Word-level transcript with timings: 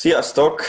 Sziasztok! 0.00 0.60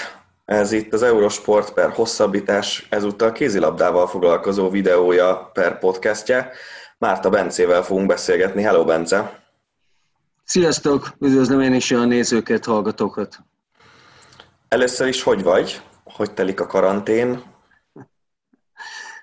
Ez 0.46 0.72
itt 0.72 0.94
az 0.94 1.04
Eurosport 1.04 1.74
per 1.74 1.90
hosszabbítás, 1.90 2.88
ezúttal 2.90 3.32
kézilabdával 3.32 4.08
foglalkozó 4.08 4.70
videója 4.70 5.50
per 5.54 5.80
podcastje. 5.80 6.52
Márta 6.98 7.30
Bencével 7.30 7.84
fogunk 7.84 8.08
beszélgetni. 8.08 8.62
Hello, 8.62 8.86
Bence! 8.86 9.44
Sziasztok! 10.44 11.14
Üdvözlöm 11.20 11.62
én 11.62 11.74
is 11.74 11.92
a 11.92 12.06
nézőket, 12.06 12.66
hallgatókat! 12.66 13.40
Először 14.68 15.08
is 15.08 15.24
hogy 15.24 15.44
vagy? 15.44 15.82
Hogy 16.04 16.32
telik 16.34 16.60
a 16.60 16.68
karantén? 16.68 17.44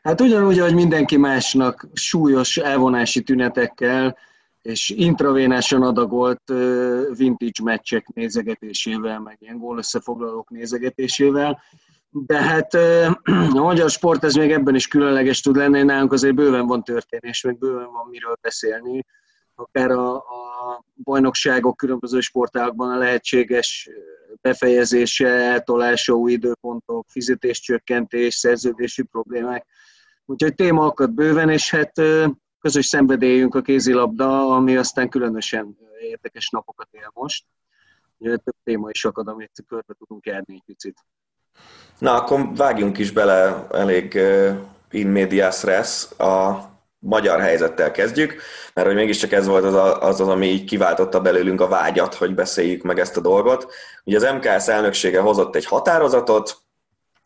Hát 0.02 0.20
ugyanúgy, 0.20 0.58
hogy 0.58 0.74
mindenki 0.74 1.16
másnak 1.16 1.86
súlyos 1.92 2.56
elvonási 2.56 3.22
tünetekkel, 3.22 4.16
és 4.68 4.90
intravénásan 4.90 5.82
adagolt 5.82 6.42
vintage 7.16 7.62
meccsek 7.62 8.08
nézegetésével, 8.14 9.20
meg 9.20 9.36
ilyen 9.40 9.58
gól 9.58 9.78
összefoglalók 9.78 10.50
nézegetésével. 10.50 11.62
De 12.10 12.42
hát 12.42 12.74
a 13.54 13.62
magyar 13.62 13.90
sport 13.90 14.24
ez 14.24 14.34
még 14.34 14.50
ebben 14.50 14.74
is 14.74 14.88
különleges 14.88 15.40
tud 15.40 15.56
lenni, 15.56 15.82
nálunk 15.82 16.12
azért 16.12 16.34
bőven 16.34 16.66
van 16.66 16.82
történés, 16.82 17.42
meg 17.42 17.58
bőven 17.58 17.90
van 17.92 18.08
miről 18.10 18.36
beszélni. 18.40 19.04
Akár 19.54 19.90
a, 19.90 20.14
a 20.14 20.84
bajnokságok 21.04 21.76
különböző 21.76 22.20
sportágban 22.20 22.90
a 22.90 22.98
lehetséges 22.98 23.90
befejezése, 24.40 25.28
eltolása, 25.28 26.12
új 26.12 26.32
időpontok, 26.32 27.06
fizetéscsökkentés, 27.08 28.34
szerződési 28.34 29.02
problémák. 29.02 29.66
Úgyhogy 30.24 30.54
téma 30.54 30.84
akad 30.84 31.10
bőven, 31.10 31.48
és 31.48 31.70
hát 31.70 31.92
közös 32.60 32.86
szenvedélyünk 32.86 33.54
a 33.54 33.62
kézilabda, 33.62 34.54
ami 34.54 34.76
aztán 34.76 35.08
különösen 35.08 35.76
érdekes 36.00 36.48
napokat 36.48 36.88
él 36.90 37.10
most. 37.14 37.44
Ugye 38.18 38.36
több 38.36 38.54
téma 38.64 38.90
is 38.90 39.04
akad, 39.04 39.28
amit 39.28 39.64
körbe 39.68 39.94
tudunk 39.98 40.26
járni 40.26 40.54
egy 40.54 40.62
picit. 40.66 41.04
Na, 41.98 42.14
akkor 42.14 42.54
vágjunk 42.56 42.98
is 42.98 43.10
bele 43.10 43.66
elég 43.70 44.20
in 44.90 45.06
medias 45.06 45.62
res 45.62 46.18
a 46.18 46.66
magyar 46.98 47.40
helyzettel 47.40 47.90
kezdjük, 47.90 48.42
mert 48.74 48.86
hogy 48.86 48.96
mégiscsak 48.96 49.32
ez 49.32 49.46
volt 49.46 49.64
az, 49.64 49.74
az, 49.74 50.20
az, 50.20 50.28
ami 50.28 50.46
így 50.46 50.64
kiváltotta 50.64 51.20
belőlünk 51.20 51.60
a 51.60 51.68
vágyat, 51.68 52.14
hogy 52.14 52.34
beszéljük 52.34 52.82
meg 52.82 52.98
ezt 52.98 53.16
a 53.16 53.20
dolgot. 53.20 53.72
Ugye 54.04 54.16
az 54.16 54.34
MKS 54.34 54.68
elnöksége 54.68 55.20
hozott 55.20 55.56
egy 55.56 55.64
határozatot, 55.64 56.58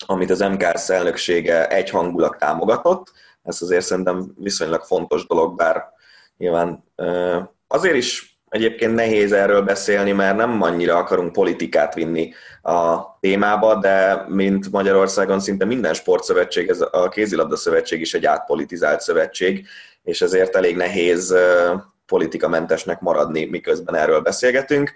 amit 0.06 0.30
az 0.30 0.40
MKS 0.40 0.88
elnöksége 0.88 1.68
egyhangulag 1.68 2.36
támogatott, 2.36 3.12
ez 3.42 3.62
azért 3.62 3.84
szerintem 3.84 4.32
viszonylag 4.38 4.82
fontos 4.82 5.26
dolog, 5.26 5.56
bár 5.56 5.84
nyilván 6.36 6.84
azért 7.66 7.96
is 7.96 8.32
egyébként 8.48 8.94
nehéz 8.94 9.32
erről 9.32 9.62
beszélni, 9.62 10.12
mert 10.12 10.36
nem 10.36 10.62
annyira 10.62 10.96
akarunk 10.96 11.32
politikát 11.32 11.94
vinni 11.94 12.32
a 12.62 12.98
témába, 13.20 13.74
de 13.74 14.24
mint 14.28 14.70
Magyarországon 14.70 15.40
szinte 15.40 15.64
minden 15.64 15.94
sportszövetség, 15.94 16.68
ez 16.68 16.80
a 16.90 17.08
kézilabda 17.08 17.56
szövetség 17.56 18.00
is 18.00 18.14
egy 18.14 18.26
átpolitizált 18.26 19.00
szövetség, 19.00 19.66
és 20.02 20.20
ezért 20.20 20.56
elég 20.56 20.76
nehéz 20.76 21.34
politikamentesnek 22.06 23.00
maradni, 23.00 23.44
miközben 23.44 23.94
erről 23.94 24.20
beszélgetünk. 24.20 24.94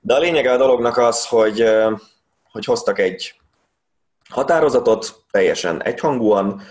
De 0.00 0.14
a 0.14 0.18
lényege 0.18 0.52
a 0.52 0.56
dolognak 0.56 0.96
az, 0.96 1.26
hogy, 1.26 1.64
hogy 2.50 2.64
hoztak 2.64 2.98
egy 2.98 3.34
határozatot 4.28 5.14
teljesen 5.30 5.82
egyhangúan, 5.82 6.62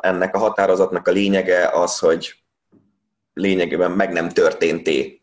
ennek 0.00 0.34
a 0.34 0.38
határozatnak 0.38 1.08
a 1.08 1.10
lényege 1.10 1.68
az, 1.68 1.98
hogy 1.98 2.34
lényegében 3.34 3.90
meg 3.90 4.12
nem 4.12 4.28
történté 4.28 5.20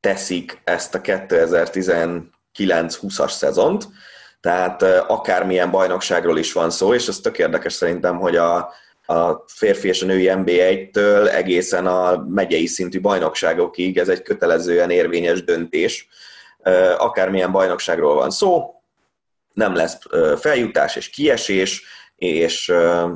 teszik 0.00 0.60
ezt 0.64 0.94
a 0.94 1.00
2019-20-as 1.00 3.30
szezont, 3.30 3.88
tehát 4.40 4.82
akármilyen 5.06 5.70
bajnokságról 5.70 6.38
is 6.38 6.52
van 6.52 6.70
szó, 6.70 6.94
és 6.94 7.08
ez 7.08 7.18
tök 7.18 7.38
érdekes 7.38 7.72
szerintem, 7.72 8.18
hogy 8.18 8.36
a, 8.36 8.56
a 9.06 9.44
férfi 9.46 9.88
és 9.88 10.02
a 10.02 10.06
női 10.06 10.34
NBA-től 10.34 11.28
egészen 11.28 11.86
a 11.86 12.24
megyei 12.28 12.66
szintű 12.66 13.00
bajnokságokig 13.00 13.98
ez 13.98 14.08
egy 14.08 14.22
kötelezően 14.22 14.90
érvényes 14.90 15.44
döntés. 15.44 16.08
Akármilyen 16.98 17.52
bajnokságról 17.52 18.14
van 18.14 18.30
szó, 18.30 18.74
nem 19.52 19.74
lesz 19.74 19.98
feljutás 20.40 20.96
és 20.96 21.10
kiesés, 21.10 21.84
és 22.24 22.72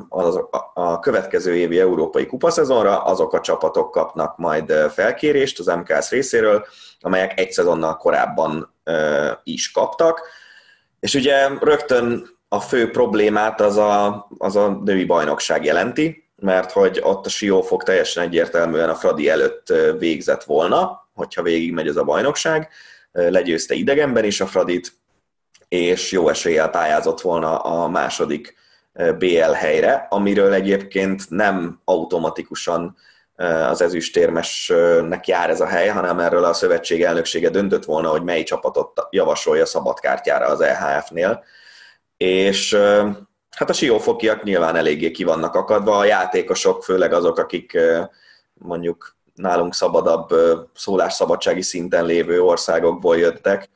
az, 0.09 0.39
a 0.73 0.99
következő 0.99 1.55
évi 1.55 1.79
európai 1.79 2.25
kupaszezonra 2.25 3.03
azok 3.03 3.33
a 3.33 3.39
csapatok 3.39 3.91
kapnak 3.91 4.37
majd 4.37 4.71
felkérést 4.71 5.59
az 5.59 5.65
MKS 5.65 6.09
részéről, 6.09 6.65
amelyek 6.99 7.39
egy 7.39 7.51
szezonnal 7.51 7.97
korábban 7.97 8.75
is 9.43 9.71
kaptak. 9.71 10.21
És 10.99 11.13
ugye 11.13 11.47
rögtön 11.59 12.37
a 12.47 12.59
fő 12.59 12.89
problémát 12.91 13.61
az 13.61 13.77
a, 13.77 14.27
az 14.37 14.55
a 14.55 14.81
női 14.83 15.05
bajnokság 15.05 15.65
jelenti, 15.65 16.29
mert 16.35 16.71
hogy 16.71 16.99
ott 17.03 17.25
a 17.25 17.29
Siófok 17.29 17.83
teljesen 17.83 18.23
egyértelműen 18.23 18.89
a 18.89 18.95
Fradi 18.95 19.29
előtt 19.29 19.73
végzett 19.97 20.43
volna, 20.43 21.09
hogyha 21.13 21.41
végigmegy 21.41 21.87
ez 21.87 21.95
a 21.95 22.03
bajnokság, 22.03 22.69
legyőzte 23.11 23.73
idegenben 23.73 24.23
is 24.23 24.41
a 24.41 24.45
Fradit, 24.45 24.93
és 25.67 26.11
jó 26.11 26.29
eséllyel 26.29 26.69
pályázott 26.69 27.21
volna 27.21 27.57
a 27.57 27.87
második 27.87 28.55
BL 29.17 29.51
helyre, 29.53 30.07
amiről 30.09 30.53
egyébként 30.53 31.29
nem 31.29 31.81
automatikusan 31.83 32.97
az 33.69 33.81
ezüstérmesnek 33.81 35.27
jár 35.27 35.49
ez 35.49 35.61
a 35.61 35.65
hely, 35.65 35.87
hanem 35.87 36.19
erről 36.19 36.43
a 36.43 36.53
szövetség 36.53 37.03
elnöksége 37.03 37.49
döntött 37.49 37.85
volna, 37.85 38.09
hogy 38.09 38.23
mely 38.23 38.43
csapatot 38.43 39.07
javasolja 39.09 39.65
szabadkártyára 39.65 40.45
az 40.45 40.61
EHF-nél. 40.61 41.43
És 42.17 42.73
hát 43.55 43.69
a 43.69 43.73
siófokiak 43.73 44.43
nyilván 44.43 44.75
eléggé 44.75 45.11
ki 45.11 45.23
vannak 45.23 45.55
akadva, 45.55 45.97
a 45.97 46.05
játékosok, 46.05 46.83
főleg 46.83 47.13
azok, 47.13 47.37
akik 47.37 47.77
mondjuk 48.53 49.15
nálunk 49.33 49.73
szabadabb 49.73 50.29
szólásszabadsági 50.73 51.61
szinten 51.61 52.05
lévő 52.05 52.41
országokból 52.41 53.17
jöttek, 53.17 53.69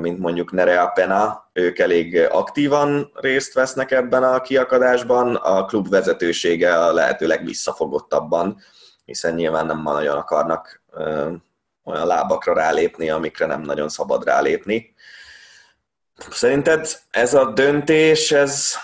mint 0.00 0.18
mondjuk 0.18 0.52
Nerea 0.52 0.86
Pena, 0.86 1.50
ők 1.52 1.78
elég 1.78 2.28
aktívan 2.30 3.10
részt 3.14 3.54
vesznek 3.54 3.90
ebben 3.90 4.22
a 4.22 4.40
kiakadásban, 4.40 5.34
a 5.34 5.64
klub 5.64 5.88
vezetősége 5.88 6.78
a 6.78 6.92
lehető 6.92 7.26
legvisszafogottabban, 7.26 8.60
hiszen 9.04 9.34
nyilván 9.34 9.66
nem 9.66 9.82
nagyon 9.82 10.16
akarnak 10.16 10.82
olyan 11.84 12.06
lábakra 12.06 12.54
rálépni, 12.54 13.10
amikre 13.10 13.46
nem 13.46 13.60
nagyon 13.60 13.88
szabad 13.88 14.24
rálépni. 14.24 14.94
Szerinted 16.30 16.88
ez 17.10 17.34
a 17.34 17.52
döntés, 17.52 18.32
ez, 18.32 18.74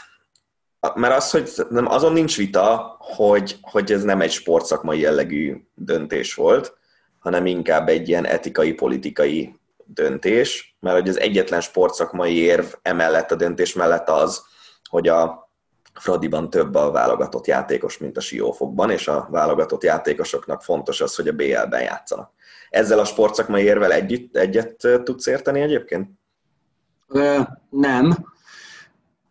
mert 0.95 1.15
az, 1.15 1.31
hogy 1.31 1.51
nem, 1.69 1.87
azon 1.87 2.13
nincs 2.13 2.37
vita, 2.37 2.97
hogy, 2.99 3.57
hogy 3.61 3.93
ez 3.93 4.03
nem 4.03 4.21
egy 4.21 4.33
sportszakmai 4.33 5.01
jellegű 5.01 5.57
döntés 5.75 6.35
volt, 6.35 6.77
hanem 7.19 7.47
inkább 7.47 7.89
egy 7.89 8.09
ilyen 8.09 8.27
etikai, 8.27 8.73
politikai 8.73 9.59
döntés, 9.95 10.77
mert 10.81 10.99
hogy 10.99 11.09
az 11.09 11.21
egyetlen 11.21 11.61
sportszakmai 11.61 12.37
érv 12.37 12.67
emellett 12.83 13.31
a 13.31 13.37
döntés 13.37 13.75
mellett 13.75 14.09
az, 14.09 14.43
hogy 14.89 15.09
a 15.09 15.51
Fradiban 15.95 16.51
több 16.51 16.75
a 16.75 16.91
válogatott 16.91 17.47
játékos, 17.47 17.99
mint 17.99 18.17
a 18.17 18.21
Siófokban, 18.21 18.91
és 18.91 19.09
a 19.09 19.29
válogatott 19.31 19.83
játékosoknak 19.83 20.63
fontos 20.63 21.01
az, 21.01 21.15
hogy 21.15 21.29
a 21.29 21.33
BL-ben 21.33 21.83
játszanak. 21.83 22.33
Ezzel 22.71 22.99
a 22.99 23.05
sportszakmai 23.05 23.63
érvel 23.63 23.93
együtt, 23.93 24.37
egyet 24.37 24.89
tudsz 25.05 25.27
érteni 25.27 25.61
egyébként? 25.61 26.11
Nem, 27.71 28.17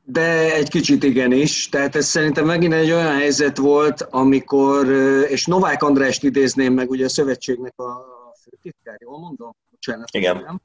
de 0.03 0.53
egy 0.53 0.69
kicsit 0.69 1.03
igenis. 1.03 1.69
Tehát 1.69 1.95
ez 1.95 2.05
szerintem 2.05 2.45
megint 2.45 2.73
egy 2.73 2.91
olyan 2.91 3.15
helyzet 3.15 3.57
volt, 3.57 4.01
amikor, 4.01 4.87
és 5.27 5.45
Novák 5.45 5.83
Andrást 5.83 6.23
idézném 6.23 6.73
meg, 6.73 6.89
ugye 6.89 7.05
a 7.05 7.09
szövetségnek 7.09 7.79
a 7.79 8.05
főtitkár, 8.43 8.97
jól 8.99 9.19
mondom? 9.19 9.55
Bocsánat. 9.79 10.09
Igen. 10.11 10.61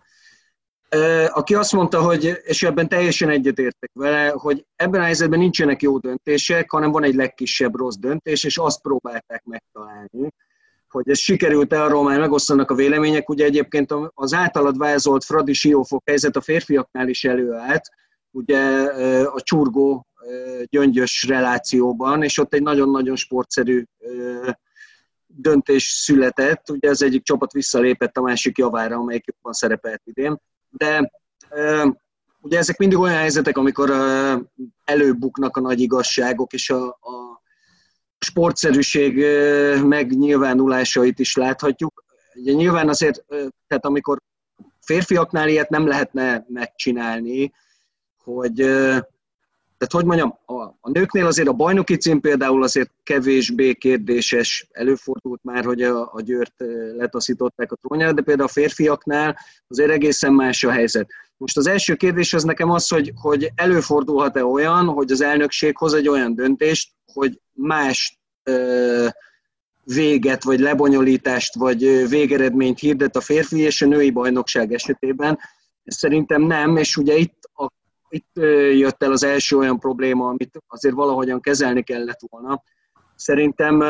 Aki 1.29 1.55
azt 1.55 1.73
mondta, 1.73 2.03
hogy, 2.03 2.41
és 2.43 2.63
ebben 2.63 2.89
teljesen 2.89 3.29
egyetértek 3.29 3.91
vele, 3.93 4.29
hogy 4.29 4.67
ebben 4.77 5.01
a 5.01 5.05
helyzetben 5.05 5.39
nincsenek 5.39 5.83
jó 5.83 5.99
döntések, 5.99 6.71
hanem 6.71 6.91
van 6.91 7.05
egy 7.05 7.15
legkisebb 7.15 7.75
rossz 7.75 7.97
döntés, 7.97 8.45
és 8.45 8.59
azt 8.59 8.81
próbálták 8.81 9.45
megtalálni 9.45 10.33
hogy 10.93 11.09
ez 11.09 11.19
sikerült-e, 11.19 11.83
arról 11.83 12.03
már 12.03 12.21
megosztanak 12.21 12.71
a 12.71 12.75
vélemények. 12.75 13.29
Ugye 13.29 13.45
egyébként 13.45 13.95
az 14.15 14.33
általad 14.33 14.79
vázolt 14.79 15.25
Fradi 15.25 15.53
Siófok 15.53 16.03
helyzet 16.07 16.37
a 16.37 16.41
férfiaknál 16.41 17.09
is 17.09 17.25
előállt, 17.25 17.83
ugye 18.31 18.61
a 19.25 19.41
csurgó 19.41 20.07
gyöngyös 20.65 21.25
relációban, 21.29 22.23
és 22.23 22.39
ott 22.39 22.55
egy 22.55 22.63
nagyon-nagyon 22.63 23.17
sportszerű 23.17 23.85
döntés 25.37 25.85
született, 25.85 26.71
ugye 26.71 26.89
az 26.89 27.03
egyik 27.03 27.23
csapat 27.23 27.53
visszalépett 27.53 28.17
a 28.17 28.23
másik 28.23 28.59
javára, 28.59 28.97
amelyik 28.97 29.25
jobban 29.27 29.53
szerepelt 29.53 30.03
idén, 30.05 30.41
de 30.71 31.11
ugye 32.41 32.59
ezek 32.59 32.79
mindig 32.79 32.99
olyan 32.99 33.17
helyzetek, 33.17 33.57
amikor 33.57 33.91
előbuknak 34.85 35.57
a 35.57 35.61
nagy 35.61 35.81
igazságok, 35.81 36.53
és 36.53 36.71
a, 36.71 36.87
a 36.87 37.43
sportszerűség 38.19 39.25
megnyilvánulásait 39.85 41.19
is 41.19 41.37
láthatjuk. 41.37 42.05
Ugye 42.35 42.53
nyilván 42.53 42.89
azért, 42.89 43.25
tehát 43.67 43.85
amikor 43.85 44.19
férfiaknál 44.81 45.49
ilyet 45.49 45.69
nem 45.69 45.87
lehetne 45.87 46.45
megcsinálni, 46.49 47.53
hogy 48.25 48.61
tehát 49.83 50.07
hogy 50.07 50.17
mondjam, 50.17 50.39
a, 50.47 50.63
a 50.81 50.91
nőknél 50.91 51.27
azért 51.27 51.49
a 51.49 51.53
bajnoki 51.53 51.97
cím 51.97 52.21
például 52.21 52.63
azért 52.63 52.91
kevésbé 53.03 53.75
kérdéses, 53.75 54.69
előfordult 54.73 55.41
már, 55.43 55.65
hogy 55.65 55.83
a, 55.83 56.11
a 56.13 56.21
Győrt 56.21 56.55
letaszították 56.97 57.73
a 57.73 57.77
trónjára, 57.77 58.13
de 58.13 58.23
például 58.23 58.49
a 58.49 58.53
férfiaknál 58.53 59.39
azért 59.69 59.91
egészen 59.91 60.33
más 60.33 60.65
a 60.65 60.71
helyzet. 60.71 61.11
Most 61.37 61.57
az 61.57 61.67
első 61.67 61.95
kérdés 61.95 62.35
az 62.35 62.43
nekem 62.43 62.71
az, 62.71 62.89
hogy, 62.89 63.13
hogy 63.21 63.53
előfordulhat-e 63.55 64.45
olyan, 64.45 64.87
hogy 64.87 65.11
az 65.11 65.21
elnökség 65.21 65.77
hoz 65.77 65.95
egy 65.95 66.09
olyan 66.09 66.35
döntést, 66.35 66.93
hogy 67.13 67.41
más 67.53 68.21
ö, 68.43 69.07
véget, 69.85 70.45
vagy 70.45 70.61
lebonyolítást, 70.61 71.55
vagy 71.55 72.09
végeredményt 72.09 72.79
hirdet 72.79 73.17
a 73.17 73.21
férfi 73.21 73.59
és 73.59 73.83
a 73.83 73.87
női 73.87 74.11
bajnokság 74.11 74.73
esetében. 74.73 75.39
Szerintem 75.85 76.43
nem, 76.43 76.77
és 76.77 76.97
ugye 76.97 77.17
itt, 77.17 77.42
itt 78.13 78.31
jött 78.73 79.03
el 79.03 79.13
az 79.13 79.23
első 79.23 79.57
olyan 79.57 79.79
probléma, 79.79 80.29
amit 80.29 80.59
azért 80.67 80.95
valahogyan 80.95 81.41
kezelni 81.41 81.83
kellett 81.83 82.21
volna. 82.29 82.63
Szerintem 83.15 83.81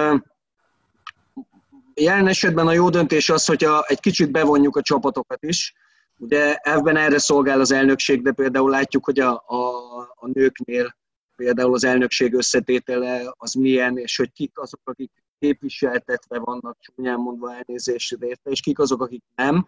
jelen 1.94 2.26
esetben 2.26 2.66
a 2.66 2.72
jó 2.72 2.88
döntés 2.88 3.30
az, 3.30 3.44
hogyha 3.44 3.84
egy 3.86 4.00
kicsit 4.00 4.30
bevonjuk 4.30 4.76
a 4.76 4.82
csapatokat 4.82 5.42
is. 5.42 5.74
Ugye 6.19 6.54
ebben 6.54 6.96
erre 6.96 7.19
szolgál 7.19 7.60
az 7.60 7.72
elnökség, 7.72 8.22
de 8.22 8.32
például 8.32 8.70
látjuk, 8.70 9.04
hogy 9.04 9.20
a, 9.20 9.44
a, 9.46 9.69
a 10.14 10.26
nőknél 10.32 10.96
például 11.36 11.74
az 11.74 11.84
elnökség 11.84 12.34
összetétele 12.34 13.34
az 13.36 13.52
milyen, 13.52 13.98
és 13.98 14.16
hogy 14.16 14.32
kik 14.32 14.58
azok, 14.58 14.80
akik 14.84 15.10
képviseltetve 15.38 16.38
vannak, 16.38 16.76
csúnyán 16.80 17.19
mondva 17.19 17.54
elnézésre 17.54 18.26
érte, 18.26 18.50
és 18.50 18.60
kik 18.60 18.78
azok, 18.78 19.02
akik 19.02 19.22
nem. 19.34 19.66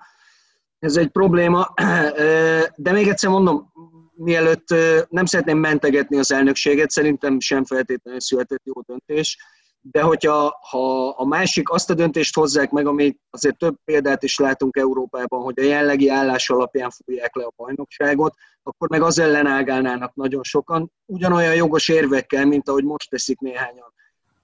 Ez 0.78 0.96
egy 0.96 1.08
probléma, 1.08 1.74
de 2.76 2.92
még 2.92 3.08
egyszer 3.08 3.30
mondom, 3.30 3.72
mielőtt 4.16 4.68
nem 5.08 5.24
szeretném 5.24 5.58
mentegetni 5.58 6.18
az 6.18 6.32
elnökséget, 6.32 6.90
szerintem 6.90 7.40
sem 7.40 7.64
feltétlenül 7.64 8.20
született 8.20 8.62
jó 8.64 8.80
döntés, 8.86 9.38
de 9.80 10.02
hogyha 10.02 10.58
ha 10.70 11.08
a 11.08 11.24
másik 11.24 11.70
azt 11.70 11.90
a 11.90 11.94
döntést 11.94 12.34
hozzák 12.34 12.70
meg, 12.70 12.86
ami 12.86 13.16
azért 13.30 13.58
több 13.58 13.76
példát 13.84 14.22
is 14.22 14.38
látunk 14.38 14.76
Európában, 14.76 15.42
hogy 15.42 15.58
a 15.58 15.62
jellegi 15.62 16.08
állás 16.08 16.50
alapján 16.50 16.90
fújják 16.90 17.36
le 17.36 17.44
a 17.44 17.52
bajnokságot, 17.56 18.34
akkor 18.62 18.88
meg 18.88 19.02
az 19.02 19.18
ellen 19.18 19.46
ágálnának 19.46 20.14
nagyon 20.14 20.42
sokan, 20.42 20.92
ugyanolyan 21.06 21.54
jogos 21.54 21.88
érvekkel, 21.88 22.46
mint 22.46 22.68
ahogy 22.68 22.84
most 22.84 23.10
teszik 23.10 23.40
néhányan. 23.40 23.92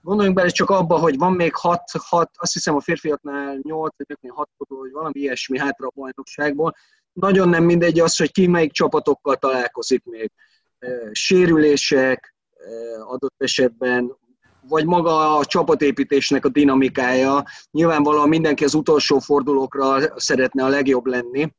Gondoljunk 0.03 0.37
bele 0.37 0.49
csak 0.49 0.71
abba, 0.71 0.99
hogy 0.99 1.19
van 1.19 1.33
még 1.33 1.55
6, 1.55 1.83
6 2.09 2.31
azt 2.35 2.53
hiszem 2.53 2.77
a 2.77 2.81
férfiaknál 2.81 3.59
8, 3.63 3.95
vagy 3.97 4.31
6 4.35 4.49
vagy 4.57 4.91
valami 4.91 5.21
ilyesmi 5.21 5.59
hátra 5.59 5.87
a 5.87 5.93
bajnokságból. 5.95 6.75
Nagyon 7.13 7.49
nem 7.49 7.65
mindegy 7.65 8.01
az, 8.01 8.17
hogy 8.17 8.33
ki 8.33 8.47
melyik 8.47 8.73
csapatokkal 8.73 9.37
találkozik 9.37 10.05
még. 10.05 10.31
Sérülések 11.13 12.35
adott 13.07 13.35
esetben, 13.39 14.17
vagy 14.69 14.85
maga 14.87 15.37
a 15.37 15.45
csapatépítésnek 15.45 16.45
a 16.45 16.49
dinamikája. 16.49 17.45
Nyilvánvalóan 17.71 18.29
mindenki 18.29 18.65
az 18.65 18.75
utolsó 18.75 19.19
fordulókra 19.19 20.21
szeretne 20.21 20.65
a 20.65 20.69
legjobb 20.69 21.07
lenni, 21.07 21.53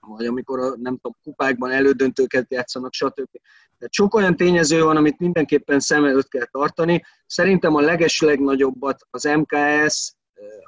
vagy 0.00 0.26
amikor 0.26 0.58
a, 0.58 0.68
nem 0.68 0.94
tudom, 0.96 1.16
kupákban 1.22 1.70
elődöntőket 1.70 2.46
játszanak, 2.48 2.92
stb. 2.92 3.30
Tehát 3.78 3.94
sok 3.94 4.14
olyan 4.14 4.36
tényező 4.36 4.82
van, 4.82 4.96
amit 4.96 5.18
mindenképpen 5.18 5.80
szem 5.80 6.04
előtt 6.04 6.28
kell 6.28 6.46
tartani. 6.50 7.04
Szerintem 7.26 7.74
a 7.74 7.80
legeslegnagyobbat 7.80 9.06
az 9.10 9.24
MKS, 9.24 10.14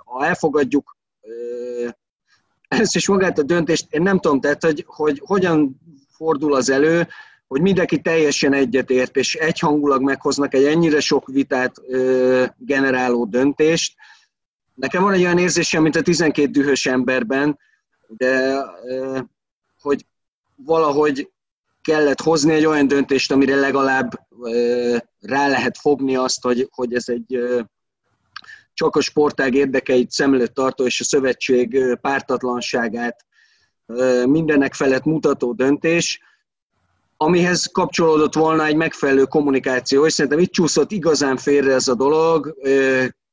ha 0.05 0.27
elfogadjuk 0.27 0.97
ezt 2.81 2.97
is 2.97 3.09
magát 3.09 3.39
a 3.39 3.43
döntést, 3.43 3.87
én 3.91 4.03
nem 4.03 4.19
tudom, 4.19 4.41
tehát, 4.41 4.65
hogy, 4.65 4.85
hogy 4.87 5.23
hogyan 5.25 5.81
fordul 6.17 6.55
az 6.55 6.71
elő, 6.71 7.09
hogy 7.47 7.61
mindenki 7.61 8.01
teljesen 8.01 8.53
egyetért, 8.53 9.17
és 9.17 9.35
egyhangulag 9.35 10.03
meghoznak 10.03 10.55
egy 10.55 10.65
ennyire 10.65 11.01
sok 11.01 11.27
vitát 11.27 11.77
ö, 11.89 12.45
generáló 12.57 13.25
döntést. 13.25 13.95
Nekem 14.75 15.03
van 15.03 15.13
egy 15.13 15.23
olyan 15.23 15.39
érzésem, 15.39 15.83
mint 15.83 15.97
a 15.97 16.03
12 16.03 16.51
dühös 16.51 16.87
emberben, 16.87 17.59
de 18.07 18.65
ö, 18.89 19.19
hogy 19.81 20.07
valahogy 20.55 21.31
kellett 21.83 22.21
hozni 22.21 22.53
egy 22.53 22.65
olyan 22.65 22.87
döntést, 22.87 23.33
amire 23.33 23.55
legalább 23.55 24.13
ö, 24.43 24.97
rá 25.21 25.49
lehet 25.49 25.79
fogni 25.79 26.17
azt, 26.17 26.43
hogy, 26.43 26.69
hogy 26.71 26.95
ez 26.95 27.05
egy 27.07 27.35
ö, 27.35 27.61
csak 28.75 28.97
a 28.97 29.01
sportág 29.01 29.55
érdekeit 29.55 30.11
szem 30.11 30.35
előtt 30.35 30.55
tartó 30.55 30.85
és 30.85 31.01
a 31.01 31.05
szövetség 31.05 31.99
pártatlanságát 32.01 33.25
mindenek 34.27 34.75
felett 34.75 35.05
mutató 35.05 35.53
döntés 35.53 36.21
amihez 37.17 37.67
kapcsolódott 37.73 38.35
volna 38.35 38.65
egy 38.65 38.77
megfelelő 38.77 39.25
kommunikáció, 39.25 40.07
és 40.07 40.13
szerintem 40.13 40.41
itt 40.41 40.53
csúszott 40.53 40.93
igazán 40.93 41.37
félre 41.37 41.73
ez 41.73 41.89
a 41.89 41.95
dolog. 41.95 42.55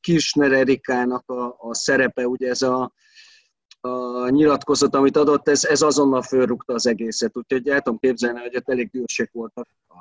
Kirchner 0.01 0.51
Erikának 0.51 1.29
a, 1.29 1.55
a 1.57 1.75
szerepe, 1.75 2.27
ugye 2.27 2.49
ez 2.49 2.61
a, 2.61 2.91
a 3.81 4.29
nyilatkozat, 4.29 4.95
amit 4.95 5.17
adott, 5.17 5.49
ez, 5.49 5.63
ez 5.63 5.81
azonnal 5.81 6.21
fölrúgta 6.21 6.73
az 6.73 6.87
egészet. 6.87 7.37
Úgyhogy 7.37 7.69
el 7.69 7.81
tudom 7.81 7.99
képzelni, 7.99 8.39
hogy 8.39 8.55
ott 8.55 8.69
elég 8.69 8.89
dühösek 8.91 9.29
voltak 9.31 9.67
a, 9.87 9.93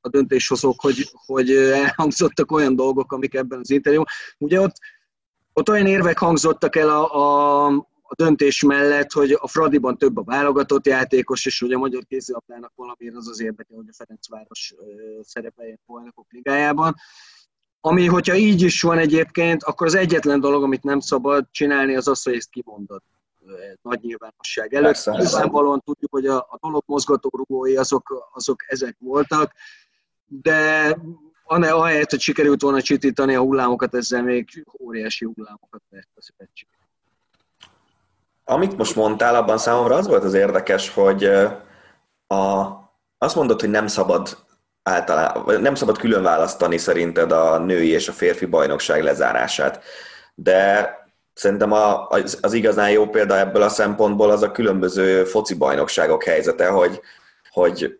a 0.00 0.08
döntéshozók, 0.08 0.80
hogy, 0.80 1.10
hogy 1.26 1.50
elhangzottak 1.50 2.52
olyan 2.52 2.76
dolgok, 2.76 3.12
amik 3.12 3.34
ebben 3.34 3.58
az 3.58 3.70
interjú. 3.70 4.02
Ugye 4.38 4.60
ott, 4.60 4.74
ott 5.52 5.68
olyan 5.68 5.86
érvek 5.86 6.18
hangzottak 6.18 6.76
el 6.76 6.88
a, 6.88 7.14
a, 7.14 7.66
a 8.02 8.14
döntés 8.16 8.62
mellett, 8.62 9.12
hogy 9.12 9.38
a 9.40 9.48
Fradiban 9.48 9.98
több 9.98 10.16
a 10.16 10.24
válogatott 10.24 10.86
játékos, 10.86 11.46
és 11.46 11.60
hogy 11.60 11.72
a 11.72 11.78
magyar 11.78 12.02
kézilabdának 12.08 12.72
valamiért 12.74 13.16
az 13.16 13.28
az 13.28 13.40
érdeke, 13.40 13.74
hogy 13.74 13.88
a 13.88 13.94
Ferencváros 13.96 14.74
szerepeljen 15.22 15.78
a 15.86 16.22
ligájában. 16.28 16.94
Ami, 17.80 18.06
hogyha 18.06 18.34
így 18.34 18.62
is 18.62 18.82
van 18.82 18.98
egyébként, 18.98 19.62
akkor 19.62 19.86
az 19.86 19.94
egyetlen 19.94 20.40
dolog, 20.40 20.62
amit 20.62 20.82
nem 20.82 21.00
szabad 21.00 21.46
csinálni, 21.50 21.96
az 21.96 22.08
az, 22.08 22.22
hogy 22.22 22.34
ezt 22.34 22.50
kimondod 22.50 23.02
nagy 23.82 24.00
nyilvánosság 24.00 24.74
előtt. 24.74 24.86
Persze, 24.86 25.10
Nyilvánvalóan 25.10 25.80
tudjuk, 25.84 26.10
hogy 26.10 26.26
a, 26.26 26.36
a 26.36 26.58
dolog 26.60 26.82
mozgatórugói 26.86 27.76
azok, 27.76 28.30
azok 28.32 28.64
ezek 28.66 28.96
voltak, 28.98 29.52
de 30.26 30.96
ahelyett, 31.44 32.10
hogy 32.10 32.20
sikerült 32.20 32.62
volna 32.62 32.82
csitítani 32.82 33.34
a 33.34 33.40
hullámokat, 33.40 33.94
ezzel 33.94 34.22
még 34.22 34.66
óriási 34.80 35.24
hullámokat 35.24 35.82
vett 35.88 36.08
a 36.14 36.22
szövetség. 36.22 36.68
Amit 38.44 38.76
most 38.76 38.96
mondtál, 38.96 39.34
abban 39.34 39.58
számomra 39.58 39.94
az 39.94 40.06
volt 40.06 40.24
az 40.24 40.34
érdekes, 40.34 40.90
hogy 40.90 41.24
a, 42.26 42.66
azt 43.18 43.34
mondod, 43.34 43.60
hogy 43.60 43.70
nem 43.70 43.86
szabad 43.86 44.38
általán, 44.82 45.60
nem 45.60 45.74
szabad 45.74 45.98
külön 45.98 46.22
választani 46.22 46.78
szerinted 46.78 47.32
a 47.32 47.58
női 47.58 47.88
és 47.88 48.08
a 48.08 48.12
férfi 48.12 48.46
bajnokság 48.46 49.02
lezárását. 49.02 49.82
De 50.34 50.90
szerintem 51.34 51.72
a, 51.72 52.06
az, 52.08 52.38
az 52.40 52.52
igazán 52.52 52.90
jó 52.90 53.06
példa 53.06 53.38
ebből 53.38 53.62
a 53.62 53.68
szempontból 53.68 54.30
az 54.30 54.42
a 54.42 54.50
különböző 54.50 55.24
foci 55.24 55.54
bajnokságok 55.54 56.24
helyzete, 56.24 56.68
hogy, 56.68 57.00
hogy 57.50 57.98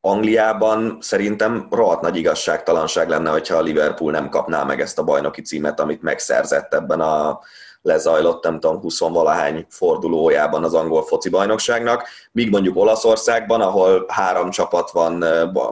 Angliában 0.00 0.98
szerintem 1.00 1.66
rohadt 1.70 2.00
nagy 2.00 2.16
igazságtalanság 2.16 3.08
lenne, 3.08 3.30
hogyha 3.30 3.56
a 3.56 3.62
Liverpool 3.62 4.12
nem 4.12 4.28
kapná 4.28 4.64
meg 4.64 4.80
ezt 4.80 4.98
a 4.98 5.04
bajnoki 5.04 5.42
címet, 5.42 5.80
amit 5.80 6.02
megszerzett 6.02 6.74
ebben 6.74 7.00
a 7.00 7.40
lezajlott, 7.82 8.44
nem 8.44 8.60
tudom, 8.60 8.80
20-valahány 8.82 9.64
fordulójában 9.68 10.64
az 10.64 10.74
angol 10.74 11.02
foci 11.02 11.28
bajnokságnak, 11.28 12.08
míg 12.32 12.50
mondjuk 12.50 12.76
Olaszországban, 12.76 13.60
ahol 13.60 14.04
három 14.08 14.50
csapat 14.50 14.90
van 14.90 15.24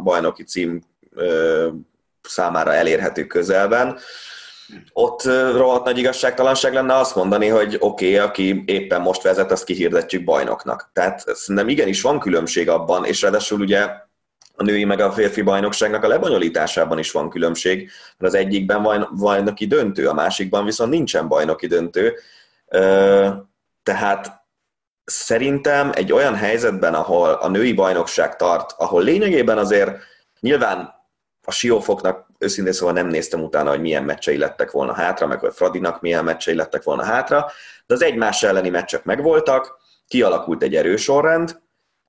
bajnoki 0.03 0.43
cím 0.45 0.81
számára 2.23 2.75
elérhető 2.75 3.27
közelben, 3.27 3.99
ott 4.93 5.23
rohadt 5.53 5.85
nagy 5.85 5.99
igazságtalanság 5.99 6.73
lenne 6.73 6.95
azt 6.95 7.15
mondani, 7.15 7.49
hogy 7.49 7.77
oké, 7.81 8.15
okay, 8.15 8.27
aki 8.27 8.63
éppen 8.67 9.01
most 9.01 9.23
vezet, 9.23 9.53
azt 9.53 9.65
kihirdetjük 9.65 10.25
bajnoknak. 10.25 10.91
Tehát 10.93 11.37
szerintem 11.37 11.69
igenis 11.69 12.03
van 12.03 12.19
különbség 12.19 12.69
abban, 12.69 13.05
és 13.05 13.23
ráadásul 13.23 13.61
ugye 13.61 13.87
a 14.59 14.63
női 14.63 14.85
meg 14.85 15.01
a 15.01 15.13
férfi 15.13 15.43
bajnokságnak 15.43 16.05
a 16.05 16.09
lebonyolításában 16.09 16.99
is 16.99 17.11
van 17.11 17.31
különbség, 17.31 17.91
mert 18.19 18.35
az 18.35 18.41
egyikben 18.41 18.83
van 18.83 19.09
bajnoki 19.19 19.67
döntő, 19.67 20.09
a 20.09 20.15
másikban 20.15 20.65
viszont 20.65 20.91
nincsen 20.91 21.29
bajnoki 21.29 21.67
döntő. 21.67 22.15
Tehát 23.83 24.45
szerintem 25.05 25.91
egy 25.95 26.13
olyan 26.13 26.35
helyzetben, 26.35 26.95
ahol 26.95 27.31
a 27.31 27.49
női 27.49 27.73
bajnokság 27.73 28.37
tart, 28.37 28.75
ahol 28.77 29.03
lényegében 29.03 29.59
azért 29.59 29.91
nyilván 30.41 30.95
a 31.45 31.51
siófoknak 31.51 32.27
őszintén 32.39 32.73
szóval 32.73 32.95
nem 32.95 33.07
néztem 33.07 33.43
utána, 33.43 33.71
hogy 33.71 33.81
milyen 33.81 34.05
meccsei 34.05 34.37
lettek 34.37 34.71
volna 34.71 34.93
hátra, 34.93 35.27
meg 35.27 35.41
hogy 35.41 35.55
Fradinak 35.55 36.01
milyen 36.01 36.25
meccsei 36.25 36.55
lettek 36.55 36.83
volna 36.83 37.05
hátra, 37.05 37.47
de 37.87 37.95
az 37.95 38.03
egymás 38.03 38.43
elleni 38.43 38.69
meccsek 38.69 39.05
megvoltak, 39.05 39.79
kialakult 40.09 40.63
egy 40.63 40.75
erősorrend, 40.75 41.61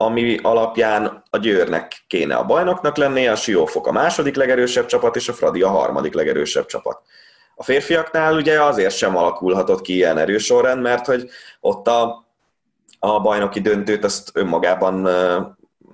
ami 0.02 0.38
alapján 0.42 1.22
a 1.30 1.38
Győrnek 1.38 2.04
kéne 2.06 2.36
a 2.36 2.44
bajnoknak 2.44 2.96
lennie, 2.96 3.32
a 3.32 3.36
Siófok 3.36 3.86
a 3.86 3.92
második 3.92 4.34
legerősebb 4.34 4.86
csapat, 4.86 5.16
és 5.16 5.28
a 5.28 5.32
Fradi 5.32 5.62
a 5.62 5.68
harmadik 5.68 6.14
legerősebb 6.14 6.66
csapat. 6.66 7.02
A 7.54 7.62
férfiaknál 7.62 8.34
ugye 8.34 8.62
azért 8.62 8.96
sem 8.96 9.16
alakulhatott 9.16 9.80
ki 9.80 9.94
ilyen 9.94 10.18
erősorrend, 10.18 10.82
mert 10.82 11.06
hogy 11.06 11.30
ott 11.60 11.88
a 11.88 12.28
a 13.02 13.20
bajnoki 13.20 13.60
döntőt 13.60 14.04
azt 14.04 14.30
önmagában 14.34 14.94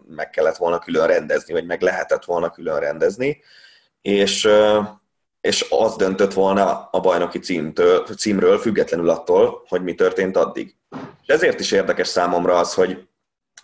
meg 0.09 0.31
kellett 0.31 0.57
volna 0.57 0.79
külön 0.79 1.07
rendezni, 1.07 1.53
vagy 1.53 1.67
meg 1.67 1.83
lehetett 1.83 2.25
volna 2.25 2.51
külön 2.51 2.79
rendezni, 2.79 3.41
és, 4.03 4.49
és 5.41 5.67
az 5.71 5.97
döntött 5.97 6.33
volna 6.33 6.89
a 6.91 7.01
bajnoki 7.01 7.39
címtől, 7.39 8.05
címről, 8.05 8.59
függetlenül 8.59 9.11
attól, 9.11 9.65
hogy 9.69 9.83
mi 9.83 9.95
történt 9.95 10.37
addig. 10.37 10.77
És 11.23 11.29
ezért 11.35 11.61
is 11.61 11.73
érdekes 11.73 12.09
számomra 12.09 12.59
az, 12.59 12.75
hogy 12.75 13.09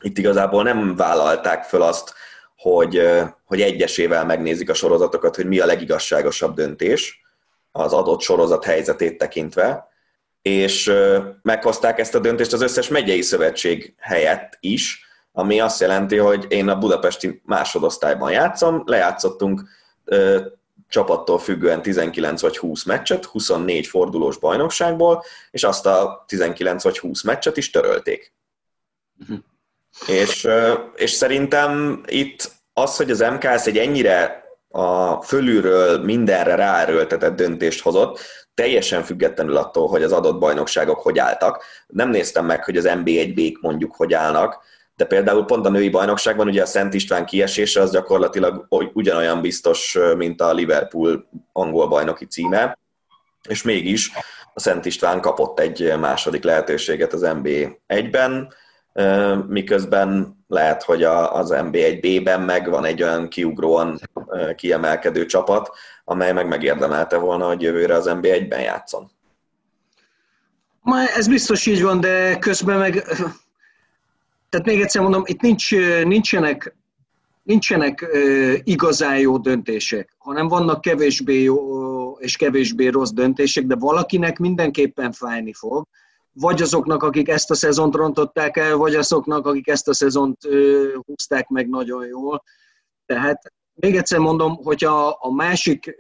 itt 0.03 0.19
igazából 0.19 0.63
nem 0.63 0.97
vállalták 0.97 1.65
föl 1.65 1.83
azt, 1.83 2.15
hogy, 2.57 3.09
hogy 3.45 3.61
egyesével 3.61 4.25
megnézik 4.25 4.71
a 4.71 4.75
sorozatokat, 4.75 5.37
hogy 5.37 5.47
mi 5.47 5.59
a 5.59 5.67
legigazságosabb 5.67 6.55
döntés 6.55 7.21
az 7.73 7.93
adott 7.93 8.21
sorozat 8.21 8.65
helyzetét 8.65 9.19
tekintve, 9.19 9.89
és 10.43 10.93
meghozták 11.43 11.99
ezt 11.99 12.15
a 12.15 12.19
döntést 12.19 12.53
az 12.53 12.63
összes 12.63 12.89
megyei 12.89 13.23
szövetség 13.23 13.95
helyett 13.99 14.57
is, 14.61 15.07
ami 15.33 15.61
azt 15.61 15.81
jelenti, 15.81 16.17
hogy 16.17 16.47
én 16.49 16.69
a 16.69 16.79
budapesti 16.79 17.43
másodosztályban 17.45 18.31
játszom, 18.31 18.83
lejátszottunk 18.87 19.63
ö, 20.05 20.41
csapattól 20.89 21.39
függően 21.39 21.83
19 21.83 22.41
vagy 22.41 22.59
20 22.59 22.85
meccset, 22.85 23.25
24 23.25 23.87
fordulós 23.87 24.39
bajnokságból, 24.39 25.25
és 25.51 25.65
azt 25.65 25.87
a 25.87 26.25
19 26.27 26.83
vagy 26.83 26.99
20 26.99 27.23
meccset 27.23 27.57
is 27.57 27.71
törölték. 27.71 28.33
Uh-huh. 29.21 29.39
És, 30.07 30.49
és 30.95 31.11
szerintem 31.11 32.03
itt 32.07 32.53
az, 32.73 32.97
hogy 32.97 33.11
az 33.11 33.21
MKS 33.21 33.67
egy 33.67 33.79
ennyire 33.79 34.45
a 34.69 35.23
fölülről 35.23 36.05
mindenre 36.05 36.55
ráerőltetett 36.55 37.37
döntést 37.37 37.83
hozott, 37.83 38.21
teljesen 38.55 39.03
függetlenül 39.03 39.57
attól, 39.57 39.89
hogy 39.89 40.03
az 40.03 40.13
adott 40.13 40.39
bajnokságok 40.39 40.99
hogy 40.99 41.19
álltak. 41.19 41.65
Nem 41.87 42.11
néztem 42.11 42.47
meg, 42.47 42.65
hogy 42.65 42.77
az 42.77 42.89
NB1-bék 42.89 43.61
mondjuk 43.61 43.95
hogy 43.95 44.15
állnak, 44.15 44.65
de 44.97 45.05
például 45.05 45.45
pont 45.45 45.67
a 45.67 45.71
női 45.71 45.89
bajnokságban 45.89 46.47
ugye 46.47 46.63
a 46.63 46.67
Szent 46.67 46.95
István 46.95 47.27
kiesése 47.27 47.81
az 47.81 47.91
gyakorlatilag 47.91 48.67
ugyanolyan 48.93 49.41
biztos, 49.41 49.99
mint 50.17 50.41
a 50.41 50.53
Liverpool 50.53 51.29
angol 51.53 51.89
bajnoki 51.89 52.27
címe, 52.27 52.79
és 53.49 53.63
mégis 53.63 54.13
a 54.55 54.61
Szent 54.61 54.85
István 54.85 55.21
kapott 55.21 55.61
egy 55.61 55.93
második 55.99 56.45
lehetőséget 56.45 57.13
az 57.13 57.21
NB1-ben, 57.25 58.55
miközben 59.49 60.37
lehet, 60.49 60.83
hogy 60.83 61.03
az 61.03 61.53
NB1B-ben 61.55 62.41
meg 62.41 62.71
van 62.71 62.85
egy 62.85 63.03
olyan 63.03 63.29
kiugróan 63.29 64.01
kiemelkedő 64.55 65.27
csapat, 65.27 65.71
amely 66.05 66.33
meg 66.33 66.49
megérdemelte 66.49 67.17
volna, 67.17 67.47
hogy 67.47 67.63
jövőre 67.63 67.95
az 67.95 68.11
NB1-ben 68.11 68.61
játszon. 68.61 69.11
Ma 70.81 71.09
ez 71.09 71.29
biztos 71.29 71.67
így 71.67 71.83
van, 71.83 72.01
de 72.01 72.39
közben 72.39 72.79
meg 72.79 73.05
tehát 74.53 74.67
még 74.67 74.81
egyszer 74.81 75.03
mondom, 75.03 75.23
itt 75.27 75.41
nincs, 75.41 75.71
nincsenek, 76.05 76.77
nincsenek 77.43 78.07
igazán 78.65 79.19
jó 79.19 79.39
döntések, 79.39 80.15
hanem 80.19 80.49
vannak 80.49 80.81
kevésbé 80.81 81.43
jó 81.43 82.13
és 82.19 82.37
kevésbé 82.37 82.87
rossz 82.87 83.11
döntések, 83.11 83.65
de 83.65 83.75
valakinek 83.75 84.39
mindenképpen 84.39 85.13
fájni 85.13 85.53
fog. 85.53 85.87
Vagy 86.35 86.63
azoknak, 86.63 87.03
akik 87.03 87.29
ezt 87.29 87.51
a 87.51 87.55
szezont 87.55 87.95
rontották 87.95 88.57
el, 88.57 88.77
vagy 88.77 88.95
azoknak, 88.95 89.47
akik 89.47 89.69
ezt 89.69 89.89
a 89.89 89.95
szezont 89.95 90.39
húzták 91.07 91.49
meg 91.49 91.69
nagyon 91.69 92.07
jól. 92.07 92.43
Tehát 93.07 93.53
még 93.75 93.97
egyszer 93.97 94.19
mondom, 94.19 94.57
hogyha 94.57 95.09
a 95.09 95.33
másik 95.33 95.97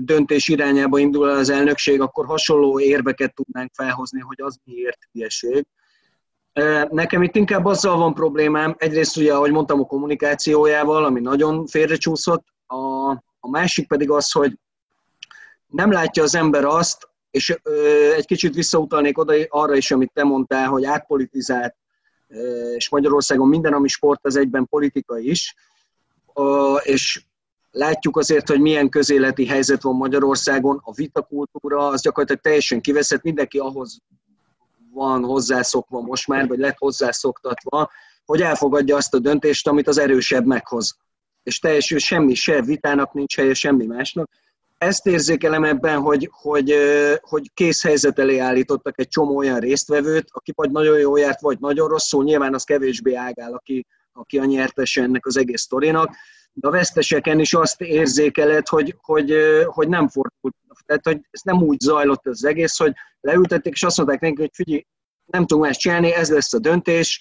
döntés 0.00 0.48
irányába 0.48 0.98
indul 0.98 1.30
el 1.30 1.36
az 1.36 1.50
elnökség, 1.50 2.00
akkor 2.00 2.26
hasonló 2.26 2.80
érveket 2.80 3.34
tudnánk 3.34 3.70
felhozni, 3.74 4.20
hogy 4.20 4.40
az 4.42 4.58
miért 4.64 4.98
hülyeség. 5.12 5.66
Nekem 6.90 7.22
itt 7.22 7.36
inkább 7.36 7.64
azzal 7.64 7.96
van 7.96 8.14
problémám, 8.14 8.74
egyrészt 8.78 9.16
ugye, 9.16 9.34
ahogy 9.34 9.50
mondtam, 9.50 9.80
a 9.80 9.84
kommunikációjával, 9.84 11.04
ami 11.04 11.20
nagyon 11.20 11.66
félrecsúszott, 11.66 12.44
a, 12.66 13.10
a 13.40 13.48
másik 13.50 13.88
pedig 13.88 14.10
az, 14.10 14.32
hogy 14.32 14.58
nem 15.66 15.92
látja 15.92 16.22
az 16.22 16.34
ember 16.34 16.64
azt, 16.64 17.08
és 17.30 17.58
ö, 17.62 18.12
egy 18.12 18.26
kicsit 18.26 18.54
visszautalnék 18.54 19.18
oda 19.18 19.34
arra 19.48 19.76
is, 19.76 19.90
amit 19.90 20.10
te 20.14 20.24
mondtál, 20.24 20.68
hogy 20.68 20.84
átpolitizált, 20.84 21.74
ö, 22.28 22.72
és 22.74 22.88
Magyarországon 22.88 23.48
minden, 23.48 23.72
ami 23.72 23.88
sport, 23.88 24.26
az 24.26 24.36
egyben 24.36 24.66
politika 24.66 25.18
is, 25.18 25.54
ö, 26.34 26.74
és 26.82 27.24
látjuk 27.70 28.16
azért, 28.16 28.48
hogy 28.48 28.60
milyen 28.60 28.88
közéleti 28.88 29.46
helyzet 29.46 29.82
van 29.82 29.96
Magyarországon, 29.96 30.80
a 30.84 30.92
vitakultúra 30.92 31.86
az 31.86 32.00
gyakorlatilag 32.02 32.42
teljesen 32.42 32.80
kiveszett, 32.80 33.22
mindenki 33.22 33.58
ahhoz 33.58 33.98
van 34.92 35.24
hozzászokva 35.24 36.00
most 36.00 36.28
már, 36.28 36.48
vagy 36.48 36.58
lett 36.58 36.78
hozzászoktatva, 36.78 37.90
hogy 38.24 38.40
elfogadja 38.40 38.96
azt 38.96 39.14
a 39.14 39.18
döntést, 39.18 39.68
amit 39.68 39.88
az 39.88 39.98
erősebb 39.98 40.46
meghoz. 40.46 40.96
És 41.42 41.58
teljesen 41.58 41.98
semmi, 41.98 42.34
se 42.34 42.62
vitának 42.62 43.12
nincs 43.12 43.36
helye, 43.36 43.54
semmi 43.54 43.86
másnak. 43.86 44.30
Ezt 44.78 45.06
érzékelem 45.06 45.64
ebben, 45.64 46.00
hogy, 46.00 46.30
hogy, 46.32 46.74
hogy 47.20 47.50
kész 47.54 47.82
helyzet 47.82 48.18
elé 48.18 48.38
állítottak 48.38 49.00
egy 49.00 49.08
csomó 49.08 49.36
olyan 49.36 49.58
résztvevőt, 49.58 50.28
aki 50.30 50.52
vagy 50.54 50.70
nagyon 50.70 50.98
jól 50.98 51.18
járt, 51.18 51.40
vagy 51.40 51.58
nagyon 51.58 51.88
rosszul, 51.88 52.24
nyilván 52.24 52.54
az 52.54 52.64
kevésbé 52.64 53.14
ágál, 53.14 53.52
aki, 53.52 53.86
aki 54.12 54.38
a 54.38 54.44
nyertes 54.44 54.96
ennek 54.96 55.26
az 55.26 55.36
egész 55.36 55.60
sztorinak, 55.60 56.14
de 56.52 56.68
a 56.68 56.70
veszteseken 56.70 57.40
is 57.40 57.54
azt 57.54 57.80
érzékeled, 57.80 58.68
hogy, 58.68 58.96
hogy, 59.00 59.34
hogy 59.64 59.88
nem 59.88 60.08
fordult. 60.08 60.54
Tehát, 60.86 61.04
hogy 61.04 61.20
ez 61.30 61.40
nem 61.40 61.62
úgy 61.62 61.80
zajlott 61.80 62.26
az 62.26 62.44
egész, 62.44 62.78
hogy 62.78 62.92
leültették, 63.20 63.72
és 63.72 63.82
azt 63.82 63.96
mondták 63.96 64.20
neki, 64.20 64.40
hogy 64.40 64.50
figyelj, 64.52 64.86
nem 65.24 65.46
tudunk 65.46 65.66
más 65.66 65.76
csinálni, 65.76 66.12
ez 66.12 66.30
lesz 66.30 66.52
a 66.52 66.58
döntés, 66.58 67.20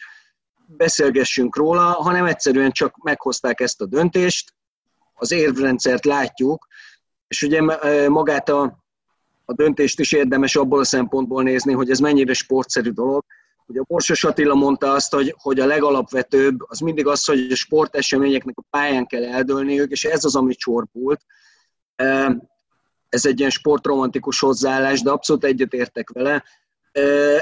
beszélgessünk 0.68 1.56
róla, 1.56 1.84
hanem 1.84 2.26
egyszerűen 2.26 2.72
csak 2.72 3.04
meghozták 3.04 3.60
ezt 3.60 3.82
a 3.82 3.86
döntést, 3.86 4.54
az 5.14 5.32
érvrendszert 5.32 6.06
látjuk, 6.06 6.68
és 7.27 7.41
ugye 7.41 7.62
magát 8.08 8.50
a, 8.50 8.84
a 9.46 9.53
döntést 9.53 10.00
is 10.00 10.12
érdemes 10.12 10.55
abból 10.55 10.79
a 10.79 10.86
szempontból 10.86 11.44
nézni, 11.44 11.74
hogy 11.74 11.89
ez 11.89 12.00
mennyire 12.00 12.34
sportszerű 12.34 12.89
dolog. 12.89 13.24
Ugye 13.67 13.79
a 13.79 13.86
Borsos 13.88 14.24
Attila 14.24 14.55
mondta 14.55 14.91
azt, 14.91 15.13
hogy, 15.13 15.36
hogy 15.38 15.60
a 15.60 15.65
legalapvetőbb 15.65 16.58
az 16.67 16.79
mindig 16.79 17.08
az, 17.08 17.25
hogy 17.25 17.51
a 17.51 17.55
sporteseményeknek 17.55 18.58
a 18.58 18.63
pályán 18.70 19.05
kell 19.05 19.24
eldőlniük, 19.24 19.91
és 19.91 20.03
ez 20.03 20.25
az, 20.25 20.36
ami 20.36 20.55
csorbult 20.55 21.22
ez 23.10 23.25
egy 23.25 23.39
ilyen 23.39 23.50
sportromantikus 23.50 24.39
hozzáállás, 24.39 25.01
de 25.01 25.12
abszolút 25.12 25.44
egyetértek 25.44 26.10
vele. 26.10 26.44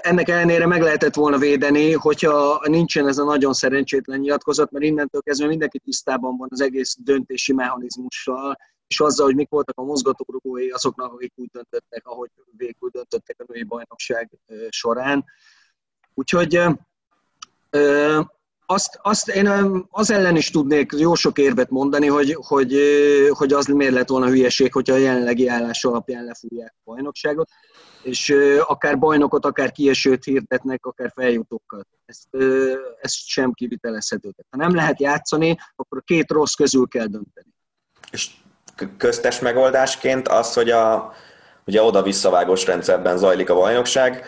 Ennek 0.01 0.29
ellenére 0.29 0.65
meg 0.65 0.81
lehetett 0.81 1.15
volna 1.15 1.37
védeni, 1.37 1.91
hogyha 1.93 2.61
nincsen 2.67 3.07
ez 3.07 3.17
a 3.17 3.23
nagyon 3.23 3.53
szerencsétlen 3.53 4.19
nyilatkozat, 4.19 4.71
mert 4.71 4.85
innentől 4.85 5.21
kezdve 5.21 5.47
mindenki 5.47 5.79
tisztában 5.79 6.37
van 6.37 6.47
az 6.51 6.61
egész 6.61 6.95
döntési 6.99 7.53
mechanizmussal, 7.53 8.57
és 8.93 8.99
azzal, 8.99 9.25
hogy 9.25 9.35
mik 9.35 9.49
voltak 9.49 9.77
a 9.77 9.83
mozgatórugói 9.83 10.69
azoknak, 10.69 11.13
akik 11.13 11.33
úgy 11.35 11.49
döntöttek, 11.51 12.07
ahogy 12.07 12.29
végül 12.57 12.89
döntöttek 12.89 13.35
a 13.39 13.43
női 13.47 13.63
bajnokság 13.63 14.29
során. 14.69 15.25
Úgyhogy 16.13 16.61
azt, 18.65 18.99
azt 19.01 19.29
én 19.29 19.47
az 19.89 20.11
ellen 20.11 20.35
is 20.35 20.49
tudnék 20.49 20.91
jó 20.97 21.13
sok 21.15 21.37
érvet 21.37 21.69
mondani, 21.69 22.07
hogy, 22.07 22.37
hogy, 22.47 22.75
hogy 23.29 23.53
az 23.53 23.65
miért 23.65 23.93
lett 23.93 24.09
volna 24.09 24.27
hülyeség, 24.27 24.73
hogyha 24.73 24.95
a 24.95 24.97
jelenlegi 24.97 25.47
állás 25.47 25.83
alapján 25.83 26.23
lefújják 26.23 26.73
a 26.77 26.91
bajnokságot, 26.91 27.49
és 28.03 28.29
akár 28.59 28.99
bajnokot, 28.99 29.45
akár 29.45 29.71
kiesőt 29.71 30.23
hirdetnek, 30.23 30.85
akár 30.85 31.11
feljutókat. 31.15 31.87
Ezt, 32.05 32.27
ezt 33.01 33.15
sem 33.15 33.51
kivitelezhető. 33.51 34.33
Ha 34.49 34.57
nem 34.57 34.75
lehet 34.75 34.99
játszani, 34.99 35.57
akkor 35.75 36.03
két 36.03 36.31
rossz 36.31 36.53
közül 36.53 36.87
kell 36.87 37.05
dönteni. 37.05 37.53
És 38.11 38.31
köztes 38.97 39.39
megoldásként 39.39 40.27
az, 40.27 40.53
hogy 40.53 40.69
a 40.69 41.13
ugye 41.65 41.83
oda-visszavágós 41.83 42.65
rendszerben 42.65 43.17
zajlik 43.17 43.49
a 43.49 43.55
bajnokság, 43.55 44.25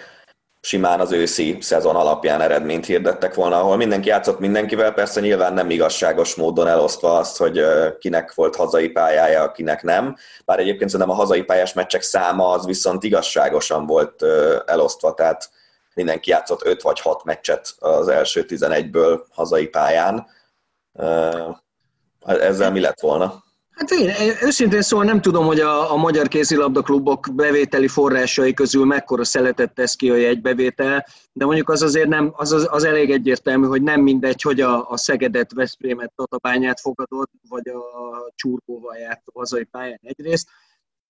simán 0.65 0.99
az 0.99 1.11
őszi 1.11 1.57
szezon 1.61 1.95
alapján 1.95 2.41
eredményt 2.41 2.85
hirdettek 2.85 3.33
volna, 3.33 3.59
ahol 3.59 3.77
mindenki 3.77 4.07
játszott 4.07 4.39
mindenkivel, 4.39 4.93
persze 4.93 5.19
nyilván 5.19 5.53
nem 5.53 5.69
igazságos 5.69 6.35
módon 6.35 6.67
elosztva 6.67 7.17
azt, 7.17 7.37
hogy 7.37 7.65
kinek 7.99 8.33
volt 8.33 8.55
hazai 8.55 8.89
pályája, 8.89 9.51
kinek 9.51 9.83
nem. 9.83 10.15
Bár 10.45 10.59
egyébként 10.59 10.89
szerintem 10.89 11.15
a 11.15 11.19
hazai 11.19 11.43
pályás 11.43 11.73
meccsek 11.73 12.01
száma 12.01 12.49
az 12.49 12.65
viszont 12.65 13.03
igazságosan 13.03 13.85
volt 13.85 14.23
elosztva, 14.65 15.13
tehát 15.13 15.49
mindenki 15.93 16.29
játszott 16.29 16.65
5 16.65 16.81
vagy 16.81 16.99
6 16.99 17.23
meccset 17.23 17.75
az 17.79 18.07
első 18.07 18.45
11-ből 18.47 19.21
hazai 19.29 19.67
pályán. 19.67 20.27
Ezzel 22.25 22.71
mi 22.71 22.79
lett 22.79 22.99
volna? 22.99 23.43
Hát 23.75 23.91
én 23.91 24.11
őszintén 24.41 24.81
szóval 24.81 25.05
nem 25.05 25.21
tudom, 25.21 25.45
hogy 25.45 25.59
a, 25.59 25.91
a 25.91 25.95
magyar 25.95 26.27
kézilabdaklubok 26.27 27.27
bevételi 27.33 27.87
forrásai 27.87 28.53
közül 28.53 28.85
mekkora 28.85 29.23
szeletet 29.23 29.73
tesz 29.73 29.95
ki 29.95 30.09
a 30.09 30.15
jegybevétel, 30.15 31.05
de 31.33 31.45
mondjuk 31.45 31.69
az 31.69 31.81
azért 31.81 32.07
nem, 32.07 32.31
az, 32.35 32.51
az, 32.51 32.67
az 32.71 32.83
elég 32.83 33.11
egyértelmű, 33.11 33.67
hogy 33.67 33.81
nem 33.81 34.01
mindegy, 34.01 34.41
hogy 34.41 34.61
a, 34.61 34.89
a 34.89 34.97
Szegedet, 34.97 35.53
Veszprémet, 35.53 36.13
Tatabányát 36.15 36.79
fogadod, 36.79 37.27
vagy 37.49 37.67
a 37.67 38.31
Csurgóval 38.35 38.97
járt 38.97 39.21
a 39.25 39.39
hazai 39.39 39.63
pályán 39.63 39.99
egyrészt. 40.01 40.47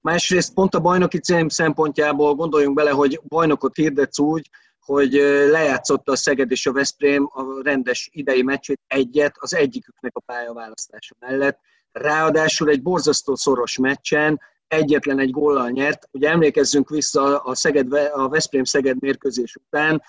Másrészt 0.01 0.53
pont 0.53 0.75
a 0.75 0.79
bajnoki 0.79 1.19
cím 1.19 1.49
szempontjából 1.49 2.35
gondoljunk 2.35 2.75
bele, 2.75 2.91
hogy 2.91 3.19
bajnokot 3.27 3.75
hirdetsz 3.75 4.19
úgy, 4.19 4.49
hogy 4.79 5.13
lejátszotta 5.49 6.11
a 6.11 6.15
Szeged 6.15 6.51
és 6.51 6.65
a 6.65 6.71
Veszprém 6.71 7.29
a 7.33 7.43
rendes 7.63 8.09
idei 8.11 8.41
meccsét 8.41 8.81
egyet 8.87 9.35
az 9.39 9.55
egyiküknek 9.55 10.15
a 10.15 10.19
pályaválasztása 10.19 11.15
mellett. 11.19 11.59
Ráadásul 11.99 12.69
egy 12.69 12.81
borzasztó 12.81 13.35
szoros 13.35 13.77
meccsen 13.77 14.39
egyetlen 14.67 15.19
egy 15.19 15.31
góllal 15.31 15.69
nyert. 15.69 16.07
Ugye 16.11 16.29
emlékezzünk 16.29 16.89
vissza 16.89 17.39
a, 17.39 17.55
Szeged, 17.55 17.93
a 17.93 18.29
Veszprém-Szeged 18.29 18.99
mérkőzés 18.99 19.55
után, 19.55 20.01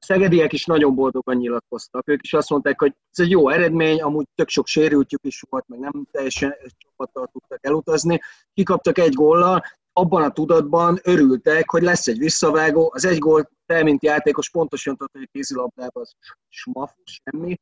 a 0.00 0.04
szegediek 0.04 0.52
is 0.52 0.64
nagyon 0.64 0.94
boldogan 0.94 1.36
nyilatkoztak. 1.36 2.08
Ők 2.08 2.22
is 2.22 2.32
azt 2.32 2.50
mondták, 2.50 2.80
hogy 2.80 2.94
ez 3.10 3.24
egy 3.24 3.30
jó 3.30 3.48
eredmény, 3.48 4.02
amúgy 4.02 4.26
tök 4.34 4.48
sok 4.48 4.66
sérültjük 4.66 5.24
is 5.24 5.42
volt, 5.50 5.68
meg 5.68 5.78
nem 5.78 6.06
teljesen 6.10 6.54
csapattal 6.76 7.28
tudtak 7.32 7.66
elutazni. 7.66 8.20
Kikaptak 8.54 8.98
egy 8.98 9.12
góllal, 9.12 9.62
abban 9.92 10.22
a 10.22 10.32
tudatban 10.32 11.00
örültek, 11.02 11.70
hogy 11.70 11.82
lesz 11.82 12.06
egy 12.06 12.18
visszavágó, 12.18 12.90
az 12.94 13.04
egy 13.04 13.18
gól 13.18 13.50
te, 13.66 13.82
mint 13.82 14.02
játékos 14.02 14.50
pontosan 14.50 14.96
tudod, 14.96 15.12
hogy 15.12 15.28
kézilabdában 15.32 16.02
az 16.02 16.14
smaf, 16.48 16.92
semmi, 17.04 17.58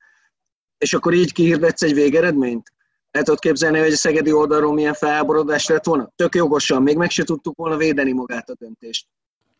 és 0.78 0.94
akkor 0.94 1.14
így 1.14 1.32
kihirdetsz 1.32 1.82
egy 1.82 1.94
végeredményt? 1.94 2.74
El 3.16 3.22
tudod 3.22 3.38
képzelni, 3.38 3.78
hogy 3.78 3.92
a 3.92 3.96
szegedi 3.96 4.32
oldalról 4.32 4.72
milyen 4.72 4.94
felháborodás 4.94 5.66
lett 5.66 5.84
volna? 5.84 6.10
Tök 6.16 6.34
jogosan, 6.34 6.82
még 6.82 6.96
meg 6.96 7.10
se 7.10 7.24
tudtuk 7.24 7.56
volna 7.56 7.76
védeni 7.76 8.12
magát 8.12 8.48
a 8.48 8.54
döntést. 8.58 9.06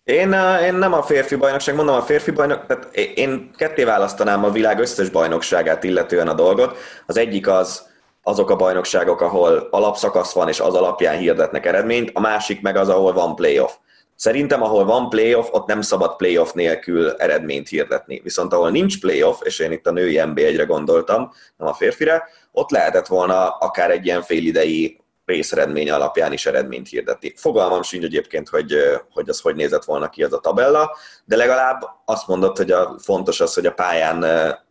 Én, 0.04 0.32
én 0.64 0.74
nem 0.74 0.92
a 0.92 1.02
férfi 1.02 1.34
bajnokság, 1.34 1.74
mondom 1.74 1.94
a 1.94 2.02
férfi 2.02 2.30
bajnok, 2.30 2.66
tehát 2.66 2.96
én 2.96 3.50
ketté 3.56 3.84
választanám 3.84 4.44
a 4.44 4.50
világ 4.50 4.78
összes 4.78 5.10
bajnokságát 5.10 5.84
illetően 5.84 6.28
a 6.28 6.34
dolgot. 6.34 6.76
Az 7.06 7.16
egyik 7.16 7.48
az, 7.48 7.86
azok 8.22 8.50
a 8.50 8.56
bajnokságok, 8.56 9.20
ahol 9.20 9.68
alapszakasz 9.70 10.32
van, 10.32 10.48
és 10.48 10.60
az 10.60 10.74
alapján 10.74 11.18
hirdetnek 11.18 11.66
eredményt, 11.66 12.10
a 12.14 12.20
másik 12.20 12.60
meg 12.60 12.76
az, 12.76 12.88
ahol 12.88 13.12
van 13.12 13.34
playoff. 13.34 13.72
Szerintem, 14.16 14.62
ahol 14.62 14.84
van 14.84 15.08
playoff, 15.08 15.48
ott 15.50 15.66
nem 15.66 15.80
szabad 15.80 16.16
playoff 16.16 16.52
nélkül 16.52 17.10
eredményt 17.10 17.68
hirdetni. 17.68 18.20
Viszont 18.22 18.52
ahol 18.52 18.70
nincs 18.70 19.00
playoff, 19.00 19.40
és 19.42 19.58
én 19.58 19.72
itt 19.72 19.86
a 19.86 19.90
női 19.90 20.20
NB1-re 20.24 20.64
gondoltam, 20.64 21.32
nem 21.56 21.68
a 21.68 21.74
férfire, 21.74 22.28
ott 22.52 22.70
lehetett 22.70 23.06
volna 23.06 23.48
akár 23.48 23.90
egy 23.90 24.06
ilyen 24.06 24.22
félidei 24.22 25.00
részeredmény 25.24 25.90
alapján 25.90 26.32
is 26.32 26.46
eredményt 26.46 26.88
hirdetni. 26.88 27.32
Fogalmam 27.36 27.82
sincs 27.82 28.04
egyébként, 28.04 28.48
hogy, 28.48 28.74
hogy 29.10 29.28
az 29.28 29.40
hogy 29.40 29.56
nézett 29.56 29.84
volna 29.84 30.08
ki 30.08 30.22
az 30.22 30.32
a 30.32 30.40
tabella, 30.40 30.96
de 31.24 31.36
legalább 31.36 31.82
azt 32.04 32.26
mondott, 32.26 32.56
hogy 32.56 32.70
a, 32.70 32.98
fontos 32.98 33.40
az, 33.40 33.54
hogy 33.54 33.66
a 33.66 33.72
pályán 33.72 34.24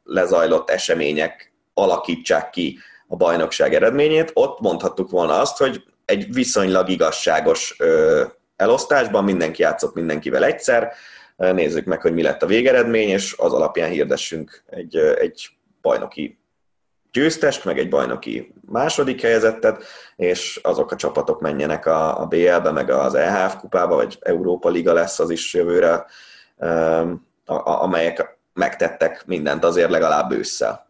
lezajlott 0.04 0.70
események 0.70 1.54
alakítsák 1.74 2.50
ki 2.50 2.78
a 3.08 3.16
bajnokság 3.16 3.74
eredményét. 3.74 4.32
Ott 4.34 4.60
mondhattuk 4.60 5.10
volna 5.10 5.40
azt, 5.40 5.58
hogy 5.58 5.84
egy 6.06 6.34
viszonylag 6.34 6.90
igazságos 6.90 7.78
elosztásban 8.56 9.24
mindenki 9.24 9.62
játszott 9.62 9.94
mindenkivel 9.94 10.44
egyszer, 10.44 10.94
nézzük 11.36 11.86
meg, 11.86 12.02
hogy 12.02 12.14
mi 12.14 12.22
lett 12.22 12.44
a 12.44 12.48
végeredmény, 12.48 13.10
és 13.10 13.36
az 13.38 13.54
alapján 13.54 13.90
hirdessünk 13.90 14.64
egy, 14.66 14.96
egy 14.96 15.50
bajnoki 15.82 16.40
győztest, 17.12 17.66
meg 17.66 17.80
egy 17.80 17.90
bajnoki 17.90 18.54
második 18.66 19.22
helyezettet, 19.22 19.84
és 20.16 20.60
azok 20.64 20.92
a 20.92 20.96
csapatok 20.96 21.42
menjenek 21.42 21.86
a, 21.86 22.22
a 22.22 22.26
BL-be, 22.26 22.72
meg 22.72 22.90
az 22.90 23.14
EHF 23.14 23.56
kupába, 23.56 23.96
vagy 23.96 24.18
Európa 24.22 24.70
Liga 24.70 24.94
lesz 24.94 25.20
az 25.20 25.30
is 25.30 25.54
jövőre, 25.54 26.06
amelyek 27.64 28.38
megtettek 28.54 29.26
mindent 29.26 29.64
azért 29.64 29.90
legalább 29.90 30.32
ősszel. 30.32 30.88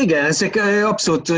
Igen, 0.00 0.24
ezek 0.24 0.56
abszolút 0.84 1.28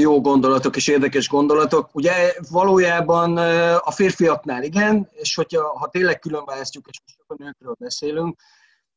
jó 0.00 0.20
gondolatok 0.20 0.76
és 0.76 0.88
érdekes 0.88 1.28
gondolatok. 1.28 1.88
Ugye 1.92 2.12
valójában 2.50 3.36
a 3.76 3.90
férfiaknál 3.90 4.62
igen, 4.62 5.08
és 5.12 5.34
hogyha 5.34 5.78
ha 5.78 5.88
tényleg 5.88 6.18
külön 6.18 6.44
választjuk, 6.44 6.86
és 6.88 7.00
most 7.00 7.18
a 7.26 7.44
nőkről 7.44 7.74
beszélünk, 7.78 8.40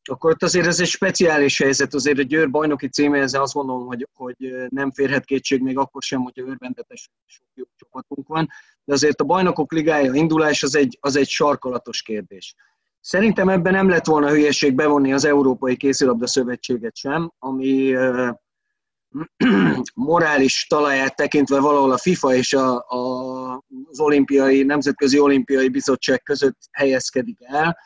akkor 0.09 0.31
ott 0.31 0.43
azért 0.43 0.65
ez 0.65 0.79
egy 0.79 0.87
speciális 0.87 1.57
helyzet, 1.57 1.93
azért 1.93 2.19
a 2.19 2.21
Győr 2.21 2.49
bajnoki 2.49 2.87
címéhez 2.87 3.33
azt 3.33 3.53
gondolom, 3.53 3.85
hogy, 3.85 4.07
hogy 4.13 4.35
nem 4.69 4.91
férhet 4.91 5.25
kétség 5.25 5.61
még 5.61 5.77
akkor 5.77 6.01
sem, 6.01 6.21
hogy 6.21 6.33
a 6.35 6.49
örvendetes 6.49 7.09
sok 7.25 7.45
jó 7.53 7.63
csapatunk 7.75 8.27
van, 8.27 8.47
de 8.83 8.93
azért 8.93 9.21
a 9.21 9.23
bajnokok 9.23 9.71
ligája 9.71 10.13
indulás 10.13 10.63
az 10.63 10.75
egy, 10.75 10.97
az 11.01 11.15
egy 11.15 11.27
sarkalatos 11.27 12.01
kérdés. 12.01 12.55
Szerintem 13.01 13.49
ebben 13.49 13.73
nem 13.73 13.89
lett 13.89 14.05
volna 14.05 14.29
hülyeség 14.29 14.75
bevonni 14.75 15.13
az 15.13 15.25
Európai 15.25 15.77
Kézilabda 15.77 16.27
Szövetséget 16.27 16.95
sem, 16.95 17.31
ami 17.39 17.95
morális 19.93 20.65
talaját 20.69 21.15
tekintve 21.15 21.59
valahol 21.59 21.91
a 21.91 21.97
FIFA 21.97 22.33
és 22.33 22.53
a, 22.53 22.75
a, 22.75 23.63
az 23.89 23.99
olimpiai, 23.99 24.63
Nemzetközi 24.63 25.19
Olimpiai 25.19 25.69
Bizottság 25.69 26.23
között 26.23 26.57
helyezkedik 26.71 27.37
el, 27.41 27.77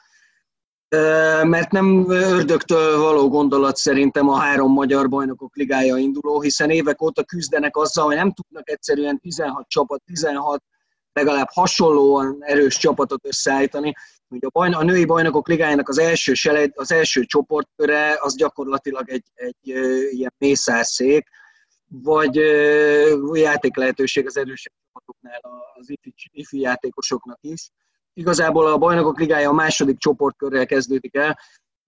mert 1.43 1.71
nem 1.71 2.05
ördögtől 2.09 2.97
való 2.99 3.29
gondolat 3.29 3.75
szerintem 3.75 4.29
a 4.29 4.35
három 4.35 4.71
magyar 4.71 5.09
bajnokok 5.09 5.55
ligája 5.55 5.97
induló, 5.97 6.41
hiszen 6.41 6.69
évek 6.69 7.01
óta 7.01 7.23
küzdenek 7.23 7.75
azzal, 7.75 8.05
hogy 8.05 8.15
nem 8.15 8.31
tudnak 8.31 8.69
egyszerűen 8.69 9.19
16 9.19 9.67
csapat, 9.67 10.01
16 10.05 10.63
legalább 11.13 11.47
hasonlóan 11.51 12.37
erős 12.39 12.77
csapatot 12.77 13.25
összeállítani. 13.25 13.93
Ugye 14.33 14.47
a, 14.47 14.59
bajn- 14.59 14.75
a 14.75 14.83
női 14.83 15.05
bajnokok 15.05 15.47
ligájának 15.47 15.89
az 15.89 15.99
első, 15.99 16.33
seled, 16.33 16.71
az 16.75 16.91
első 16.91 17.23
csoportköre 17.23 18.17
az 18.19 18.35
gyakorlatilag 18.35 19.09
egy, 19.09 19.25
egy 19.33 19.57
ilyen 20.11 20.33
mészárszék, 20.37 21.27
vagy 21.87 22.35
játék 23.33 23.75
lehetőség 23.75 24.25
az 24.25 24.37
erősebb 24.37 24.73
csapatoknál 24.85 25.39
az 25.73 25.89
ifi, 25.89 26.13
ifi 26.31 26.59
játékosoknak 26.59 27.37
is. 27.41 27.69
Igazából 28.13 28.67
a 28.67 28.77
bajnokok 28.77 29.19
ligája 29.19 29.49
a 29.49 29.53
második 29.53 29.97
csoportkörrel 29.97 30.65
kezdődik 30.65 31.15
el, 31.15 31.39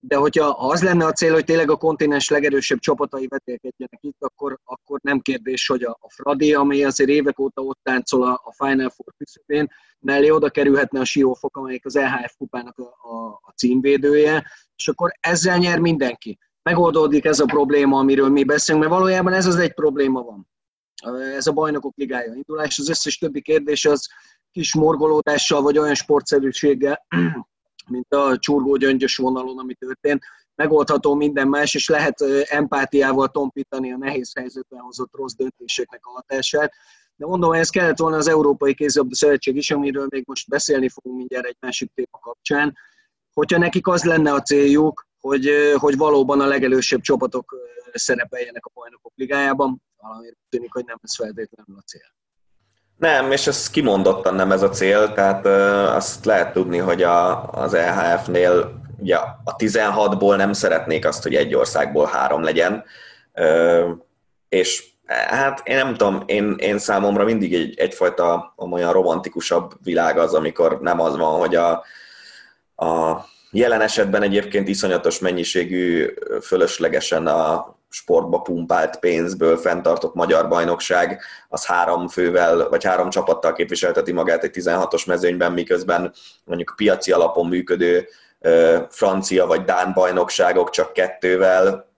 de 0.07 0.15
hogyha 0.15 0.47
az 0.47 0.83
lenne 0.83 1.05
a 1.05 1.11
cél, 1.11 1.33
hogy 1.33 1.43
tényleg 1.43 1.69
a 1.69 1.75
kontinens 1.75 2.29
legerősebb 2.29 2.79
csapatai 2.79 3.27
vetélkedjenek 3.27 3.99
itt, 3.99 4.17
akkor, 4.19 4.59
akkor 4.63 4.99
nem 5.03 5.19
kérdés, 5.19 5.67
hogy 5.67 5.83
a, 5.83 5.97
a 6.01 6.11
Fradi, 6.11 6.53
ami 6.53 6.83
azért 6.83 7.09
évek 7.09 7.39
óta 7.39 7.61
ott 7.61 7.79
táncol 7.83 8.23
a, 8.23 8.41
a 8.43 8.65
Final 8.65 8.89
Four 8.89 9.13
küszöbén, 9.17 9.71
mellé 9.99 10.29
oda 10.29 10.49
kerülhetne 10.49 10.99
a 10.99 11.05
Siófok, 11.05 11.57
amelyik 11.57 11.85
az 11.85 11.95
EHF 11.95 12.33
kupának 12.37 12.77
a, 12.77 12.83
a, 12.83 13.39
a 13.41 13.51
címvédője, 13.55 14.51
és 14.75 14.87
akkor 14.87 15.11
ezzel 15.19 15.57
nyer 15.57 15.79
mindenki. 15.79 16.37
Megoldódik 16.63 17.25
ez 17.25 17.39
a 17.39 17.45
probléma, 17.45 17.97
amiről 17.99 18.29
mi 18.29 18.43
beszélünk, 18.43 18.83
mert 18.85 18.97
valójában 18.97 19.33
ez 19.33 19.45
az 19.45 19.55
egy 19.55 19.73
probléma 19.73 20.21
van. 20.21 20.47
Ez 21.35 21.47
a 21.47 21.51
bajnokok 21.51 21.93
ligája 21.95 22.33
indulás, 22.33 22.79
az 22.79 22.89
összes 22.89 23.17
többi 23.17 23.41
kérdés 23.41 23.85
az 23.85 24.09
kis 24.51 24.75
morgolódással, 24.75 25.61
vagy 25.61 25.77
olyan 25.77 25.95
sportszerűséggel, 25.95 27.05
mint 27.89 28.13
a 28.13 28.37
csurgó 28.37 28.75
gyöngyös 28.75 29.15
vonalon, 29.17 29.59
ami 29.59 29.73
történt, 29.73 30.23
megoldható 30.55 31.13
minden 31.13 31.47
más, 31.47 31.73
és 31.73 31.89
lehet 31.89 32.21
empátiával 32.45 33.27
tompítani 33.27 33.91
a 33.91 33.97
nehéz 33.97 34.31
helyzetben 34.35 34.79
hozott 34.79 35.15
rossz 35.15 35.33
döntéseknek 35.33 36.05
a 36.05 36.09
hatását. 36.09 36.73
De 37.15 37.25
mondom, 37.25 37.51
ez 37.51 37.69
kellett 37.69 37.97
volna 37.97 38.17
az 38.17 38.27
Európai 38.27 38.73
Kézilabda 38.73 39.15
Szövetség 39.15 39.55
is, 39.55 39.71
amiről 39.71 40.07
még 40.09 40.23
most 40.27 40.49
beszélni 40.49 40.89
fogunk 40.89 41.17
mindjárt 41.17 41.45
egy 41.45 41.57
másik 41.59 41.91
téma 41.93 42.19
kapcsán, 42.21 42.77
hogyha 43.33 43.57
nekik 43.57 43.87
az 43.87 44.03
lenne 44.03 44.33
a 44.33 44.41
céljuk, 44.41 45.07
hogy, 45.19 45.49
hogy 45.75 45.97
valóban 45.97 46.41
a 46.41 46.45
legelősebb 46.45 47.01
csapatok 47.01 47.55
szerepeljenek 47.93 48.65
a 48.65 48.71
bajnokok 48.73 49.11
ligájában, 49.15 49.81
valamiért 49.97 50.37
tűnik, 50.49 50.73
hogy 50.73 50.85
nem 50.85 50.97
ez 51.01 51.15
feltétlenül 51.15 51.77
a 51.77 51.81
cél. 51.81 52.15
Nem, 52.97 53.31
és 53.31 53.47
ez 53.47 53.69
kimondottan 53.69 54.35
nem 54.35 54.51
ez 54.51 54.61
a 54.61 54.69
cél, 54.69 55.13
tehát 55.13 55.45
azt 55.95 56.25
lehet 56.25 56.53
tudni, 56.53 56.77
hogy 56.77 57.03
a, 57.03 57.49
az 57.49 57.73
EHF-nél 57.73 58.83
ugye 58.99 59.15
a 59.43 59.55
16-ból 59.55 60.35
nem 60.35 60.53
szeretnék 60.53 61.05
azt, 61.05 61.23
hogy 61.23 61.35
egy 61.35 61.55
országból 61.55 62.05
három 62.05 62.43
legyen, 62.43 62.83
és 64.49 64.83
hát 65.05 65.61
én 65.67 65.75
nem 65.75 65.95
tudom, 65.95 66.23
én, 66.25 66.55
én 66.57 66.77
számomra 66.77 67.23
mindig 67.23 67.53
egy, 67.53 67.79
egyfajta 67.79 68.53
olyan 68.71 68.93
romantikusabb 68.93 69.73
világ 69.83 70.17
az, 70.17 70.33
amikor 70.33 70.79
nem 70.81 70.99
az 70.99 71.17
van, 71.17 71.39
hogy 71.39 71.55
a, 71.55 71.71
a 72.75 73.25
jelen 73.51 73.81
esetben 73.81 74.21
egyébként 74.21 74.67
iszonyatos 74.67 75.19
mennyiségű 75.19 76.13
fölöslegesen 76.41 77.27
a 77.27 77.75
sportba 77.95 78.39
pumpált 78.39 78.99
pénzből 78.99 79.57
fenntartott 79.57 80.13
magyar 80.13 80.47
bajnokság, 80.47 81.21
az 81.49 81.65
három 81.65 82.07
fővel, 82.07 82.69
vagy 82.69 82.83
három 82.83 83.09
csapattal 83.09 83.53
képviselteti 83.53 84.11
magát 84.11 84.43
egy 84.43 84.51
16-os 84.53 85.07
mezőnyben, 85.07 85.51
miközben 85.51 86.13
mondjuk 86.43 86.73
piaci 86.75 87.11
alapon 87.11 87.47
működő 87.47 88.07
francia 88.89 89.45
vagy 89.45 89.63
dán 89.63 89.93
bajnokságok 89.93 90.69
csak 90.69 90.93
kettővel, 90.93 91.93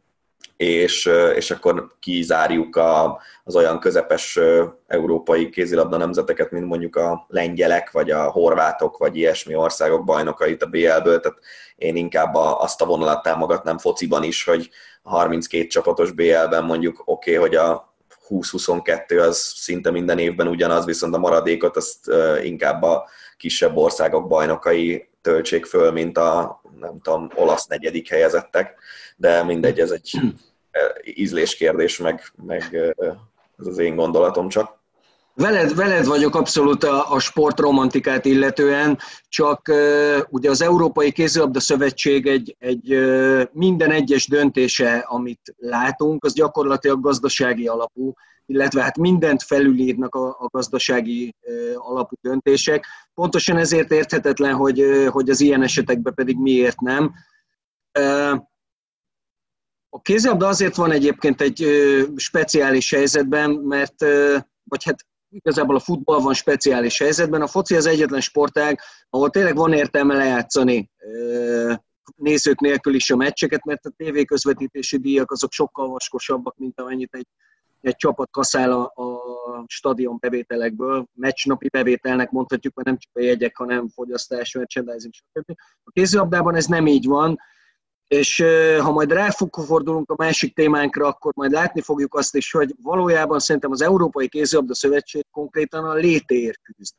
és, 0.57 1.09
és 1.35 1.51
akkor 1.51 1.95
kizárjuk 1.99 2.75
a, 2.75 3.21
az 3.43 3.55
olyan 3.55 3.79
közepes 3.79 4.39
európai 4.87 5.49
kézilabda 5.49 5.97
nemzeteket, 5.97 6.51
mint 6.51 6.65
mondjuk 6.65 6.95
a 6.95 7.25
lengyelek, 7.27 7.91
vagy 7.91 8.11
a 8.11 8.29
horvátok, 8.29 8.97
vagy 8.97 9.17
ilyesmi 9.17 9.55
országok 9.55 10.03
bajnokait 10.05 10.63
a 10.63 10.65
BL-ből, 10.65 11.19
tehát 11.19 11.37
én 11.75 11.95
inkább 11.95 12.35
a, 12.35 12.61
azt 12.61 12.81
a 12.81 12.85
vonalat 12.85 13.23
támogatnám 13.23 13.77
fociban 13.77 14.23
is, 14.23 14.43
hogy 14.43 14.69
a 15.01 15.09
32 15.09 15.67
csapatos 15.67 16.11
BL-ben 16.11 16.63
mondjuk 16.63 17.01
oké, 17.05 17.37
okay, 17.37 17.47
hogy 17.47 17.55
a 17.55 17.95
20-22 18.29 19.27
az 19.27 19.37
szinte 19.37 19.91
minden 19.91 20.19
évben 20.19 20.47
ugyanaz, 20.47 20.85
viszont 20.85 21.15
a 21.15 21.17
maradékot 21.17 21.77
azt 21.77 22.11
inkább 22.43 22.83
a 22.83 23.09
kisebb 23.37 23.77
országok 23.77 24.27
bajnokai 24.27 25.09
töltsék 25.21 25.65
föl, 25.65 25.91
mint 25.91 26.17
a, 26.17 26.61
nem 26.79 26.99
tudom, 27.01 27.29
olasz 27.35 27.65
negyedik 27.65 28.09
helyezettek, 28.09 28.79
de 29.17 29.43
mindegy, 29.43 29.79
ez 29.79 29.91
egy 29.91 30.19
ízléskérdés, 31.03 31.97
meg, 31.97 32.21
meg 32.45 32.75
ez 33.57 33.67
az 33.67 33.77
én 33.77 33.95
gondolatom 33.95 34.49
csak. 34.49 34.77
Veled, 35.39 35.75
veled 35.75 36.05
vagyok 36.05 36.35
abszolút 36.35 36.83
a, 36.83 37.13
a 37.13 37.19
sportromantikát 37.19 38.25
illetően, 38.25 38.99
csak 39.29 39.61
uh, 39.69 40.17
ugye 40.29 40.49
az 40.49 40.61
Európai 40.61 41.11
Kézilabda 41.11 41.59
Szövetség 41.59 42.27
egy, 42.27 42.55
egy 42.59 42.93
uh, 42.93 43.43
minden 43.51 43.91
egyes 43.91 44.27
döntése, 44.27 44.97
amit 44.97 45.55
látunk, 45.57 46.23
az 46.23 46.33
gyakorlatilag 46.33 47.01
gazdasági 47.01 47.67
alapú, 47.67 48.13
illetve 48.45 48.81
hát 48.81 48.97
mindent 48.97 49.43
felülírnak 49.43 50.15
a, 50.15 50.27
a 50.27 50.47
gazdasági 50.51 51.35
uh, 51.41 51.89
alapú 51.91 52.15
döntések. 52.21 52.85
Pontosan 53.13 53.57
ezért 53.57 53.91
érthetetlen, 53.91 54.53
hogy, 54.53 54.81
uh, 54.81 55.07
hogy 55.07 55.29
az 55.29 55.41
ilyen 55.41 55.63
esetekben 55.63 56.13
pedig 56.13 56.37
miért 56.37 56.79
nem. 56.79 57.13
Uh, 57.99 58.41
a 59.89 60.01
kézilabda 60.01 60.47
azért 60.47 60.75
van 60.75 60.91
egyébként 60.91 61.41
egy 61.41 61.63
uh, 61.63 62.07
speciális 62.15 62.91
helyzetben, 62.91 63.51
mert 63.51 64.01
uh, 64.03 64.37
vagy 64.63 64.83
hát 64.83 65.05
igazából 65.29 65.75
a 65.75 65.79
futball 65.79 66.19
van 66.19 66.33
speciális 66.33 66.97
helyzetben. 66.97 67.41
A 67.41 67.47
foci 67.47 67.75
az 67.75 67.85
egyetlen 67.85 68.21
sportág, 68.21 68.79
ahol 69.09 69.29
tényleg 69.29 69.55
van 69.55 69.73
értelme 69.73 70.13
lejátszani 70.13 70.89
nézők 72.15 72.59
nélkül 72.59 72.93
is 72.93 73.09
a 73.09 73.15
meccseket, 73.15 73.65
mert 73.65 73.85
a 73.85 73.93
tévéközvetítési 73.97 74.97
díjak 74.97 75.31
azok 75.31 75.51
sokkal 75.51 75.87
vaskosabbak, 75.87 76.57
mint 76.57 76.79
amennyit 76.79 77.13
egy, 77.13 77.27
egy 77.81 77.95
csapat 77.95 78.29
kaszál 78.31 78.71
a, 78.71 78.83
a 78.83 79.63
stadion 79.67 80.17
bevételekből. 80.19 81.07
Meccsnapi 81.13 81.69
bevételnek 81.69 82.31
mondhatjuk, 82.31 82.73
mert 82.73 82.87
nem 82.87 82.97
csak 82.97 83.11
a 83.13 83.21
jegyek, 83.21 83.57
hanem 83.57 83.87
fogyasztás, 83.87 84.53
merchandising, 84.53 85.13
stb. 85.13 85.51
A 85.83 85.91
kézilabdában 85.91 86.55
ez 86.55 86.65
nem 86.65 86.87
így 86.87 87.05
van, 87.05 87.39
és 88.07 88.43
ha 88.79 88.91
majd 88.91 89.11
ráfordulunk 89.11 90.11
a 90.11 90.15
másik 90.17 90.55
témánkra, 90.55 91.07
akkor 91.07 91.31
majd 91.35 91.51
látni 91.51 91.81
fogjuk 91.81 92.15
azt 92.15 92.35
is, 92.35 92.51
hogy 92.51 92.75
valójában 92.81 93.39
szerintem 93.39 93.71
az 93.71 93.81
Európai 93.81 94.27
Kézilabda 94.27 94.75
Szövetség 94.75 95.25
konkrétan 95.31 95.85
a 95.85 95.93
létéért 95.93 96.59
küzd. 96.61 96.93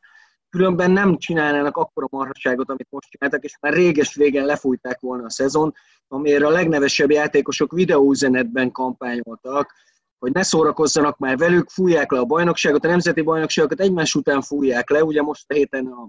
Különben 0.51 0.91
nem 0.91 1.17
csinálnának 1.17 1.77
akkora 1.77 2.07
marhaságot, 2.11 2.71
amit 2.71 2.87
most 2.91 3.11
csináltak, 3.11 3.45
és 3.45 3.57
már 3.61 3.73
réges 3.73 4.17
régen 4.17 4.45
lefújták 4.45 5.01
volna 5.01 5.25
a 5.25 5.31
szezon, 5.31 5.75
amire 6.09 6.47
a 6.47 6.51
legnevesebb 6.51 7.11
játékosok 7.11 7.73
videóüzenetben 7.73 8.71
kampányoltak, 8.71 9.73
hogy 10.19 10.33
ne 10.33 10.43
szórakozzanak 10.43 11.19
már 11.19 11.37
velük, 11.37 11.71
fújják 11.71 12.13
le 12.13 12.19
a 12.19 12.25
bajnokságot, 12.25 12.85
a 12.85 12.89
nemzeti 12.89 13.23
bajnokságokat 13.23 13.81
egymás 13.81 14.15
után 14.15 14.43
fújják 14.43 14.91
le, 14.91 15.05
ugye 15.05 15.23
most 15.23 15.45
a 15.51 15.55
héten 15.55 15.87
a 15.87 16.09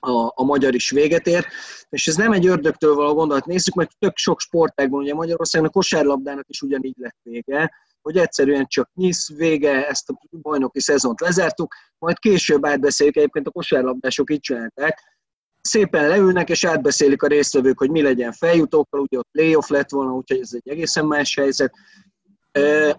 a, 0.00 0.32
a 0.34 0.44
magyar 0.44 0.74
is 0.74 0.90
véget 0.90 1.26
ér, 1.26 1.46
és 1.88 2.06
ez 2.06 2.16
nem 2.16 2.32
egy 2.32 2.46
ördögtől 2.46 2.94
való 2.94 3.14
gondolat. 3.14 3.46
Nézzük 3.46 3.74
meg, 3.74 3.88
tök 3.98 4.16
sok 4.16 4.40
sportágban, 4.40 5.00
ugye 5.00 5.14
Magyarországon 5.14 5.68
a 5.68 5.70
kosárlabdának 5.70 6.48
is 6.48 6.62
ugyanígy 6.62 6.96
lett 6.98 7.18
vége, 7.22 7.72
hogy 8.02 8.16
egyszerűen 8.16 8.66
csak 8.66 8.90
nyisz, 8.94 9.28
vége, 9.36 9.88
ezt 9.88 10.08
a 10.08 10.18
bajnoki 10.30 10.80
szezont 10.80 11.20
lezártuk, 11.20 11.74
majd 11.98 12.18
később 12.18 12.66
átbeszéljük, 12.66 13.16
egyébként 13.16 13.46
a 13.46 13.50
kosárlabdások 13.50 14.30
így 14.30 14.40
csinálták, 14.40 15.16
szépen 15.60 16.08
leülnek 16.08 16.50
és 16.50 16.64
átbeszélik 16.64 17.22
a 17.22 17.26
résztvevők, 17.26 17.78
hogy 17.78 17.90
mi 17.90 18.02
legyen 18.02 18.32
feljutókkal, 18.32 19.00
ugye 19.00 19.18
ott 19.18 19.28
playoff 19.32 19.68
lett 19.68 19.90
volna, 19.90 20.12
úgyhogy 20.12 20.40
ez 20.40 20.50
egy 20.52 20.68
egészen 20.68 21.06
más 21.06 21.34
helyzet. 21.34 21.72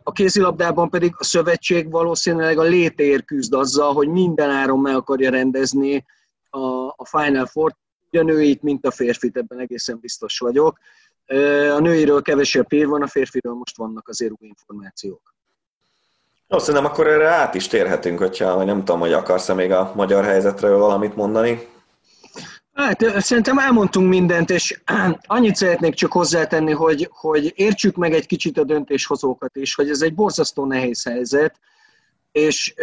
A 0.04 0.12
kézilabdában 0.12 0.90
pedig 0.90 1.14
a 1.18 1.24
szövetség 1.24 1.92
valószínűleg 1.92 2.58
a 2.58 2.64
létér 2.64 3.26
küzd 3.26 3.54
azzal, 3.54 3.94
hogy 3.94 4.08
minden 4.08 4.50
áron 4.50 4.80
meg 4.80 4.96
akarja 4.96 5.30
rendezni 5.30 6.06
a, 6.50 6.88
a 6.88 7.06
Final 7.06 7.46
Four, 7.46 7.76
a 8.12 8.22
nőit, 8.22 8.62
mint 8.62 8.86
a 8.86 8.92
férfit, 8.92 9.38
ebben 9.38 9.60
egészen 9.60 10.00
biztos 10.00 10.40
vagyok. 10.40 10.80
A 11.76 11.80
nőiről 11.80 12.22
kevesebb 12.22 12.72
hír 12.72 12.88
van, 12.88 13.02
a 13.02 13.08
férfiről 13.08 13.54
most 13.54 13.78
vannak 13.78 14.08
azért 14.08 14.32
új 14.32 14.48
információk. 14.48 15.34
Jó, 16.48 16.58
szerintem 16.58 16.86
akkor 16.86 17.08
erre 17.08 17.28
át 17.28 17.56
is 17.56 17.68
térhetünk, 17.68 18.20
hogyha 18.20 18.56
vagy 18.56 18.66
nem 18.66 18.78
tudom, 18.78 19.00
hogy 19.00 19.14
akarsz-e 19.14 19.54
még 19.54 19.72
a 19.72 19.92
magyar 19.96 20.24
helyzetről 20.24 20.78
valamit 20.78 21.16
mondani. 21.16 21.68
Hát 22.74 23.22
szerintem 23.22 23.58
elmondtunk 23.58 24.10
mindent, 24.10 24.50
és 24.50 24.82
annyit 25.26 25.56
szeretnék 25.56 25.94
csak 25.94 26.12
hozzátenni, 26.12 26.72
hogy, 26.72 27.10
hogy 27.12 27.54
értsük 27.56 27.96
meg 27.96 28.14
egy 28.14 28.26
kicsit 28.26 28.58
a 28.58 28.64
döntéshozókat 28.64 29.56
is, 29.56 29.76
hogy 29.76 29.90
ez 29.90 30.02
egy 30.02 30.14
borzasztó 30.14 30.66
nehéz 30.66 31.04
helyzet, 31.04 31.60
és 32.32 32.74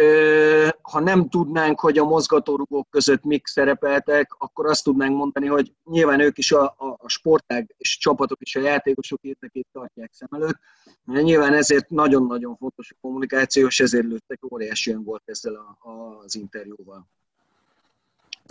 ha 0.81 0.99
nem 0.99 1.29
tudnánk, 1.29 1.79
hogy 1.79 1.97
a 1.97 2.03
mozgatórugók 2.03 2.89
között 2.89 3.23
mik 3.23 3.47
szerepeltek, 3.47 4.35
akkor 4.37 4.65
azt 4.65 4.83
tudnánk 4.83 5.17
mondani, 5.17 5.47
hogy 5.47 5.73
nyilván 5.85 6.19
ők 6.19 6.37
is 6.37 6.51
a, 6.51 6.63
a, 6.63 6.95
a 6.97 7.09
sportág 7.09 7.75
és 7.77 7.97
csapatok 7.97 8.41
is 8.41 8.55
a 8.55 8.61
játékosok 8.61 9.19
érdekét 9.21 9.67
tartják 9.71 10.09
szem 10.13 10.29
előtt. 10.31 10.57
Nyilván 11.05 11.53
ezért 11.53 11.89
nagyon-nagyon 11.89 12.55
fontos 12.55 12.91
a 12.91 12.97
kommunikáció, 13.01 13.67
és 13.67 13.79
ezért 13.79 14.05
lőttek 14.05 14.51
óriási 14.51 14.93
volt 14.93 15.23
ezzel 15.25 15.53
a, 15.53 15.89
a, 15.89 16.21
az 16.23 16.35
interjúval. 16.35 17.07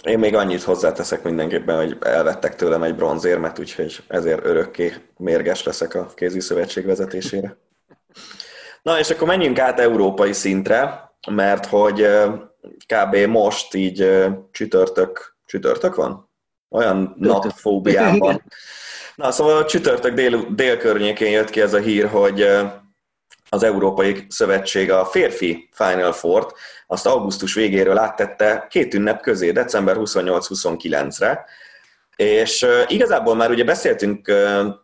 Én 0.05 0.19
még 0.19 0.35
annyit 0.35 0.63
hozzáteszek 0.63 1.23
mindenképpen, 1.23 1.77
hogy 1.77 1.97
elvettek 2.01 2.55
tőlem 2.55 2.83
egy 2.83 2.95
bronzérmet, 2.95 3.59
úgyhogy 3.59 4.05
ezért 4.09 4.45
örökké 4.45 4.93
mérges 5.17 5.63
leszek 5.63 5.95
a 5.95 6.07
kézi 6.07 6.41
szövetség 6.41 6.85
vezetésére. 6.85 7.57
Na, 8.87 8.99
és 8.99 9.11
akkor 9.11 9.27
menjünk 9.27 9.59
át 9.59 9.81
európai 9.81 10.33
szintre, 10.33 11.11
mert 11.31 11.67
hogy 11.67 12.07
kb. 12.87 13.17
most 13.17 13.75
így 13.75 14.27
csütörtök, 14.51 15.37
csütörtök 15.47 15.95
van? 15.95 16.31
Olyan 16.69 17.15
napfóbiában. 17.19 18.43
Na, 19.15 19.31
szóval 19.31 19.57
a 19.57 19.65
csütörtök 19.65 20.15
dél, 20.15 20.47
délkörnyékén 20.51 21.31
jött 21.31 21.51
ki 21.51 21.61
ez 21.61 21.75
a 21.75 21.79
hír, 21.79 22.09
hogy 22.09 22.49
az 23.49 23.63
Európai 23.63 24.27
Szövetség 24.29 24.91
a 24.91 25.05
férfi 25.05 25.69
Final 25.73 26.13
Four-t 26.13 26.53
azt 26.87 27.07
augusztus 27.07 27.55
végéről 27.55 27.99
áttette 27.99 28.67
két 28.71 28.95
ünnep 28.95 29.21
közé, 29.21 29.51
december 29.51 29.97
28-29-re, 29.99 31.45
és 32.17 32.67
igazából 32.87 33.35
már 33.35 33.51
ugye 33.51 33.65
beszéltünk 33.65 34.33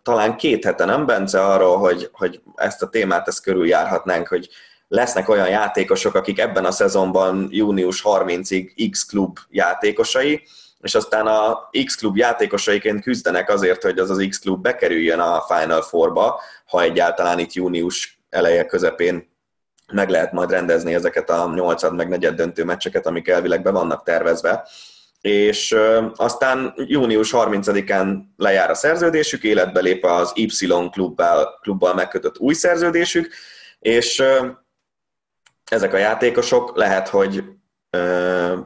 talán 0.03 0.37
két 0.37 0.65
hete, 0.65 0.85
nem 0.85 1.07
Bence, 1.07 1.45
arról, 1.45 1.79
hogy, 1.79 2.09
hogy 2.13 2.41
ezt 2.55 2.83
a 2.83 2.89
témát 2.89 3.29
ezt 3.29 3.43
körüljárhatnánk, 3.43 4.29
hogy 4.29 4.49
lesznek 4.89 5.29
olyan 5.29 5.49
játékosok, 5.49 6.15
akik 6.15 6.39
ebben 6.39 6.65
a 6.65 6.71
szezonban 6.71 7.49
június 7.51 8.03
30-ig 8.05 8.89
X 8.91 9.05
klub 9.05 9.39
játékosai, 9.49 10.43
és 10.81 10.95
aztán 10.95 11.27
a 11.27 11.69
X 11.85 11.95
klub 11.95 12.17
játékosaiként 12.17 13.03
küzdenek 13.03 13.51
azért, 13.51 13.83
hogy 13.83 13.99
az 13.99 14.11
az 14.11 14.27
X 14.29 14.39
klub 14.39 14.63
bekerüljön 14.63 15.19
a 15.19 15.45
Final 15.49 15.83
Four-ba, 15.83 16.41
ha 16.67 16.83
egyáltalán 16.83 17.39
itt 17.39 17.53
június 17.53 18.21
eleje 18.31 18.67
közepén 18.67 19.31
meg 19.93 20.09
lehet 20.09 20.33
majd 20.33 20.51
rendezni 20.51 20.95
ezeket 20.95 21.31
a 21.31 21.53
nyolcad 21.55 21.95
meg 21.95 22.09
negyed 22.09 22.35
döntő 22.35 22.65
meccseket, 22.65 23.07
amik 23.07 23.29
elvileg 23.29 23.63
be 23.63 23.71
vannak 23.71 24.03
tervezve 24.03 24.69
és 25.23 25.77
aztán 26.15 26.75
június 26.77 27.31
30-án 27.33 28.19
lejár 28.37 28.71
a 28.71 28.75
szerződésük, 28.75 29.43
életbe 29.43 29.81
lép 29.81 30.05
az 30.05 30.33
Y 30.35 30.67
klubbal, 30.91 31.59
klubbal 31.61 31.95
megkötött 31.95 32.39
új 32.39 32.55
szerződésük, 32.55 33.33
és 33.79 34.23
ezek 35.71 35.93
a 35.93 35.97
játékosok 35.97 36.77
lehet, 36.77 37.09
hogy 37.09 37.45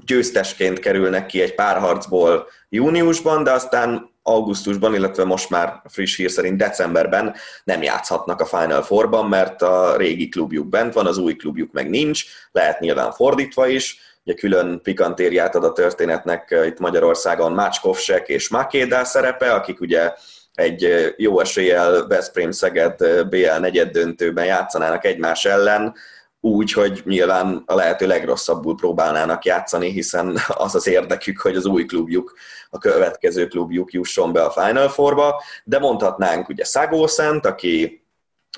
győztesként 0.04 0.78
kerülnek 0.78 1.26
ki 1.26 1.40
egy 1.40 1.54
párharcból 1.54 2.46
júniusban, 2.68 3.44
de 3.44 3.50
aztán 3.50 4.14
augusztusban, 4.22 4.94
illetve 4.94 5.24
most 5.24 5.50
már 5.50 5.82
friss 5.84 6.16
hír 6.16 6.30
szerint 6.30 6.56
decemberben 6.56 7.34
nem 7.64 7.82
játszhatnak 7.82 8.40
a 8.40 8.46
Final 8.46 8.82
Four-ban, 8.82 9.28
mert 9.28 9.62
a 9.62 9.96
régi 9.96 10.28
klubjuk 10.28 10.68
bent 10.68 10.92
van, 10.92 11.06
az 11.06 11.18
új 11.18 11.34
klubjuk 11.34 11.72
meg 11.72 11.90
nincs, 11.90 12.24
lehet 12.52 12.80
nyilván 12.80 13.12
fordítva 13.12 13.66
is, 13.66 14.05
Ugye 14.26 14.34
külön 14.34 14.80
pikantériát 14.82 15.54
ad 15.54 15.64
a 15.64 15.72
történetnek 15.72 16.50
eh, 16.50 16.66
itt 16.66 16.78
Magyarországon 16.78 17.52
Mácskovsek 17.52 18.28
és 18.28 18.48
Makéda 18.48 19.04
szerepe, 19.04 19.52
akik 19.52 19.80
ugye 19.80 20.12
egy 20.54 20.84
eh, 20.84 21.12
jó 21.16 21.40
eséllyel 21.40 22.06
Veszprém 22.06 22.50
Szeged 22.50 23.00
eh, 23.00 23.24
BL 23.24 23.58
negyed 23.60 23.90
döntőben 23.90 24.44
játszanának 24.44 25.04
egymás 25.04 25.44
ellen, 25.44 25.94
úgy, 26.40 26.72
hogy 26.72 27.02
nyilván 27.04 27.62
a 27.66 27.74
lehető 27.74 28.06
legrosszabbul 28.06 28.74
próbálnának 28.74 29.44
játszani, 29.44 29.90
hiszen 29.90 30.38
az 30.48 30.74
az 30.74 30.86
érdekük, 30.86 31.40
hogy 31.40 31.56
az 31.56 31.66
új 31.66 31.84
klubjuk, 31.84 32.34
a 32.70 32.78
következő 32.78 33.46
klubjuk 33.46 33.92
jusson 33.92 34.32
be 34.32 34.44
a 34.44 34.50
Final 34.50 34.88
Four-ba, 34.88 35.42
de 35.64 35.78
mondhatnánk 35.78 36.48
ugye 36.48 36.64
Szagószent, 36.64 37.46
aki 37.46 38.05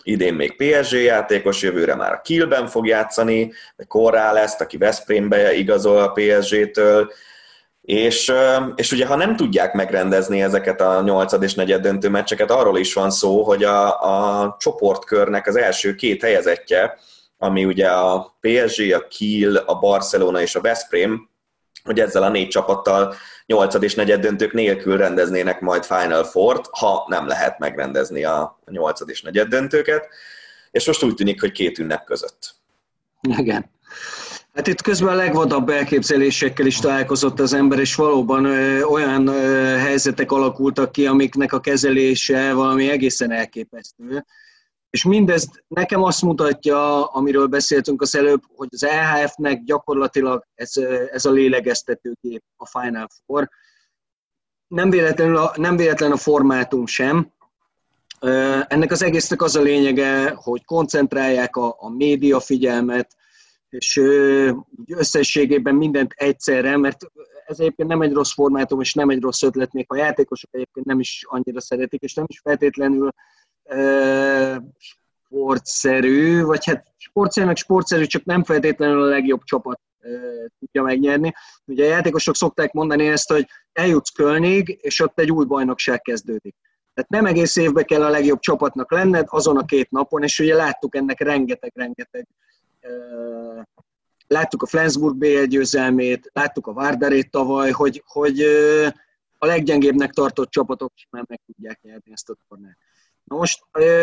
idén 0.03 0.35
még 0.35 0.57
PSG 0.57 0.95
játékos, 0.97 1.63
jövőre 1.63 1.95
már 1.95 2.13
a 2.13 2.21
Kielben 2.21 2.67
fog 2.67 2.87
játszani, 2.87 3.53
vagy 3.77 3.87
Korrá 3.87 4.33
lesz, 4.33 4.61
aki 4.61 4.77
Veszprémbe 4.77 5.55
igazol 5.55 5.99
a 6.03 6.13
PSG-től, 6.13 7.13
és, 7.81 8.33
és 8.75 8.93
ugye 8.93 9.07
ha 9.07 9.17
nem 9.17 9.37
tudják 9.37 9.73
megrendezni 9.73 10.43
ezeket 10.43 10.81
a 10.81 11.03
nyolcad 11.03 11.43
és 11.43 11.55
negyed 11.55 11.83
döntő 11.83 12.09
meccseket, 12.09 12.51
arról 12.51 12.79
is 12.79 12.95
van 12.95 13.11
szó, 13.11 13.43
hogy 13.43 13.65
a, 13.65 14.01
a 14.03 14.57
csoportkörnek 14.59 15.47
az 15.47 15.57
első 15.57 15.95
két 15.95 16.23
helyezettje, 16.23 16.99
ami 17.39 17.65
ugye 17.65 17.89
a 17.89 18.39
PSG, 18.41 18.93
a 18.93 19.07
Kiel, 19.09 19.57
a 19.57 19.79
Barcelona 19.79 20.41
és 20.41 20.55
a 20.55 20.61
Veszprém, 20.61 21.29
hogy 21.89 22.01
ezzel 22.01 22.23
a 22.23 22.29
négy 22.29 22.49
csapattal 22.49 23.15
nyolcad 23.47 23.83
és 23.83 23.95
negyed 23.95 24.21
döntők 24.21 24.53
nélkül 24.53 24.97
rendeznének 24.97 25.61
majd 25.61 25.85
Final 25.85 26.25
Four-t, 26.25 26.69
ha 26.71 27.05
nem 27.09 27.27
lehet 27.27 27.59
megrendezni 27.59 28.25
a 28.25 28.59
nyolcad 28.71 29.09
és 29.09 29.23
negyed 29.23 29.49
döntőket, 29.49 30.09
és 30.71 30.87
most 30.87 31.03
úgy 31.03 31.15
tűnik, 31.15 31.41
hogy 31.41 31.53
két 31.53 31.79
ünnep 31.79 32.05
között. 32.05 32.55
Igen. 33.21 33.71
Hát 34.55 34.67
itt 34.67 34.83
közben 34.83 35.13
a 35.13 35.17
legvadabb 35.17 35.69
elképzelésekkel 35.69 36.67
is 36.67 36.79
találkozott 36.79 37.41
az 37.41 37.53
ember, 37.53 37.79
és 37.79 37.95
valóban 37.95 38.45
ö, 38.45 38.83
olyan 38.83 39.27
ö, 39.27 39.77
helyzetek 39.77 40.33
alakultak 40.33 40.93
ki, 40.93 41.07
amiknek 41.07 41.53
a 41.53 41.61
kezelése 41.61 42.53
valami 42.53 42.91
egészen 42.91 43.33
elképesztő. 43.33 44.25
És 44.91 45.05
mindez 45.05 45.49
nekem 45.69 46.03
azt 46.03 46.23
mutatja, 46.23 47.05
amiről 47.05 47.47
beszéltünk 47.47 48.03
az 48.03 48.17
előbb, 48.17 48.43
hogy 48.57 48.69
az 48.71 48.85
EHF-nek 48.85 49.63
gyakorlatilag 49.63 50.45
ez, 50.55 50.77
ez 51.13 51.25
a 51.25 51.31
lélegeztetőkép 51.31 52.43
a 52.57 52.67
Final 52.67 53.09
Four. 53.27 53.49
Nem 54.67 54.91
véletlenül 54.91 55.37
a, 55.37 55.53
nem 55.57 55.77
véletlen 55.77 56.13
a 56.13 56.17
formátum 56.17 56.87
sem. 56.87 57.33
Ennek 58.69 58.91
az 58.91 59.03
egésznek 59.03 59.43
az 59.43 59.57
a 59.57 59.61
lényege, 59.61 60.31
hogy 60.31 60.65
koncentrálják 60.65 61.57
a, 61.57 61.77
a 61.79 61.91
média 61.91 62.41
figyelmet, 62.41 63.17
és 63.69 63.97
összességében 64.87 65.75
mindent 65.75 66.13
egyszerre, 66.17 66.77
mert 66.77 66.97
ez 67.47 67.61
egyébként 67.61 67.89
nem 67.89 68.03
egy 68.03 68.13
rossz 68.13 68.33
formátum, 68.33 68.81
és 68.81 68.95
nem 68.95 69.09
egy 69.09 69.23
rossz 69.23 69.43
ötlet, 69.43 69.73
még 69.73 69.85
a 69.89 69.97
játékosok 69.97 70.51
egyébként 70.53 70.87
nem 70.87 71.01
is 71.01 71.25
annyira 71.29 71.61
szeretik, 71.61 72.03
és 72.03 72.15
nem 72.15 72.25
is 72.29 72.41
feltétlenül 72.41 73.11
sportszerű, 74.79 76.43
vagy 76.43 76.65
hát 76.65 76.87
sportszerűnek 76.97 77.57
sportszerű, 77.57 78.05
csak 78.05 78.25
nem 78.25 78.45
feltétlenül 78.45 79.03
a 79.03 79.09
legjobb 79.09 79.43
csapat 79.45 79.81
tudja 80.59 80.83
megnyerni. 80.83 81.35
Ugye 81.65 81.85
a 81.85 81.89
játékosok 81.89 82.37
szokták 82.37 82.73
mondani 82.73 83.09
ezt, 83.09 83.31
hogy 83.31 83.47
eljutsz 83.73 84.11
Kölnig, 84.11 84.79
és 84.81 85.01
ott 85.01 85.19
egy 85.19 85.33
új 85.33 85.45
bajnokság 85.45 86.01
kezdődik. 86.01 86.55
Tehát 86.95 87.11
nem 87.11 87.27
egész 87.27 87.57
évben 87.57 87.85
kell 87.85 88.05
a 88.05 88.09
legjobb 88.09 88.41
csapatnak 88.41 88.93
lenned 88.93 89.27
azon 89.29 89.57
a 89.57 89.65
két 89.65 89.91
napon, 89.91 90.23
és 90.23 90.39
ugye 90.39 90.55
láttuk 90.55 90.97
ennek 90.97 91.21
rengeteg-rengeteg 91.21 92.27
láttuk 94.29 94.63
a 94.63 94.67
Flensburg 94.67 95.17
BL 95.17 95.45
győzelmét, 95.45 96.31
láttuk 96.33 96.67
a 96.67 96.73
Várdarét 96.73 97.31
tavaly, 97.31 97.71
hogy, 97.71 98.03
hogy 98.07 98.41
a 99.39 99.47
leggyengébbnek 99.47 100.11
tartott 100.11 100.51
csapatok 100.51 100.93
már 101.11 101.25
meg 101.29 101.41
tudják 101.47 101.81
nyerni 101.83 102.13
ezt 102.13 102.31
a 102.31 102.37
tornát. 102.49 102.79
Most, 103.29 103.63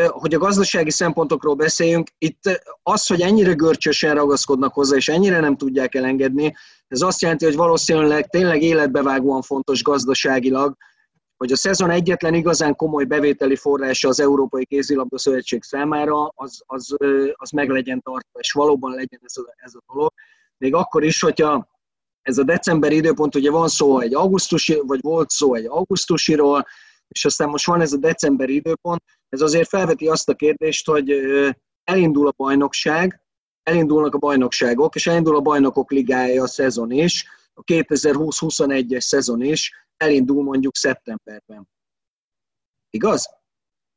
hogy 0.09 0.33
a 0.33 0.37
gazdasági 0.37 0.91
szempontokról 0.91 1.55
beszéljünk, 1.55 2.09
itt 2.17 2.61
az, 2.83 3.07
hogy 3.07 3.21
ennyire 3.21 3.53
görcsösen 3.53 4.15
ragaszkodnak 4.15 4.73
hozzá, 4.73 4.95
és 4.95 5.07
ennyire 5.07 5.39
nem 5.39 5.57
tudják 5.57 5.95
elengedni, 5.95 6.55
ez 6.87 7.01
azt 7.01 7.21
jelenti, 7.21 7.45
hogy 7.45 7.55
valószínűleg 7.55 8.29
tényleg 8.29 8.61
életbevágóan 8.61 9.41
fontos 9.41 9.83
gazdaságilag, 9.83 10.75
hogy 11.37 11.51
a 11.51 11.55
szezon 11.55 11.89
egyetlen 11.89 12.33
igazán 12.33 12.75
komoly 12.75 13.03
bevételi 13.03 13.55
forrása 13.55 14.07
az 14.07 14.19
Európai 14.19 14.65
Kézilabda 14.65 15.17
Szövetség 15.17 15.63
számára, 15.63 16.31
az, 16.35 16.61
az, 16.65 16.95
az 17.33 17.49
meg 17.49 17.69
legyen 17.69 18.01
tartva, 18.01 18.39
és 18.39 18.51
valóban 18.51 18.91
legyen 18.91 19.19
ez 19.23 19.37
a, 19.37 19.53
ez 19.55 19.73
a 19.75 19.93
dolog. 19.93 20.11
Még 20.57 20.73
akkor 20.73 21.03
is, 21.03 21.21
hogyha 21.21 21.67
ez 22.21 22.37
a 22.37 22.43
decemberi 22.43 22.95
időpont, 22.95 23.35
ugye 23.35 23.51
van 23.51 23.67
szó 23.67 23.99
egy 23.99 24.15
augusztusi, 24.15 24.81
vagy 24.85 24.99
volt 25.01 25.29
szó 25.29 25.53
egy 25.53 25.65
augusztusiról, 25.65 26.65
és 27.07 27.25
aztán 27.25 27.49
most 27.49 27.65
van 27.65 27.81
ez 27.81 27.93
a 27.93 27.97
decemberi 27.97 28.55
időpont, 28.55 29.03
ez 29.29 29.41
azért 29.41 29.67
felveti 29.67 30.07
azt 30.07 30.29
a 30.29 30.33
kérdést, 30.33 30.87
hogy 30.87 31.11
elindul 31.83 32.27
a 32.27 32.33
bajnokság, 32.35 33.21
elindulnak 33.63 34.13
a 34.13 34.17
bajnokságok, 34.17 34.95
és 34.95 35.07
elindul 35.07 35.35
a 35.35 35.41
bajnokok 35.41 35.91
ligája 35.91 36.43
a 36.43 36.47
szezon 36.47 36.91
is, 36.91 37.25
a 37.53 37.63
2020-21-es 37.63 39.01
szezon 39.01 39.41
is 39.41 39.71
elindul 39.97 40.43
mondjuk 40.43 40.75
szeptemberben. 40.75 41.69
Igaz? 42.89 43.29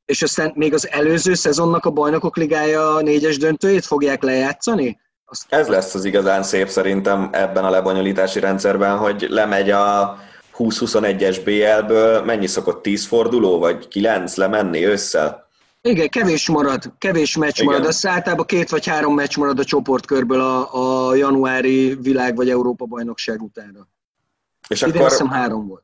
És 0.04 0.22
aztán 0.22 0.52
még 0.54 0.74
az 0.74 0.88
előző 0.88 1.34
szezonnak 1.34 1.84
a 1.84 1.90
bajnokok 1.90 2.36
ligája 2.36 3.00
négyes 3.00 3.36
döntőjét 3.36 3.84
fogják 3.84 4.22
lejátszani? 4.22 5.00
Azt... 5.24 5.44
Ez 5.48 5.68
lesz 5.68 5.94
az 5.94 6.04
igazán 6.04 6.42
szép 6.42 6.68
szerintem 6.68 7.28
ebben 7.32 7.64
a 7.64 7.70
lebonyolítási 7.70 8.40
rendszerben, 8.40 8.96
hogy 8.96 9.26
lemegy 9.28 9.70
a 9.70 10.18
20-21-es 10.58 11.40
BL-ből 11.44 12.22
mennyi 12.22 12.46
szokott 12.46 12.82
10 12.82 13.06
forduló, 13.06 13.58
vagy 13.58 13.88
9 13.88 14.36
lemenni 14.36 14.86
ősszel? 14.86 15.48
Igen, 15.80 16.08
kevés 16.08 16.48
marad, 16.48 16.92
kevés 16.98 17.36
meccs 17.36 17.60
Igen. 17.60 17.72
marad. 17.72 17.86
Az 17.86 18.06
általában 18.06 18.46
két 18.46 18.70
vagy 18.70 18.86
három 18.86 19.14
meccs 19.14 19.36
marad 19.36 19.58
a 19.58 19.64
csoportkörből 19.64 20.40
a, 20.40 21.08
a 21.08 21.14
januári 21.14 21.94
világ 22.00 22.36
vagy 22.36 22.50
Európa 22.50 22.84
bajnokság 22.84 23.42
utánra. 23.42 23.88
És 24.68 24.80
Idén 24.80 24.94
akkor 24.94 25.06
azt 25.06 25.16
hiszem 25.18 25.32
három 25.32 25.66
volt. 25.66 25.82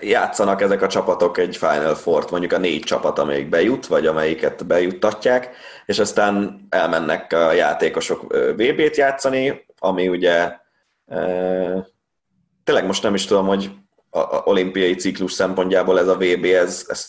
Játszanak 0.00 0.60
ezek 0.60 0.82
a 0.82 0.86
csapatok 0.86 1.38
egy 1.38 1.56
Final 1.56 1.94
Four-t, 1.94 2.30
mondjuk 2.30 2.52
a 2.52 2.58
négy 2.58 2.82
csapat, 2.82 3.18
amelyik 3.18 3.48
bejut, 3.48 3.86
vagy 3.86 4.06
amelyiket 4.06 4.66
bejuttatják, 4.66 5.56
és 5.86 5.98
aztán 5.98 6.66
elmennek 6.68 7.32
a 7.32 7.52
játékosok 7.52 8.32
VB-t 8.56 8.96
játszani, 8.96 9.66
ami 9.78 10.08
ugye 10.08 10.52
tényleg 12.64 12.86
most 12.86 13.02
nem 13.02 13.14
is 13.14 13.24
tudom, 13.24 13.46
hogy 13.46 13.70
a, 14.14 14.42
olimpiai 14.44 14.94
ciklus 14.94 15.32
szempontjából 15.32 15.98
ez 15.98 16.08
a 16.08 16.16
VB, 16.16 16.44
ez, 16.44 16.84
ez 16.88 17.06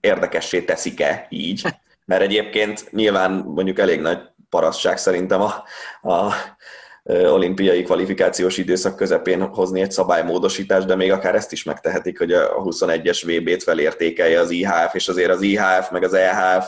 érdekessé 0.00 0.62
teszik-e 0.62 1.26
így? 1.30 1.62
Mert 2.04 2.22
egyébként 2.22 2.92
nyilván 2.92 3.32
mondjuk 3.32 3.78
elég 3.78 4.00
nagy 4.00 4.18
parasság 4.48 4.98
szerintem 4.98 5.40
a, 5.40 5.64
a 6.02 6.34
olimpiai 7.04 7.82
kvalifikációs 7.82 8.56
időszak 8.58 8.96
közepén 8.96 9.42
hozni 9.42 9.80
egy 9.80 9.90
szabálymódosítást, 9.90 10.86
de 10.86 10.94
még 10.94 11.12
akár 11.12 11.34
ezt 11.34 11.52
is 11.52 11.64
megtehetik, 11.64 12.18
hogy 12.18 12.32
a 12.32 12.62
21-es 12.62 13.22
VB-t 13.26 13.62
felértékelje 13.62 14.40
az 14.40 14.50
IHF, 14.50 14.94
és 14.94 15.08
azért 15.08 15.30
az 15.30 15.42
IHF 15.42 15.90
meg 15.90 16.02
az 16.02 16.14
EHF 16.14 16.66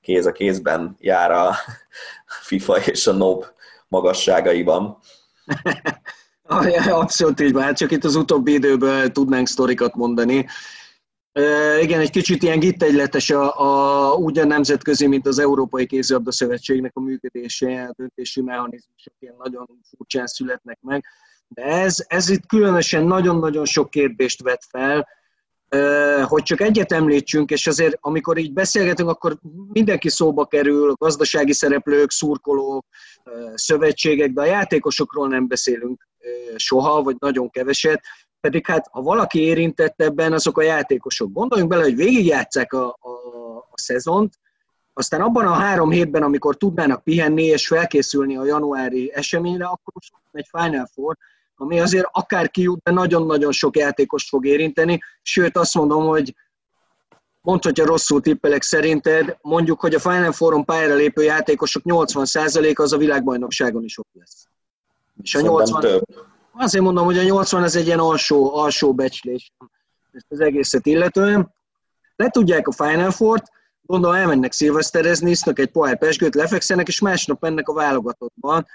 kéz 0.00 0.26
a 0.26 0.32
kézben 0.32 0.96
jár 1.00 1.30
a 1.30 1.54
FIFA 2.48 2.78
és 2.78 3.06
a 3.06 3.12
NOB 3.12 3.44
magasságaiban. 3.88 4.98
Abszolút 6.48 7.40
így 7.40 7.52
van, 7.52 7.62
hát 7.62 7.76
csak 7.76 7.90
itt 7.90 8.04
az 8.04 8.14
utóbbi 8.14 8.52
időből 8.52 9.08
tudnánk 9.10 9.48
sztorikat 9.48 9.94
mondani. 9.94 10.46
Igen, 11.80 12.00
egy 12.00 12.10
kicsit 12.10 12.42
ilyen 12.42 12.58
gittegyletes 12.58 13.30
a, 13.30 13.60
a, 13.60 14.14
úgy 14.14 14.38
a 14.38 14.44
nemzetközi, 14.44 15.06
mint 15.06 15.26
az 15.26 15.38
Európai 15.38 15.86
Kézilabda 15.86 16.32
Szövetségnek 16.32 16.92
a 16.94 17.00
működése, 17.00 17.82
a 17.82 17.92
döntési 17.96 18.40
mechanizmusok 18.40 19.12
ilyen 19.18 19.34
nagyon 19.38 19.66
furcsán 19.96 20.26
születnek 20.26 20.78
meg. 20.80 21.04
De 21.48 21.62
ez, 21.62 22.04
ez 22.06 22.28
itt 22.28 22.46
különösen 22.46 23.04
nagyon-nagyon 23.04 23.64
sok 23.64 23.90
kérdést 23.90 24.42
vet 24.42 24.64
fel, 24.70 25.08
hogy 26.24 26.42
csak 26.42 26.60
egyet 26.60 26.92
említsünk, 26.92 27.50
és 27.50 27.66
azért 27.66 27.96
amikor 28.00 28.38
így 28.38 28.52
beszélgetünk, 28.52 29.08
akkor 29.08 29.38
mindenki 29.72 30.08
szóba 30.08 30.46
kerül, 30.46 30.92
gazdasági 30.92 31.52
szereplők, 31.52 32.10
szurkolók, 32.10 32.86
szövetségek, 33.54 34.32
de 34.32 34.40
a 34.40 34.44
játékosokról 34.44 35.28
nem 35.28 35.48
beszélünk 35.48 36.07
soha, 36.56 37.02
vagy 37.02 37.16
nagyon 37.18 37.50
keveset, 37.50 38.00
pedig 38.40 38.66
hát 38.66 38.88
ha 38.90 39.02
valaki 39.02 39.40
érintett 39.40 40.00
ebben, 40.00 40.32
azok 40.32 40.58
a 40.58 40.62
játékosok. 40.62 41.32
Gondoljunk 41.32 41.70
bele, 41.70 41.82
hogy 41.82 41.96
végigjátszák 41.96 42.72
a, 42.72 42.86
a, 42.86 43.10
a 43.70 43.78
szezont, 43.78 44.38
aztán 44.92 45.20
abban 45.20 45.46
a 45.46 45.52
három 45.52 45.90
hétben, 45.90 46.22
amikor 46.22 46.56
tudnának 46.56 47.02
pihenni 47.02 47.44
és 47.44 47.66
felkészülni 47.66 48.36
a 48.36 48.44
januári 48.44 49.12
eseményre, 49.14 49.64
akkor 49.64 49.92
most 49.94 50.12
egy 50.32 50.48
Final 50.50 50.88
Four, 50.94 51.16
ami 51.56 51.80
azért 51.80 52.08
akár 52.10 52.50
kijut, 52.50 52.82
de 52.82 52.90
nagyon-nagyon 52.90 53.52
sok 53.52 53.76
játékost 53.76 54.28
fog 54.28 54.46
érinteni, 54.46 55.00
sőt 55.22 55.56
azt 55.56 55.74
mondom, 55.74 56.06
hogy 56.06 56.34
mondd, 57.40 57.62
hogyha 57.62 57.84
rosszul 57.84 58.20
tippelek 58.20 58.62
szerinted, 58.62 59.36
mondjuk, 59.40 59.80
hogy 59.80 59.94
a 59.94 60.00
Final 60.00 60.32
Forum 60.32 60.64
pályára 60.64 60.94
lépő 60.94 61.22
játékosok 61.22 61.82
80% 61.84 62.78
az 62.78 62.92
a 62.92 62.96
világbajnokságon 62.96 63.84
is 63.84 63.98
ott 63.98 64.10
lesz. 64.12 64.48
És 65.22 65.34
a 65.34 65.40
80, 65.40 65.80
több. 65.80 66.02
Azért 66.52 66.84
mondom, 66.84 67.04
hogy 67.04 67.18
a 67.18 67.22
80 67.22 67.62
ez 67.62 67.76
egy 67.76 67.86
ilyen 67.86 67.98
alsó, 67.98 68.56
alsó 68.56 68.94
becslés 68.94 69.52
ezt 70.12 70.26
az 70.28 70.40
egészet 70.40 70.86
illetően. 70.86 71.54
Le 72.16 72.28
tudják 72.28 72.68
a 72.68 72.72
Final 72.72 73.10
Four-t, 73.10 73.50
gondolom 73.82 74.16
elmennek 74.16 74.52
szilveszterezni, 74.52 75.30
isznak 75.30 75.58
egy 75.58 75.70
pohár 75.70 75.98
pesgőt, 75.98 76.34
lefekszenek, 76.34 76.88
és 76.88 77.00
másnap 77.00 77.40
mennek 77.40 77.68
a 77.68 77.72
válogatottban 77.72 78.66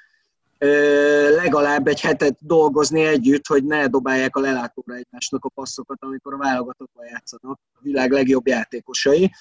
legalább 1.35 1.87
egy 1.87 2.01
hetet 2.01 2.37
dolgozni 2.39 3.03
együtt, 3.05 3.47
hogy 3.47 3.63
ne 3.63 3.87
dobálják 3.87 4.35
a 4.35 4.39
lelátóra 4.39 4.95
egymásnak 4.95 5.45
a 5.45 5.49
passzokat, 5.49 5.97
amikor 5.99 6.33
a 6.33 6.37
válogatottban 6.37 7.05
játszanak 7.05 7.59
a 7.73 7.79
világ 7.81 8.11
legjobb 8.11 8.47
játékosai. 8.47 9.31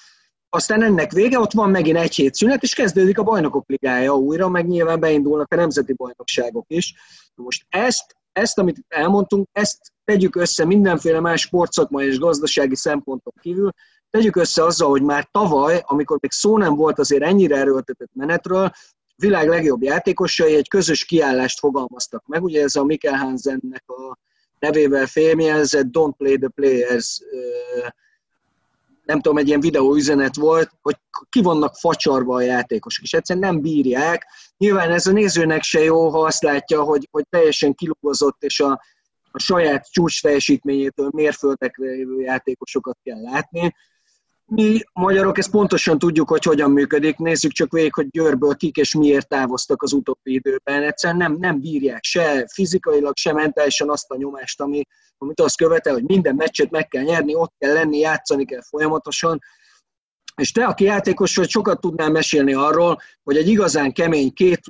Aztán 0.55 0.83
ennek 0.83 1.11
vége, 1.11 1.39
ott 1.39 1.51
van 1.51 1.69
megint 1.69 1.97
egy 1.97 2.15
hét 2.15 2.33
szünet, 2.33 2.63
és 2.63 2.73
kezdődik 2.73 3.19
a 3.19 3.23
bajnokok 3.23 3.69
ligája 3.69 4.15
újra, 4.15 4.49
meg 4.49 4.67
nyilván 4.67 4.99
beindulnak 4.99 5.51
a 5.51 5.55
nemzeti 5.55 5.93
bajnokságok 5.93 6.65
is. 6.67 6.93
Most 7.35 7.65
ezt, 7.69 8.15
ezt, 8.31 8.57
amit 8.57 8.85
elmondtunk, 8.87 9.47
ezt 9.51 9.77
tegyük 10.03 10.35
össze 10.35 10.65
mindenféle 10.65 11.19
más 11.19 11.41
sportszakmai 11.41 12.07
és 12.07 12.19
gazdasági 12.19 12.75
szempontok 12.75 13.33
kívül, 13.41 13.71
tegyük 14.09 14.35
össze 14.35 14.63
azzal, 14.63 14.89
hogy 14.89 15.01
már 15.01 15.27
tavaly, 15.31 15.83
amikor 15.85 16.17
még 16.21 16.31
szó 16.31 16.57
nem 16.57 16.75
volt 16.75 16.99
azért 16.99 17.23
ennyire 17.23 17.55
erőltetett 17.55 18.11
menetről, 18.13 18.71
világ 19.15 19.47
legjobb 19.47 19.83
játékosai 19.83 20.55
egy 20.55 20.67
közös 20.67 21.05
kiállást 21.05 21.59
fogalmaztak 21.59 22.23
meg. 22.25 22.43
Ugye 22.43 22.61
ez 22.61 22.75
a 22.75 22.83
Mikkel 22.83 23.17
Hansennek 23.17 23.83
a 23.85 24.17
nevével 24.59 25.05
fémjelzett 25.05 25.87
Don't 25.91 26.13
Play 26.17 26.37
the 26.37 26.49
Players 26.55 27.21
nem 29.03 29.19
tudom, 29.19 29.37
egy 29.37 29.47
ilyen 29.47 29.59
videóüzenet 29.59 30.35
volt, 30.35 30.69
hogy 30.81 30.95
ki 31.29 31.41
vannak 31.41 31.75
facsarva 31.75 32.35
a 32.35 32.41
játékosok, 32.41 33.03
és 33.03 33.13
egyszerűen 33.13 33.51
nem 33.51 33.61
bírják. 33.61 34.27
Nyilván 34.57 34.91
ez 34.91 35.07
a 35.07 35.11
nézőnek 35.11 35.63
se 35.63 35.79
jó, 35.79 36.09
ha 36.09 36.19
azt 36.19 36.43
látja, 36.43 36.83
hogy, 36.83 37.07
hogy 37.11 37.25
teljesen 37.29 37.73
kilúgozott, 37.73 38.43
és 38.43 38.59
a, 38.59 38.81
a 39.31 39.39
saját 39.39 39.91
csúcs 39.91 40.21
teljesítményétől 40.21 41.09
mérföldekre 41.13 41.85
lévő 41.85 42.21
játékosokat 42.21 42.97
kell 43.03 43.21
látni. 43.21 43.75
Mi 44.55 44.79
magyarok 44.93 45.37
ezt 45.37 45.51
pontosan 45.51 45.99
tudjuk, 45.99 46.29
hogy 46.29 46.43
hogyan 46.43 46.71
működik. 46.71 47.17
Nézzük 47.17 47.51
csak 47.51 47.71
végig, 47.71 47.93
hogy 47.93 48.09
Győrből 48.09 48.55
kik 48.55 48.77
és 48.77 48.95
miért 48.95 49.27
távoztak 49.27 49.81
az 49.81 49.93
utóbbi 49.93 50.33
időben. 50.33 50.83
Egyszerűen 50.83 51.19
nem, 51.19 51.37
nem 51.39 51.59
bírják 51.59 52.03
se 52.03 52.47
fizikailag, 52.53 53.17
se 53.17 53.33
mentálisan 53.33 53.89
azt 53.89 54.11
a 54.11 54.17
nyomást, 54.17 54.61
ami, 54.61 54.83
amit 55.17 55.39
azt 55.39 55.57
követel, 55.57 55.93
hogy 55.93 56.03
minden 56.03 56.35
meccset 56.35 56.69
meg 56.69 56.87
kell 56.87 57.03
nyerni, 57.03 57.35
ott 57.35 57.53
kell 57.57 57.73
lenni, 57.73 57.97
játszani 57.97 58.45
kell 58.45 58.61
folyamatosan. 58.69 59.39
És 60.35 60.51
te, 60.51 60.65
aki 60.65 60.83
játékos 60.83 61.35
vagy, 61.35 61.49
sokat 61.49 61.81
tudnál 61.81 62.09
mesélni 62.09 62.53
arról, 62.53 63.01
hogy 63.23 63.37
egy 63.37 63.47
igazán 63.47 63.93
kemény 63.93 64.33
két, 64.33 64.61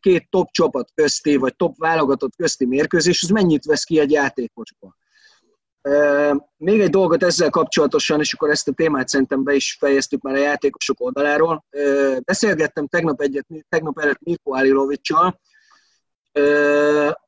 két 0.00 0.26
top 0.30 0.50
csapat 0.50 0.90
közti, 0.94 1.36
vagy 1.36 1.56
top 1.56 1.76
válogatott 1.78 2.36
közti 2.36 2.66
mérkőzés, 2.66 3.22
az 3.22 3.28
mennyit 3.28 3.64
vesz 3.64 3.84
ki 3.84 3.98
egy 3.98 4.10
játékosból. 4.10 4.96
Még 6.56 6.80
egy 6.80 6.90
dolgot 6.90 7.22
ezzel 7.22 7.50
kapcsolatosan, 7.50 8.20
és 8.20 8.32
akkor 8.32 8.50
ezt 8.50 8.68
a 8.68 8.72
témát 8.72 9.08
szerintem 9.08 9.44
be 9.44 9.54
is 9.54 9.76
fejeztük 9.80 10.22
már 10.22 10.34
a 10.34 10.38
játékosok 10.38 11.00
oldaláról. 11.00 11.64
Beszélgettem 12.24 12.86
tegnap, 12.86 13.20
egyet, 13.20 13.46
tegnap 13.68 13.98
előtt 13.98 14.20
Mirko 14.20 14.54
Alilovicsal, 14.54 15.40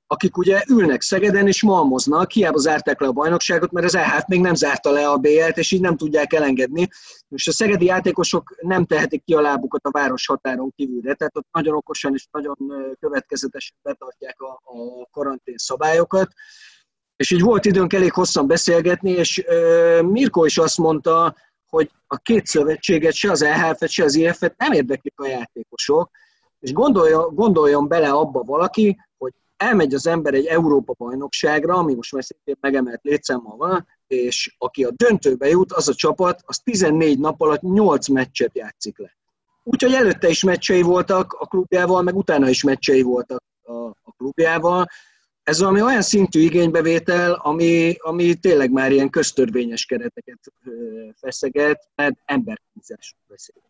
akik 0.06 0.36
ugye 0.36 0.62
ülnek 0.68 1.00
Szegeden 1.00 1.46
és 1.46 1.62
malmoznak, 1.62 2.30
hiába 2.30 2.58
zárták 2.58 3.00
le 3.00 3.06
a 3.06 3.12
bajnokságot, 3.12 3.72
mert 3.72 3.86
az 3.86 3.94
EH 3.94 4.24
még 4.26 4.40
nem 4.40 4.54
zárta 4.54 4.90
le 4.90 5.08
a 5.08 5.16
BL-t, 5.16 5.58
és 5.58 5.72
így 5.72 5.80
nem 5.80 5.96
tudják 5.96 6.32
elengedni. 6.32 6.88
És 7.28 7.48
a 7.48 7.52
szegedi 7.52 7.84
játékosok 7.84 8.56
nem 8.60 8.84
tehetik 8.84 9.24
ki 9.24 9.34
a 9.34 9.40
lábukat 9.40 9.86
a 9.86 9.90
város 9.90 10.26
határon 10.26 10.72
kívülre, 10.76 11.14
tehát 11.14 11.36
ott 11.36 11.46
nagyon 11.52 11.74
okosan 11.74 12.14
és 12.14 12.26
nagyon 12.30 12.56
következetesen 13.00 13.76
betartják 13.82 14.40
a, 14.40 14.50
a 14.50 15.08
karantén 15.10 15.56
szabályokat. 15.56 16.28
És 17.18 17.30
így 17.30 17.40
volt 17.40 17.64
időnk 17.64 17.92
elég 17.92 18.12
hosszan 18.12 18.46
beszélgetni, 18.46 19.10
és 19.10 19.44
Mirko 20.02 20.44
is 20.44 20.58
azt 20.58 20.78
mondta, 20.78 21.34
hogy 21.70 21.90
a 22.06 22.16
két 22.16 22.46
szövetséget, 22.46 23.12
se 23.12 23.30
az 23.30 23.42
EHF-et, 23.42 23.90
se 23.90 24.04
az 24.04 24.14
IF-et 24.14 24.56
nem 24.56 24.72
érdeklik 24.72 25.14
a 25.16 25.26
játékosok, 25.26 26.10
és 26.60 26.72
gondoljon, 26.72 27.34
gondoljon 27.34 27.88
bele 27.88 28.10
abba 28.10 28.42
valaki, 28.42 28.98
hogy 29.18 29.32
elmegy 29.56 29.94
az 29.94 30.06
ember 30.06 30.34
egy 30.34 30.46
Európa 30.46 30.94
bajnokságra, 30.98 31.74
ami 31.74 31.94
most 31.94 32.12
már 32.12 32.24
szintén 32.24 32.56
megemelt 32.60 33.02
létszámmal 33.02 33.56
van, 33.56 33.86
és 34.06 34.54
aki 34.58 34.84
a 34.84 34.90
döntőbe 34.90 35.48
jut, 35.48 35.72
az 35.72 35.88
a 35.88 35.94
csapat, 35.94 36.42
az 36.46 36.58
14 36.58 37.18
nap 37.18 37.40
alatt 37.40 37.60
8 37.60 38.08
meccset 38.08 38.56
játszik 38.56 38.98
le. 38.98 39.16
Úgyhogy 39.62 39.92
előtte 39.92 40.28
is 40.28 40.42
meccsei 40.42 40.82
voltak 40.82 41.32
a 41.32 41.46
klubjával, 41.46 42.02
meg 42.02 42.16
utána 42.16 42.48
is 42.48 42.62
meccsei 42.62 43.02
voltak 43.02 43.42
a, 43.62 43.72
a 43.72 44.12
klubjával, 44.16 44.86
ez 45.48 45.58
valami 45.58 45.82
olyan 45.82 46.02
szintű 46.02 46.40
igénybevétel, 46.40 47.32
ami, 47.32 47.96
ami 47.98 48.34
tényleg 48.34 48.70
már 48.70 48.92
ilyen 48.92 49.10
köztörvényes 49.10 49.84
kereteket 49.84 50.38
feszeget, 51.20 51.88
mert 51.94 52.14
emberkízásról 52.24 53.20
beszélünk. 53.28 53.66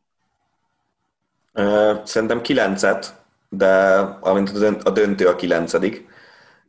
Szerintem 2.06 2.40
kilencet, 2.40 3.14
de 3.48 3.96
amint 4.20 4.50
a 4.84 4.90
döntő 4.90 5.26
a 5.26 5.36
kilencedik. 5.36 6.08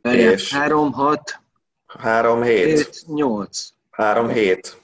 És 0.02 0.52
3, 0.52 0.92
6, 0.92 1.40
3, 1.86 2.42
7, 2.42 2.64
7 2.64 3.02
8. 3.06 3.68
3, 3.90 4.28
7. 4.28 4.80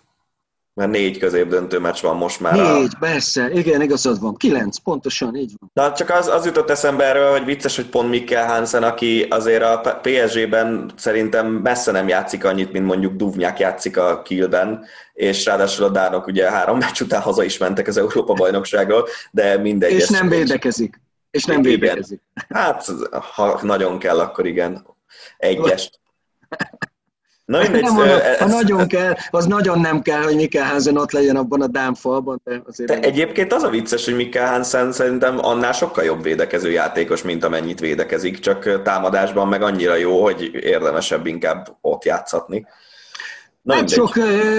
Mert 0.76 0.90
négy 0.90 1.18
középdöntő 1.18 1.78
meccs 1.78 2.00
van 2.00 2.16
most 2.16 2.40
már. 2.40 2.52
Négy, 2.52 2.90
a... 2.92 2.96
persze, 3.00 3.50
igen, 3.50 3.82
igazad 3.82 4.20
van. 4.20 4.34
Kilenc, 4.34 4.78
pontosan, 4.78 5.36
így 5.36 5.52
van. 5.58 5.70
Na, 5.74 5.92
csak 5.92 6.10
az, 6.10 6.28
az 6.28 6.44
jutott 6.44 6.70
eszembe 6.70 7.04
erről, 7.04 7.30
hogy 7.30 7.44
vicces, 7.44 7.76
hogy 7.76 7.86
pont 7.86 8.08
Mikkel 8.08 8.46
Hansen, 8.46 8.82
aki 8.82 9.26
azért 9.30 9.62
a 9.62 10.00
PSG-ben 10.02 10.90
szerintem 10.96 11.46
messze 11.46 11.92
nem 11.92 12.08
játszik 12.08 12.44
annyit, 12.44 12.72
mint 12.72 12.86
mondjuk 12.86 13.14
Duvnyák 13.14 13.58
játszik 13.58 13.96
a 13.96 14.22
Kielben, 14.22 14.84
és 15.12 15.44
ráadásul 15.44 15.84
a 15.84 15.88
Dánok 15.88 16.26
ugye 16.26 16.50
három 16.50 16.78
meccs 16.78 17.00
után 17.00 17.20
haza 17.20 17.42
is 17.42 17.58
mentek 17.58 17.86
az 17.86 17.96
Európa-bajnokságról, 17.96 19.08
de 19.30 19.58
mindegy. 19.58 19.92
És 19.92 20.08
nem 20.08 20.28
védekezik. 20.28 21.00
És 21.30 21.44
nem 21.44 21.58
igen. 21.58 21.70
védekezik. 21.70 22.20
Hát, 22.48 22.86
ha 23.34 23.60
nagyon 23.62 23.98
kell, 23.98 24.18
akkor 24.18 24.46
igen. 24.46 24.86
Egyest. 25.36 26.00
Na, 27.46 27.60
mindegy, 27.60 27.82
nem 27.82 27.94
mondom, 27.94 28.18
ez... 28.18 28.38
ha 28.38 28.46
nagyon 28.46 28.88
kell, 28.88 29.14
az 29.30 29.46
nagyon 29.46 29.80
nem 29.80 30.02
kell, 30.02 30.22
hogy 30.22 30.34
Mikkel 30.34 30.64
Hansen 30.66 30.96
ott 30.96 31.10
legyen 31.10 31.36
abban 31.36 31.62
a 31.62 31.66
dámfalban. 31.66 32.40
De, 32.44 32.62
azért 32.66 32.90
de 32.90 33.00
egyébként 33.00 33.52
az 33.52 33.62
a 33.62 33.68
vicces, 33.68 34.04
hogy 34.04 34.14
Mikkel 34.14 34.50
Hansen 34.50 34.92
szerintem 34.92 35.44
annál 35.44 35.72
sokkal 35.72 36.04
jobb 36.04 36.22
védekező 36.22 36.70
játékos, 36.70 37.22
mint 37.22 37.44
amennyit 37.44 37.80
védekezik, 37.80 38.38
csak 38.38 38.82
támadásban 38.82 39.48
meg 39.48 39.62
annyira 39.62 39.94
jó, 39.94 40.22
hogy 40.22 40.54
érdemesebb 40.54 41.26
inkább 41.26 41.76
ott 41.80 42.04
játszatni. 42.04 42.66
Na, 43.62 43.74
hát 43.74 43.88
sok 43.88 44.14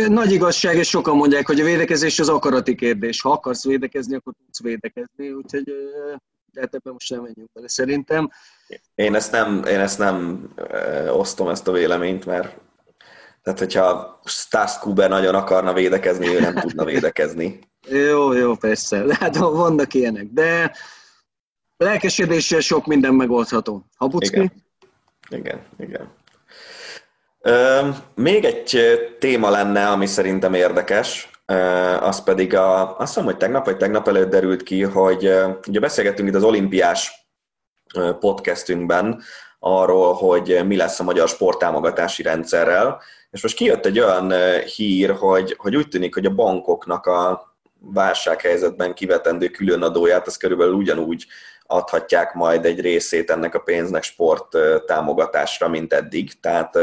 nagy 0.08 0.32
igazság, 0.32 0.76
és 0.76 0.89
sokan 0.89 1.15
mondják, 1.15 1.47
hogy 1.47 1.60
a 1.60 1.63
védekezés 1.63 2.19
az 2.19 2.30
akarati 2.30 2.76
kérdés. 2.76 3.21
Ha 3.21 3.32
akarsz 3.32 3.65
védekezni, 3.65 4.15
akkor 4.15 4.34
tudsz 4.45 4.62
védekezni, 4.62 5.32
úgyhogy 5.32 5.73
de 6.54 6.63
hát 6.63 6.76
ebben 6.76 6.93
most 6.93 7.10
nem 7.10 7.21
menjünk 7.21 7.52
bele 7.54 7.67
szerintem. 7.69 8.30
Én 8.95 9.15
ezt 9.15 9.32
nem, 9.32 9.63
én 9.67 9.80
ezt 9.80 10.00
nem 10.00 10.47
osztom, 11.12 11.47
ezt 11.47 11.67
a 11.67 11.71
véleményt, 11.71 12.26
mert 12.26 12.56
tehát, 13.48 13.62
hogyha 13.62 14.20
Stas 14.26 14.80
Kuber 14.80 15.10
nagyon 15.10 15.36
akarna 15.36 15.74
védekezni, 15.74 16.28
ő 16.28 16.40
nem 16.40 16.56
tudna 16.56 16.86
védekezni. 16.86 17.60
jó, 17.90 18.34
jó, 18.34 18.56
persze. 18.56 19.06
Hát 19.20 19.38
vannak 19.38 19.94
ilyenek, 19.94 20.26
de 20.32 20.72
lelkesedéssel 21.78 22.60
sok 22.60 22.86
minden 22.86 23.14
megoldható. 23.14 23.86
Habucki? 23.98 24.52
Igen, 25.30 25.62
igen. 25.78 26.10
igen. 27.44 27.96
még 28.16 28.46
egy 28.46 28.82
téma 29.20 29.50
lenne, 29.50 29.90
ami 29.90 30.06
szerintem 30.06 30.54
érdekes, 30.54 31.30
az 32.00 32.24
pedig 32.24 32.56
a, 32.56 32.98
azt 32.98 33.16
mondom, 33.16 33.34
hogy 33.34 33.44
tegnap 33.44 33.66
vagy 33.66 33.78
tegnap 33.78 34.08
előtt 34.08 34.30
derült 34.30 34.64
ki, 34.64 34.82
hogy 34.84 35.32
ugye 35.68 35.80
beszélgettünk 35.80 36.30
itt 36.30 36.36
az 36.36 36.44
olimpiás 36.44 37.30
podcastünkben 38.20 39.22
arról, 39.60 40.13
hogy 40.13 40.62
mi 40.65 40.76
lesz 40.76 41.00
a 41.00 41.04
magyar 41.04 41.28
sporttámogatási 41.28 42.24
rendszerrel, 42.24 43.02
és 43.32 43.41
most 43.41 43.56
kijött 43.56 43.86
egy 43.86 44.00
olyan 44.00 44.34
hír, 44.76 45.12
hogy, 45.12 45.56
hogy 45.58 45.76
úgy 45.76 45.88
tűnik, 45.88 46.13
hogy 46.13 46.26
a 46.26 46.34
bankoknak 46.34 47.06
a 47.06 47.54
válsághelyzetben 47.80 48.93
kivetendő 48.93 49.48
különadóját, 49.48 50.28
az 50.28 50.38
körülbelül 50.38 50.74
ugyanúgy 50.74 51.26
adhatják 51.65 52.34
majd 52.34 52.65
egy 52.65 52.80
részét 52.80 53.32
ennek 53.32 53.56
a 53.56 53.60
pénznek 53.60 54.04
sport 54.04 54.58
támogatásra, 54.86 55.67
mint 55.67 55.93
eddig. 55.93 56.39
Tehát 56.39 56.78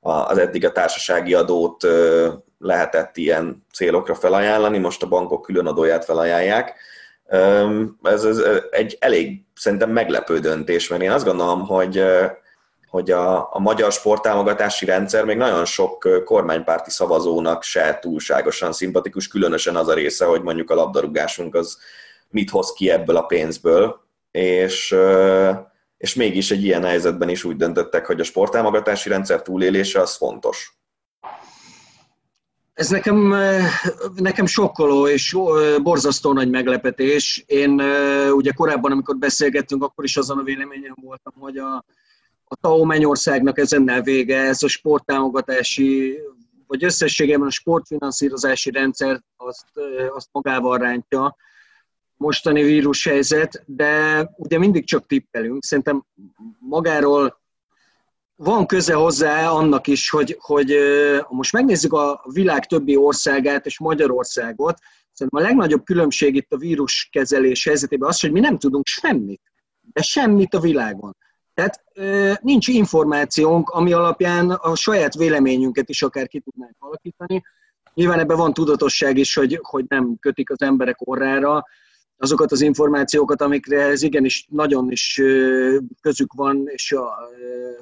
az 0.00 0.38
eddig 0.38 0.64
a 0.64 0.72
társasági 0.72 1.34
adót 1.34 1.86
lehetett 2.58 3.16
ilyen 3.16 3.66
célokra 3.72 4.14
felajánlani, 4.14 4.78
most 4.78 5.02
a 5.02 5.08
bankok 5.08 5.42
különadóját 5.42 6.04
felajánlják. 6.04 6.74
Ez, 8.02 8.24
ez 8.24 8.42
egy 8.70 8.96
elég 9.00 9.44
szerintem 9.54 9.90
meglepő 9.90 10.38
döntés, 10.38 10.88
mert 10.88 11.02
én 11.02 11.10
azt 11.10 11.24
gondolom, 11.24 11.66
hogy 11.66 12.04
hogy 12.90 13.10
a, 13.10 13.54
a 13.54 13.58
magyar 13.58 13.92
sporttámogatási 13.92 14.84
rendszer 14.84 15.24
még 15.24 15.36
nagyon 15.36 15.64
sok 15.64 16.22
kormánypárti 16.24 16.90
szavazónak 16.90 17.62
se 17.62 17.98
túlságosan 18.00 18.72
szimpatikus, 18.72 19.28
különösen 19.28 19.76
az 19.76 19.88
a 19.88 19.94
része, 19.94 20.24
hogy 20.24 20.42
mondjuk 20.42 20.70
a 20.70 20.74
labdarúgásunk 20.74 21.54
az 21.54 21.78
mit 22.28 22.50
hoz 22.50 22.72
ki 22.72 22.90
ebből 22.90 23.16
a 23.16 23.22
pénzből, 23.22 24.00
és, 24.30 24.96
és 25.96 26.14
mégis 26.14 26.50
egy 26.50 26.64
ilyen 26.64 26.84
helyzetben 26.84 27.28
is 27.28 27.44
úgy 27.44 27.56
döntöttek, 27.56 28.06
hogy 28.06 28.20
a 28.20 28.24
sporttámogatási 28.24 29.08
rendszer 29.08 29.42
túlélése 29.42 30.00
az 30.00 30.16
fontos. 30.16 30.79
Ez 32.72 32.88
nekem, 32.88 33.34
nekem 34.14 34.46
sokkoló 34.46 35.08
és 35.08 35.36
borzasztó 35.82 36.32
nagy 36.32 36.50
meglepetés. 36.50 37.44
Én 37.46 37.80
ugye 38.30 38.52
korábban, 38.52 38.92
amikor 38.92 39.16
beszélgettünk, 39.16 39.82
akkor 39.82 40.04
is 40.04 40.16
azon 40.16 40.38
a 40.38 40.42
véleményem 40.42 40.94
voltam, 41.00 41.32
hogy 41.38 41.56
a, 41.58 41.84
a 42.44 42.56
TAO 42.60 42.84
Mennyországnak 42.84 43.58
ezennel 43.58 44.02
vége, 44.02 44.38
ez 44.38 44.62
a 44.62 44.68
sporttámogatási, 44.68 46.18
vagy 46.66 46.84
összességében 46.84 47.46
a 47.46 47.50
sportfinanszírozási 47.50 48.70
rendszer 48.70 49.22
azt, 49.36 49.66
azt 50.14 50.28
magával 50.32 50.78
rántja 50.78 51.36
mostani 52.16 52.62
vírushelyzet, 52.62 53.62
de 53.66 54.22
ugye 54.36 54.58
mindig 54.58 54.86
csak 54.86 55.06
tippelünk. 55.06 55.64
Szerintem 55.64 56.04
magáról 56.58 57.39
van 58.42 58.66
köze 58.66 58.94
hozzá 58.94 59.50
annak 59.50 59.86
is, 59.86 60.10
hogy, 60.10 60.36
hogy 60.40 60.74
most 61.28 61.52
megnézzük 61.52 61.92
a 61.92 62.24
világ 62.32 62.66
többi 62.66 62.96
országát 62.96 63.66
és 63.66 63.78
Magyarországot, 63.78 64.78
Szerintem 65.12 65.44
a 65.44 65.48
legnagyobb 65.48 65.84
különbség 65.84 66.34
itt 66.34 66.52
a 66.52 66.56
víruskezelés 66.56 67.64
helyzetében 67.64 68.08
az, 68.08 68.20
hogy 68.20 68.32
mi 68.32 68.40
nem 68.40 68.58
tudunk 68.58 68.86
semmit, 68.86 69.40
de 69.92 70.02
semmit 70.02 70.54
a 70.54 70.60
világon. 70.60 71.16
Tehát 71.54 71.82
nincs 72.42 72.68
információnk, 72.68 73.68
ami 73.68 73.92
alapján 73.92 74.50
a 74.50 74.74
saját 74.74 75.14
véleményünket 75.14 75.88
is 75.88 76.02
akár 76.02 76.28
ki 76.28 76.40
tudnánk 76.40 76.74
alakítani. 76.78 77.42
Nyilván 77.94 78.18
ebben 78.18 78.36
van 78.36 78.52
tudatosság 78.52 79.16
is, 79.16 79.34
hogy, 79.34 79.58
hogy 79.62 79.84
nem 79.88 80.16
kötik 80.20 80.50
az 80.50 80.62
emberek 80.62 80.96
orrára 80.98 81.64
azokat 82.20 82.52
az 82.52 82.60
információkat, 82.60 83.42
amikre 83.42 83.82
ez 83.82 84.02
igenis 84.02 84.46
nagyon 84.50 84.90
is 84.90 85.20
közük 86.00 86.32
van, 86.32 86.62
és 86.66 86.94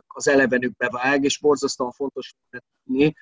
az 0.06 0.28
elevenükbe 0.28 0.88
vág, 0.90 1.24
és 1.24 1.38
borzasztóan 1.38 1.90
fontos 1.90 2.34
tudni. 2.84 3.14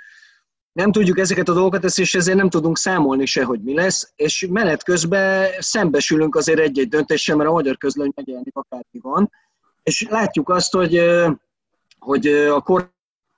Nem 0.73 0.93
tudjuk 0.93 1.19
ezeket 1.19 1.49
a 1.49 1.53
dolgokat, 1.53 1.85
és 1.85 2.15
ezért 2.15 2.37
nem 2.37 2.51
tudunk 2.51 2.79
számolni 2.79 3.27
se, 3.27 3.45
hogy 3.45 3.61
mi 3.63 3.75
lesz, 3.75 4.13
és 4.17 4.47
menet 4.51 4.85
közben 4.85 5.51
szembesülünk 5.59 6.35
azért 6.37 6.59
egy-egy 6.59 6.89
döntéssel, 6.89 7.37
mert 7.37 7.49
a 7.49 7.53
magyar 7.53 7.77
közlöny 7.77 8.13
megjelenik 8.15 8.57
akárki 8.57 8.99
van, 8.99 9.31
és 9.83 10.07
látjuk 10.09 10.49
azt, 10.49 10.73
hogy, 10.73 11.01
hogy 11.99 12.27
a 12.27 12.63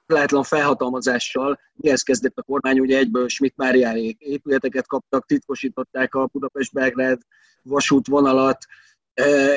korlátlan 0.09 0.43
felhatalmazással 0.43 1.59
mihez 1.75 2.03
kezdett 2.03 2.37
a 2.37 2.43
kormány, 2.43 2.81
ugye 2.81 2.99
egyből 2.99 3.29
Schmidt 3.29 3.57
Máriáék 3.57 4.21
épületeket 4.21 4.87
kaptak, 4.87 5.27
titkosították 5.27 6.15
a 6.15 6.27
Budapest-Belgrád 6.33 7.21
vasútvonalat, 7.63 8.59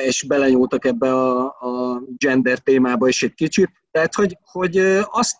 és 0.04 0.22
belenyúltak 0.22 0.84
ebbe 0.84 1.14
a, 1.14 1.44
a 1.44 2.02
gender 2.16 2.58
témába 2.58 3.08
is 3.08 3.22
egy 3.22 3.34
kicsit. 3.34 3.70
Tehát, 3.90 4.14
hogy, 4.14 4.38
hogy 4.42 4.76
azt 5.04 5.36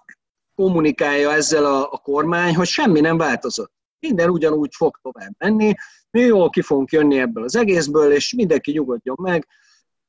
kommunikálja 0.55 1.33
ezzel 1.33 1.65
a, 1.65 1.93
a 1.93 1.99
kormány, 1.99 2.55
hogy 2.55 2.67
semmi 2.67 3.01
nem 3.01 3.17
változott. 3.17 3.73
Minden 4.01 4.31
ugyanúgy 4.31 4.75
fog 4.75 4.99
tovább 5.03 5.35
menni, 5.39 5.75
mi 6.11 6.21
jól 6.21 6.51
ki 6.51 6.63
fogunk 6.63 6.91
jönni 6.91 7.19
ebből 7.19 7.45
az 7.45 7.57
egészből, 7.57 8.13
és 8.13 8.35
mindenki 8.35 8.73
nyugodjon 8.73 9.17
meg, 9.23 9.47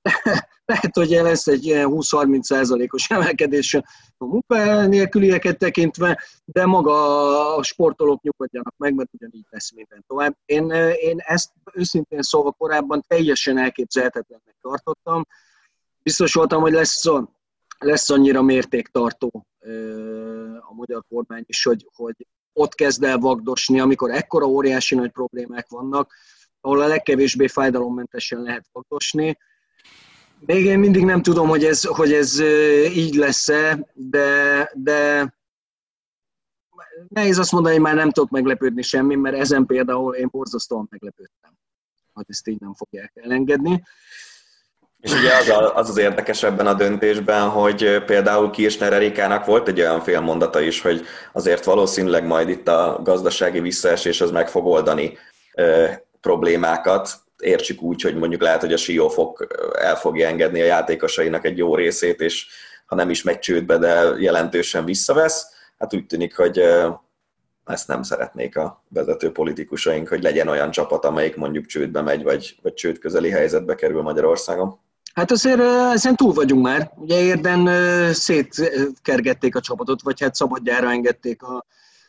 lehet, 0.66 0.96
hogy 0.96 1.10
lesz 1.10 1.48
egy 1.48 1.66
ilyen 1.66 1.88
20-30 1.90 2.42
százalékos 2.42 3.10
emelkedés 3.10 3.74
a 4.18 4.26
munkanélkülieket 4.26 5.58
tekintve, 5.58 6.24
de 6.46 6.66
maga 6.66 7.56
a 7.56 7.64
sportolók 7.64 8.22
nyugodjanak 8.22 8.74
meg, 8.78 8.94
mert 8.96 9.14
ugyanígy 9.14 9.46
lesz 9.50 9.72
minden 9.72 10.04
tovább. 10.08 10.38
Én, 10.46 10.70
én 10.96 11.18
ezt 11.18 11.52
őszintén 11.74 12.22
szólva 12.22 12.52
korábban 12.52 13.04
teljesen 13.08 13.58
elképzelhetetlennek 13.58 14.56
tartottam. 14.62 15.28
Biztos 16.04 16.34
voltam, 16.34 16.62
hogy 16.62 16.74
lesz, 16.74 17.04
lesz 17.78 18.10
annyira 18.10 18.42
mértéktartó 18.42 19.46
a 20.60 20.74
magyar 20.74 21.04
kormány 21.10 21.44
is, 21.46 21.64
hogy, 21.64 21.90
hogy 21.96 22.28
ott 22.54 22.76
kezd 22.76 23.04
el 23.04 23.18
vagdosni, 23.18 23.80
amikor 23.80 24.12
ekkora 24.12 24.46
óriási 24.46 24.96
nagy 24.96 25.12
problémák 25.12 25.70
vannak, 25.70 26.14
ahol 26.62 26.82
a 26.82 26.88
legkevésbé 26.88 27.48
fájdalommentesen 27.48 28.42
lehet 28.42 28.66
vagdosni, 28.72 29.38
még 30.46 30.66
én 30.66 30.80
mindig 30.80 31.06
nem 31.06 31.22
tudom, 31.22 31.48
hogy 31.48 31.64
ez, 31.64 31.86
hogy 31.86 32.14
ez 32.14 32.40
így 32.96 33.16
lesz-e, 33.16 33.88
de, 33.94 34.70
de 34.74 35.34
nehéz 37.08 37.38
azt 37.38 37.52
mondani, 37.52 37.76
hogy 37.76 37.84
már 37.84 37.96
nem 37.96 38.12
tudok 38.12 38.30
meglepődni 38.30 38.82
semmi, 38.82 39.16
mert 39.16 39.36
ezen 39.36 39.66
például 39.66 40.16
én 40.16 40.28
borzasztóan 40.32 40.88
meglepődtem, 40.90 41.52
hogy 42.14 42.26
ezt 42.28 42.48
így 42.48 42.60
nem 42.60 42.74
fogják 42.74 43.12
elengedni. 43.16 43.84
És 45.00 45.14
ugye 45.14 45.36
az, 45.36 45.50
a, 45.50 45.76
az 45.76 45.90
az 45.90 45.98
érdekes 45.98 46.44
ebben 46.44 46.68
a 46.68 46.74
döntésben, 46.74 47.50
hogy 47.50 48.04
például 48.06 48.50
Kirchner 48.50 48.94
Erikának 48.94 49.46
volt 49.46 49.68
egy 49.68 49.80
olyan 49.80 50.02
félmondata 50.02 50.62
is, 50.62 50.82
hogy 50.82 51.06
azért 51.32 51.66
valószínűleg 51.66 52.26
majd 52.26 52.50
itt 52.50 52.68
a 52.68 53.00
gazdasági 53.04 53.60
visszaesés 53.60 54.22
az 54.22 54.32
meg 54.32 54.50
fog 54.50 54.66
oldani 54.66 55.18
ö, 55.54 55.88
problémákat, 56.22 57.24
értsük 57.44 57.82
úgy, 57.82 58.02
hogy 58.02 58.16
mondjuk 58.16 58.42
lehet, 58.42 58.62
hogy 58.62 58.74
a 58.74 58.78
Siófok 58.78 59.48
el 59.80 59.96
fogja 59.96 60.28
engedni 60.28 60.62
a 60.62 60.66
játékosainak 60.66 61.46
egy 61.46 61.58
jó 61.58 61.76
részét, 61.76 62.22
és 62.22 62.48
ha 62.86 62.96
nem 62.96 63.10
is 63.10 63.24
megy 63.24 63.40
csődbe, 63.40 63.78
de 63.78 64.14
jelentősen 64.20 64.86
visszavesz. 64.86 65.46
Hát 65.78 65.94
úgy 65.94 66.06
tűnik, 66.06 66.36
hogy 66.36 66.62
ezt 67.66 67.88
nem 67.88 68.04
szeretnék 68.04 68.58
a 68.58 68.84
vezető 68.90 69.32
politikusaink, 69.32 70.08
hogy 70.08 70.24
legyen 70.24 70.48
olyan 70.48 70.72
csapat, 70.72 71.06
amelyik 71.06 71.36
mondjuk 71.36 71.66
csődbe 71.66 72.02
megy, 72.02 72.24
vagy, 72.24 72.56
vagy 72.62 72.74
csőd 72.74 73.00
közeli 73.00 73.30
helyzetbe 73.30 73.76
kerül 73.76 74.02
Magyarországon. 74.02 74.80
Hát 75.14 75.32
azért 75.32 75.60
ezen 75.94 76.16
túl 76.16 76.34
vagyunk 76.34 76.64
már. 76.64 76.92
Ugye 76.96 77.22
érden 77.22 77.70
szétkergették 78.14 79.56
a 79.56 79.60
csapatot, 79.60 80.02
vagy 80.02 80.22
hát 80.22 80.36
szabadjára 80.36 80.90
engedték 80.90 81.44
a, 81.44 81.66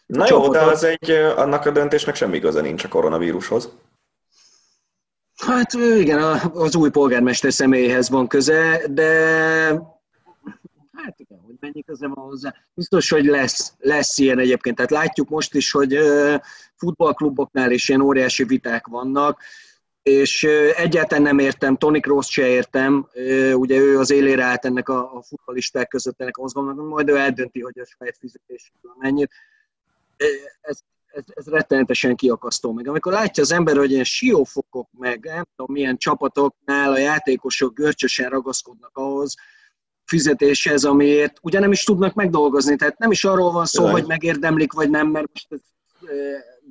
Na 0.06 0.26
jó, 0.28 0.48
de 0.48 0.60
az 0.60 0.84
egy, 0.84 1.10
annak 1.36 1.66
a 1.66 1.70
döntésnek 1.70 2.14
semmi 2.14 2.40
köze 2.40 2.60
nincs 2.60 2.84
a 2.84 2.88
koronavírushoz. 2.88 3.72
Hát 5.46 5.72
igen, 5.72 6.22
az 6.54 6.76
új 6.76 6.90
polgármester 6.90 7.52
személyéhez 7.52 8.08
van 8.08 8.26
köze, 8.26 8.82
de 8.90 9.10
hát 10.92 11.14
igen, 11.16 11.38
hogy 11.46 11.54
mennyi 11.60 11.82
köze 11.82 12.06
van 12.06 12.24
hozzá. 12.24 12.54
Biztos, 12.74 13.10
hogy 13.10 13.24
lesz, 13.24 13.72
lesz 13.78 14.18
ilyen 14.18 14.38
egyébként. 14.38 14.76
Tehát 14.76 14.90
látjuk 14.90 15.28
most 15.28 15.54
is, 15.54 15.70
hogy 15.70 15.98
futballkluboknál 16.76 17.70
is 17.70 17.88
ilyen 17.88 18.00
óriási 18.00 18.44
viták 18.44 18.86
vannak, 18.86 19.42
és 20.02 20.42
egyáltalán 20.76 21.22
nem 21.24 21.38
értem, 21.38 21.76
Tony 21.76 22.00
Cross 22.00 22.30
se 22.30 22.46
értem, 22.46 23.08
ugye 23.54 23.76
ő 23.76 23.98
az 23.98 24.10
élére 24.10 24.44
állt 24.44 24.64
ennek 24.64 24.88
a, 24.88 25.16
a 25.16 25.22
futballisták 25.22 25.88
között, 25.88 26.20
ennek 26.20 26.38
az 26.38 26.54
van, 26.54 26.74
majd 26.74 27.08
ő 27.08 27.16
eldönti, 27.16 27.60
hogy 27.60 27.78
a 27.78 27.86
saját 27.98 28.16
fizetéséből 28.18 28.94
mennyit. 28.98 29.30
Ez 30.60 30.78
ez, 31.14 31.24
ez 31.26 31.46
rettenetesen 31.46 32.16
kiakasztó 32.16 32.72
meg. 32.72 32.88
Amikor 32.88 33.12
látja 33.12 33.42
az 33.42 33.52
ember, 33.52 33.76
hogy 33.76 33.90
ilyen 33.90 34.04
siófokok, 34.04 34.88
meg 34.98 35.24
nem 35.24 35.44
tudom 35.56 35.74
milyen 35.74 35.96
csapatoknál 35.96 36.92
a 36.92 36.98
játékosok 36.98 37.74
görcsösen 37.74 38.30
ragaszkodnak 38.30 38.90
ahhoz, 38.96 39.34
fizetéshez, 40.04 40.84
amiért 40.84 41.38
ugye 41.42 41.58
nem 41.58 41.72
is 41.72 41.82
tudnak 41.82 42.14
megdolgozni. 42.14 42.76
Tehát 42.76 42.98
nem 42.98 43.10
is 43.10 43.24
arról 43.24 43.52
van 43.52 43.64
szó, 43.64 43.82
Jaj. 43.82 43.92
hogy 43.92 44.06
megérdemlik, 44.06 44.72
vagy 44.72 44.90
nem, 44.90 45.08
mert 45.08 45.28
most 45.32 45.46
ez 45.52 45.60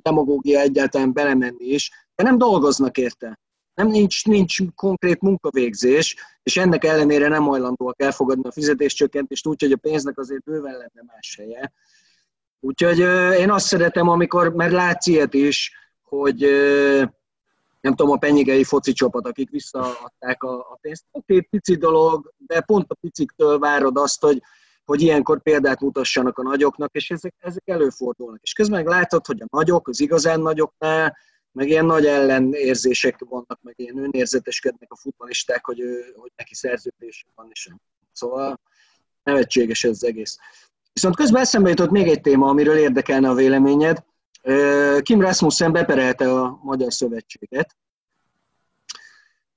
demagógia 0.02 0.60
egyáltalán 0.60 1.12
belemenni 1.12 1.64
is, 1.64 1.90
de 2.14 2.22
nem 2.22 2.38
dolgoznak 2.38 2.98
érte. 2.98 3.38
Nem 3.74 3.88
nincs, 3.88 4.24
nincs 4.24 4.56
konkrét 4.74 5.20
munkavégzés, 5.20 6.16
és 6.42 6.56
ennek 6.56 6.84
ellenére 6.84 7.28
nem 7.28 7.42
hajlandóak 7.42 8.02
elfogadni 8.02 8.48
a 8.48 8.52
fizetéscsökkentést, 8.52 9.46
úgyhogy 9.46 9.72
a 9.72 9.76
pénznek 9.76 10.18
azért 10.18 10.42
bőven 10.42 10.72
lenne 10.72 11.12
más 11.12 11.36
helye. 11.38 11.72
Úgyhogy 12.64 12.98
én 13.38 13.50
azt 13.50 13.66
szeretem, 13.66 14.08
amikor, 14.08 14.54
mert 14.54 14.72
látsz 14.72 15.06
ilyet 15.06 15.34
is, 15.34 15.72
hogy 16.02 16.40
nem 17.80 17.94
tudom, 17.94 18.10
a 18.10 18.16
penyigei 18.16 18.64
foci 18.64 18.92
csapat, 18.92 19.26
akik 19.26 19.50
visszaadták 19.50 20.42
a, 20.42 20.58
a 20.58 20.78
pénzt. 20.80 21.04
Oké, 21.10 21.40
pici 21.40 21.76
dolog, 21.76 22.32
de 22.38 22.60
pont 22.60 22.90
a 22.90 22.94
piciktől 22.94 23.58
várod 23.58 23.96
azt, 23.96 24.20
hogy, 24.20 24.42
hogy 24.84 25.02
ilyenkor 25.02 25.42
példát 25.42 25.80
mutassanak 25.80 26.38
a 26.38 26.42
nagyoknak, 26.42 26.94
és 26.94 27.10
ezek, 27.10 27.34
ezek 27.38 27.62
előfordulnak. 27.68 28.42
És 28.42 28.52
közben 28.52 28.76
meg 28.78 28.86
látod, 28.86 29.26
hogy 29.26 29.40
a 29.40 29.56
nagyok, 29.56 29.88
az 29.88 30.00
igazán 30.00 30.40
nagyoknál, 30.40 31.16
meg 31.52 31.68
ilyen 31.68 31.86
nagy 31.86 32.06
ellenérzések 32.06 33.24
vannak, 33.28 33.58
meg 33.62 33.74
ilyen 33.76 33.98
önérzeteskednek 33.98 34.92
a 34.92 34.96
futballisták, 34.96 35.64
hogy, 35.64 35.80
ő, 35.80 36.14
hogy 36.16 36.32
neki 36.36 36.54
szerződés 36.54 37.26
van, 37.34 37.48
és 37.50 37.68
Szóval 38.12 38.60
nevetséges 39.22 39.84
ez 39.84 39.90
az 39.90 40.04
egész. 40.04 40.38
Viszont 40.94 41.16
közben 41.16 41.40
eszembe 41.40 41.68
jutott 41.68 41.90
még 41.90 42.08
egy 42.08 42.20
téma, 42.20 42.48
amiről 42.48 42.76
érdekelne 42.76 43.28
a 43.28 43.34
véleményed. 43.34 44.04
Kim 45.02 45.20
Rasmussen 45.20 45.72
beperelte 45.72 46.40
a 46.40 46.58
Magyar 46.62 46.92
Szövetséget. 46.92 47.76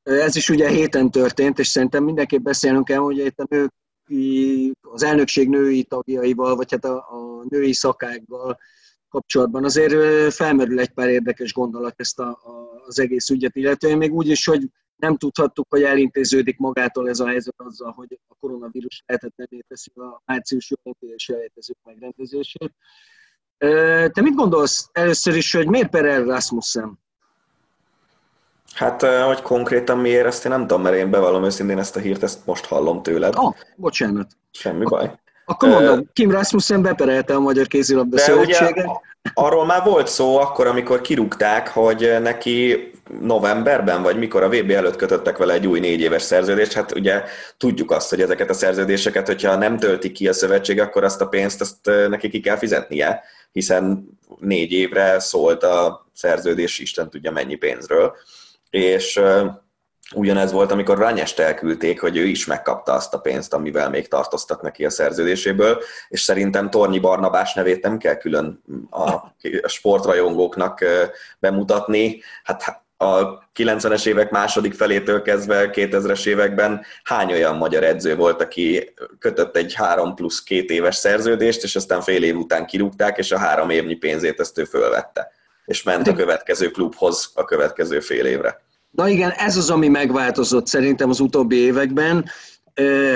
Ez 0.03 0.35
is 0.35 0.49
ugye 0.49 0.69
héten 0.69 1.11
történt, 1.11 1.59
és 1.59 1.67
szerintem 1.67 2.03
mindenképp 2.03 2.41
beszélnünk 2.41 2.85
kell, 2.85 2.97
hogy 2.97 3.17
itt 3.17 3.39
a 3.39 3.47
női, 3.49 4.73
az 4.81 5.03
elnökség 5.03 5.49
női 5.49 5.83
tagjaival, 5.83 6.55
vagy 6.55 6.71
hát 6.71 6.85
a, 6.85 6.95
a 6.95 7.45
női 7.49 7.73
szakággal 7.73 8.57
kapcsolatban 9.09 9.63
azért 9.63 10.33
felmerül 10.33 10.79
egy 10.79 10.89
pár 10.89 11.09
érdekes 11.09 11.53
gondolat 11.53 11.93
ezt 11.97 12.19
a, 12.19 12.27
a, 12.27 12.83
az 12.85 12.99
egész 12.99 13.29
ügyet 13.29 13.55
illetően, 13.55 13.97
még 13.97 14.13
úgy 14.13 14.27
is, 14.27 14.45
hogy 14.45 14.69
nem 14.97 15.17
tudhattuk, 15.17 15.65
hogy 15.69 15.83
elintéződik 15.83 16.57
magától 16.57 17.09
ez 17.09 17.19
a 17.19 17.27
helyzet 17.27 17.55
azzal, 17.57 17.91
hogy 17.91 18.19
a 18.27 18.35
koronavírus 18.39 19.03
lehetetlené 19.05 19.63
teszi 19.67 19.91
a 19.95 20.21
március 20.25 20.73
olimpiai 20.83 21.15
elejtezők 21.27 21.77
megrendezését. 21.83 22.73
Te 24.13 24.21
mit 24.21 24.35
gondolsz 24.35 24.89
először 24.91 25.35
is, 25.35 25.53
hogy 25.53 25.67
miért 25.67 25.89
Perel 25.89 26.23
Rasmussen? 26.23 26.99
Hát, 28.73 29.01
hogy 29.01 29.41
konkrétan 29.41 29.97
miért, 29.97 30.25
ezt 30.25 30.45
én 30.45 30.51
nem 30.51 30.61
tudom, 30.61 30.81
mert 30.81 30.95
én 30.95 31.09
bevallom 31.09 31.43
őszintén 31.43 31.77
ezt 31.77 31.95
a 31.95 31.99
hírt, 31.99 32.23
ezt 32.23 32.45
most 32.45 32.65
hallom 32.65 33.03
tőled. 33.03 33.33
Oh, 33.37 33.55
bocsánat. 33.75 34.31
Semmi 34.51 34.83
baj. 34.83 35.19
Akkor 35.45 35.69
mondom, 35.69 36.09
Kim 36.13 36.31
Rasmussen 36.31 36.81
beperelte 36.81 37.35
a 37.35 37.39
Magyar 37.39 37.67
Kézilabda 37.67 38.17
Szövetséget. 38.17 38.87
Arról 39.33 39.65
már 39.65 39.83
volt 39.83 40.07
szó 40.07 40.37
akkor, 40.37 40.67
amikor 40.67 41.01
kirúgták, 41.01 41.67
hogy 41.67 42.15
neki 42.21 42.91
novemberben, 43.22 44.01
vagy 44.01 44.18
mikor 44.18 44.43
a 44.43 44.49
VB 44.49 44.72
előtt 44.72 44.95
kötöttek 44.95 45.38
vele 45.38 45.53
egy 45.53 45.68
új 45.68 45.80
négy 45.80 46.01
éves 46.01 46.22
szerződést, 46.22 46.74
hát 46.74 46.95
ugye 46.95 47.24
tudjuk 47.58 47.91
azt, 47.91 48.10
hogy 48.10 48.22
ezeket 48.22 48.49
a 48.49 48.53
szerződéseket, 48.53 49.28
hogyha 49.28 49.55
nem 49.55 49.78
tölti 49.78 50.12
ki 50.12 50.28
a 50.28 50.34
szövetség, 50.34 50.80
akkor 50.80 51.03
azt 51.03 51.22
a 51.22 51.28
pénzt 51.28 51.62
azt 51.62 52.10
neki 52.10 52.30
ki 52.30 52.39
kell 52.39 52.58
fizetnie, 52.58 53.24
hiszen 53.51 54.10
négy 54.39 54.72
évre 54.72 55.20
szólt 55.20 55.64
a 55.64 56.08
szerződés, 56.14 56.80
Isten 56.80 57.10
tudja 57.10 57.32
mennyi 57.32 57.55
pénzről. 57.55 58.16
És 58.70 59.22
ugyanez 60.16 60.51
volt, 60.51 60.72
amikor 60.72 60.97
Ranyest 60.97 61.39
elküldték, 61.39 62.01
hogy 62.01 62.18
ő 62.18 62.24
is 62.24 62.45
megkapta 62.45 62.93
azt 62.93 63.14
a 63.14 63.20
pénzt, 63.20 63.53
amivel 63.53 63.89
még 63.89 64.08
tartoztak 64.08 64.62
neki 64.62 64.86
a 64.86 64.89
szerződéséből, 64.89 65.82
és 66.10 66.22
szerintem 66.22 66.70
Tornyi 66.70 66.99
Barnabás 66.99 67.53
nevét 67.53 67.84
nem 67.84 67.97
kell 67.97 68.16
külön 68.16 68.64
a 68.89 69.68
sportrajongóknak 69.68 70.84
bemutatni. 71.39 72.22
Hát 72.43 72.86
a 72.97 73.39
90-es 73.55 74.05
évek 74.05 74.31
második 74.31 74.73
felétől 74.73 75.21
kezdve 75.21 75.69
2000-es 75.73 76.25
években 76.25 76.85
hány 77.03 77.31
olyan 77.31 77.55
magyar 77.55 77.83
edző 77.83 78.15
volt, 78.15 78.41
aki 78.41 78.93
kötött 79.19 79.55
egy 79.55 79.73
három 79.73 80.15
plusz 80.15 80.43
két 80.43 80.69
éves 80.69 80.95
szerződést, 80.95 81.63
és 81.63 81.75
aztán 81.75 82.01
fél 82.01 82.23
év 82.23 82.37
után 82.37 82.65
kirúgták, 82.65 83.17
és 83.17 83.31
a 83.31 83.37
három 83.37 83.69
évnyi 83.69 83.95
pénzét 83.95 84.39
ezt 84.39 84.57
ő 84.57 84.63
fölvette, 84.63 85.31
és 85.65 85.83
ment 85.83 86.07
a 86.07 86.13
következő 86.13 86.71
klubhoz 86.71 87.31
a 87.33 87.43
következő 87.43 87.99
fél 87.99 88.25
évre. 88.25 88.61
Na 88.91 89.07
igen, 89.07 89.29
ez 89.29 89.57
az, 89.57 89.69
ami 89.69 89.87
megváltozott 89.87 90.67
szerintem 90.67 91.09
az 91.09 91.19
utóbbi 91.19 91.55
években. 91.55 92.25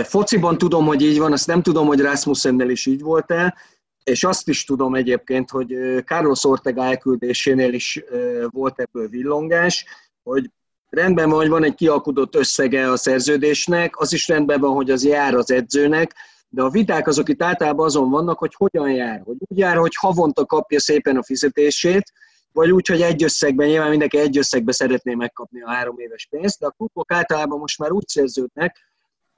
Fociban 0.04 0.58
tudom, 0.58 0.86
hogy 0.86 1.02
így 1.02 1.20
van, 1.20 1.32
azt 1.32 1.48
nem 1.48 1.62
tudom, 1.62 1.88
hogy 1.88 2.00
Rasmussennel 2.00 2.70
is 2.70 2.86
így 2.86 3.02
volt-e, 3.02 3.56
és 4.04 4.24
azt 4.24 4.48
is 4.48 4.64
tudom 4.64 4.96
egyébként, 4.96 5.50
hogy 5.50 5.76
Carlos 6.06 6.44
Ortega 6.44 6.84
elküldésénél 6.84 7.74
is 7.74 8.04
volt 8.50 8.80
ebből 8.80 9.08
villongás, 9.08 9.86
hogy 10.24 10.50
rendben 10.90 11.30
van, 11.30 11.40
hogy 11.40 11.50
van 11.50 11.64
egy 11.64 11.76
kialkudott 11.76 12.36
összege 12.36 12.92
a 12.92 12.98
szerződésnek, 12.98 14.00
az 14.00 14.14
is 14.14 14.28
rendben 14.28 14.60
van, 14.60 14.74
hogy 14.74 14.92
az 14.92 15.06
jár 15.06 15.34
az 15.34 15.52
edzőnek, 15.52 16.16
de 16.50 16.62
a 16.62 16.70
viták 16.70 17.08
azok 17.08 17.30
itt 17.30 17.44
általában 17.44 17.86
azon 17.86 18.10
vannak, 18.10 18.40
hogy 18.40 18.54
hogyan 18.58 18.92
jár. 18.92 19.22
Hogy 19.26 19.36
úgy 19.40 19.58
jár, 19.58 19.78
hogy 19.78 19.96
havonta 19.96 20.46
kapja 20.46 20.80
szépen 20.80 21.18
a 21.18 21.24
fizetését, 21.24 22.14
vagy 22.54 22.72
úgy, 22.72 22.88
hogy 22.88 23.02
egy 23.02 23.24
összegben, 23.24 23.68
nyilván 23.68 23.90
mindenki 23.90 24.18
egy 24.18 24.38
összegben 24.38 24.74
szeretné 24.74 25.14
megkapni 25.14 25.62
a 25.62 25.70
három 25.70 26.00
éves 26.00 26.28
pénzt, 26.30 26.60
de 26.60 26.66
a 26.66 26.70
klubok 26.70 27.12
általában 27.12 27.60
most 27.60 27.80
már 27.80 27.92
úgy 27.92 28.08
szerződnek, 28.08 28.78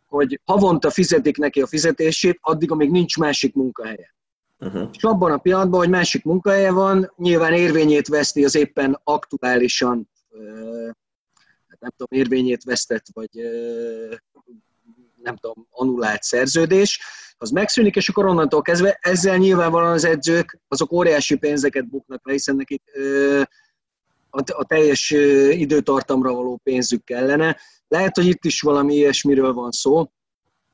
hogy 0.08 0.40
havonta 0.46 0.90
fizetik 0.90 1.38
neki 1.38 1.62
a 1.62 1.68
fizetését, 1.68 2.38
addig, 2.42 2.72
amíg 2.72 2.92
nincs 2.92 3.18
másik 3.18 3.54
munkahelye. 3.54 4.14
Uh-huh. 4.60 4.90
És 4.94 5.04
abban 5.04 5.32
a 5.32 5.38
pillanatban, 5.38 5.80
hogy 5.80 5.90
másik 5.90 6.24
munkahelye 6.24 6.72
van, 6.72 7.14
nyilván 7.18 7.54
érvényét 7.54 8.08
veszti 8.08 8.46
az 8.46 8.56
éppen 8.56 9.00
aktuálisan, 9.04 10.10
hát 11.68 11.80
nem 11.80 11.92
tudom, 11.98 12.20
érvényét 12.20 12.64
vesztett, 12.64 13.06
vagy 13.14 13.30
nem 15.24 15.36
tudom, 15.36 15.68
anulált 15.70 16.24
szerződés, 16.24 17.02
az 17.38 17.50
megszűnik, 17.50 17.96
és 17.96 18.10
akkor 18.10 18.26
onnantól 18.26 18.62
kezdve 18.62 18.98
ezzel 19.02 19.38
nyilvánvalóan 19.38 19.92
az 19.92 20.06
edzők 20.06 20.60
azok 20.68 20.92
óriási 20.92 21.36
pénzeket 21.36 21.90
buknak 21.90 22.28
le, 22.28 22.32
hiszen 22.32 22.56
nekik 22.56 22.84
a 24.30 24.66
teljes 24.66 25.10
időtartamra 25.50 26.34
való 26.34 26.60
pénzük 26.64 27.04
kellene. 27.04 27.58
Lehet, 27.88 28.16
hogy 28.16 28.26
itt 28.26 28.46
is 28.46 28.62
valami 28.62 28.96
ilyesmiről 28.96 29.54
van 29.54 29.72
szó. 29.72 30.12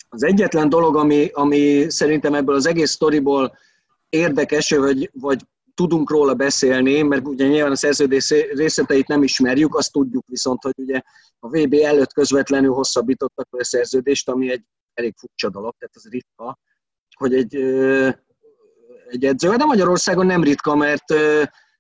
Az 0.10 0.24
egyetlen 0.24 0.70
dolog, 0.70 0.96
ami, 0.96 1.30
ami 1.34 1.90
szerintem 1.90 2.34
ebből 2.34 2.56
az 2.56 2.66
egész 2.66 2.92
sztoriból 2.92 3.58
érdekes, 4.10 4.70
vagy, 4.70 5.10
vagy 5.14 5.46
tudunk 5.74 6.10
róla 6.10 6.34
beszélni, 6.34 7.02
mert 7.02 7.28
ugye 7.28 7.48
nyilván 7.48 7.72
a 7.72 7.76
szerződés 7.76 8.30
részleteit 8.54 9.08
nem 9.08 9.24
ismerjük, 9.24 9.76
azt 9.76 9.92
tudjuk 9.92 10.28
viszont, 10.28 10.64
hogy 10.64 10.74
ugye 10.78 11.02
a 11.40 11.48
VB 11.48 11.74
előtt 11.74 12.14
közvetlenül 12.14 12.74
hosszabbítottak 12.74 13.48
a 13.52 13.64
szerződést, 13.64 14.30
ami 14.30 14.52
egy 14.52 14.64
elég 14.94 15.14
furcsa 15.18 15.50
dolog, 15.50 15.74
tehát 15.78 15.96
ez 15.96 16.12
ritka, 16.12 16.60
hogy 17.16 17.34
egy, 17.36 17.56
egy 19.08 19.26
edző, 19.26 19.56
de 19.56 19.66
Magyarországon 19.66 20.26
nem 20.26 20.44
ritka, 20.44 20.76
mert 20.76 21.14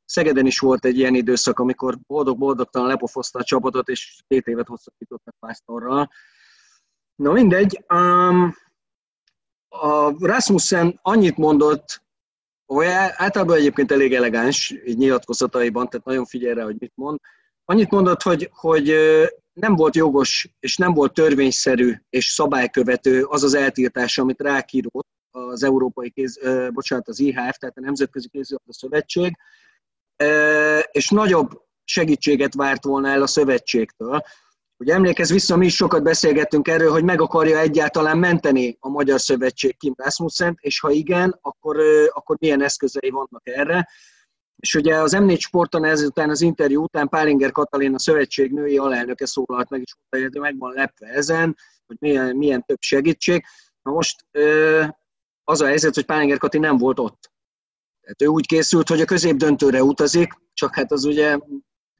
Szegeden 0.06 0.46
is 0.46 0.60
volt 0.60 0.86
egy 0.86 0.98
ilyen 0.98 1.16
időszak, 1.16 1.60
amikor 1.60 1.98
boldog-boldogtalan 2.08 2.88
lepofozta 2.88 3.40
a 3.40 3.44
csapatot, 3.44 3.88
és 3.88 4.22
két 4.28 4.48
évet 4.48 4.68
hosszabbítottak 4.68 5.36
Pásztorral. 5.40 6.10
Na 7.16 7.32
mindegy, 7.32 7.86
um, 7.94 8.56
a 9.70 10.26
Rasmussen 10.26 11.00
annyit 11.02 11.38
mondott, 11.38 12.04
hogy 12.76 12.86
általában 13.16 13.56
egyébként 13.56 13.92
elég 13.92 14.14
elegáns 14.14 14.76
így 14.86 14.98
nyilatkozataiban, 14.98 15.90
tehát 15.90 16.06
nagyon 16.06 16.26
figyel 16.26 16.56
rá, 16.56 16.64
hogy 16.64 16.76
mit 16.80 16.92
mond. 16.96 17.20
Annyit 17.66 17.90
mondott, 17.92 18.22
hogy, 18.22 18.50
hogy 18.54 18.96
nem 19.54 19.76
volt 19.76 19.96
jogos 19.96 20.50
és 20.60 20.78
nem 20.78 20.94
volt 20.94 21.14
törvényszerű 21.14 21.94
és 22.10 22.26
szabálykövető 22.26 23.24
az 23.24 23.44
az 23.44 23.54
eltiltás, 23.54 24.18
amit 24.18 24.42
rákírót 24.42 25.08
az 25.32 25.64
Európai 25.64 26.10
Kéz, 26.10 26.40
bocsánat, 26.74 27.08
az 27.08 27.20
IHF, 27.20 27.58
tehát 27.58 27.78
a 27.78 27.82
Nemzetközi 27.82 28.28
Kézilabda 28.28 28.74
Szövetség, 28.74 29.38
és 30.92 31.10
nagyobb 31.10 31.50
segítséget 31.84 32.54
várt 32.54 32.84
volna 32.84 33.08
el 33.08 33.22
a 33.22 33.28
szövetségtől. 33.28 34.22
Ugye 34.80 34.94
emlékezz 34.94 35.32
vissza, 35.32 35.58
mi 35.58 35.66
is 35.66 35.76
sokat 35.76 36.04
beszélgettünk 36.04 36.68
erről, 36.68 36.92
hogy 36.92 37.04
meg 37.04 37.22
akarja 37.22 37.60
egyáltalán 37.60 38.18
menteni 38.18 38.78
a 38.80 38.90
Magyar 38.90 39.20
Szövetség 39.20 39.78
Kim 39.78 39.94
Rasmussen, 39.98 40.58
és 40.62 40.80
ha 40.80 40.90
igen, 40.90 41.38
akkor, 41.42 41.78
akkor 42.10 42.38
milyen 42.40 42.64
eszközei 42.64 43.10
vannak 43.10 43.42
erre. 43.44 43.90
És 44.56 44.76
ugye 44.76 44.96
az 44.96 45.16
M4 45.18 45.40
Sporton 45.40 45.86
ezután 45.86 46.30
az 46.30 46.42
interjú 46.42 46.84
után 46.84 47.10
Pálinger 47.10 47.52
Katalin, 47.52 47.94
a 47.94 48.00
szövetség 48.00 48.52
női 48.52 48.78
alelnöke 48.78 49.26
szólalt 49.26 49.70
meg, 49.70 49.82
és 49.82 49.96
mondta, 49.96 50.30
hogy 50.30 50.42
meg 50.42 50.60
van 50.60 50.74
lepve 50.74 51.08
ezen, 51.08 51.58
hogy 51.88 51.98
milyen, 52.00 52.36
milyen 52.36 52.64
több 52.66 52.82
segítség. 52.82 53.46
Na 53.82 53.92
most 53.92 54.26
az 55.44 55.62
a 55.62 55.66
helyzet, 55.66 55.96
hogy 55.96 56.06
Pálinger 56.06 56.38
Kati 56.38 56.58
nem 56.58 56.78
volt 56.78 57.00
ott. 57.00 57.32
Tehát 58.02 58.22
ő 58.22 58.26
úgy 58.26 58.46
készült, 58.46 58.90
hogy 58.90 59.02
a 59.02 59.06
középdöntőre 59.06 59.84
utazik, 59.84 60.34
csak 60.54 60.76
hát 60.76 60.92
az 60.92 61.06
ugye 61.06 61.38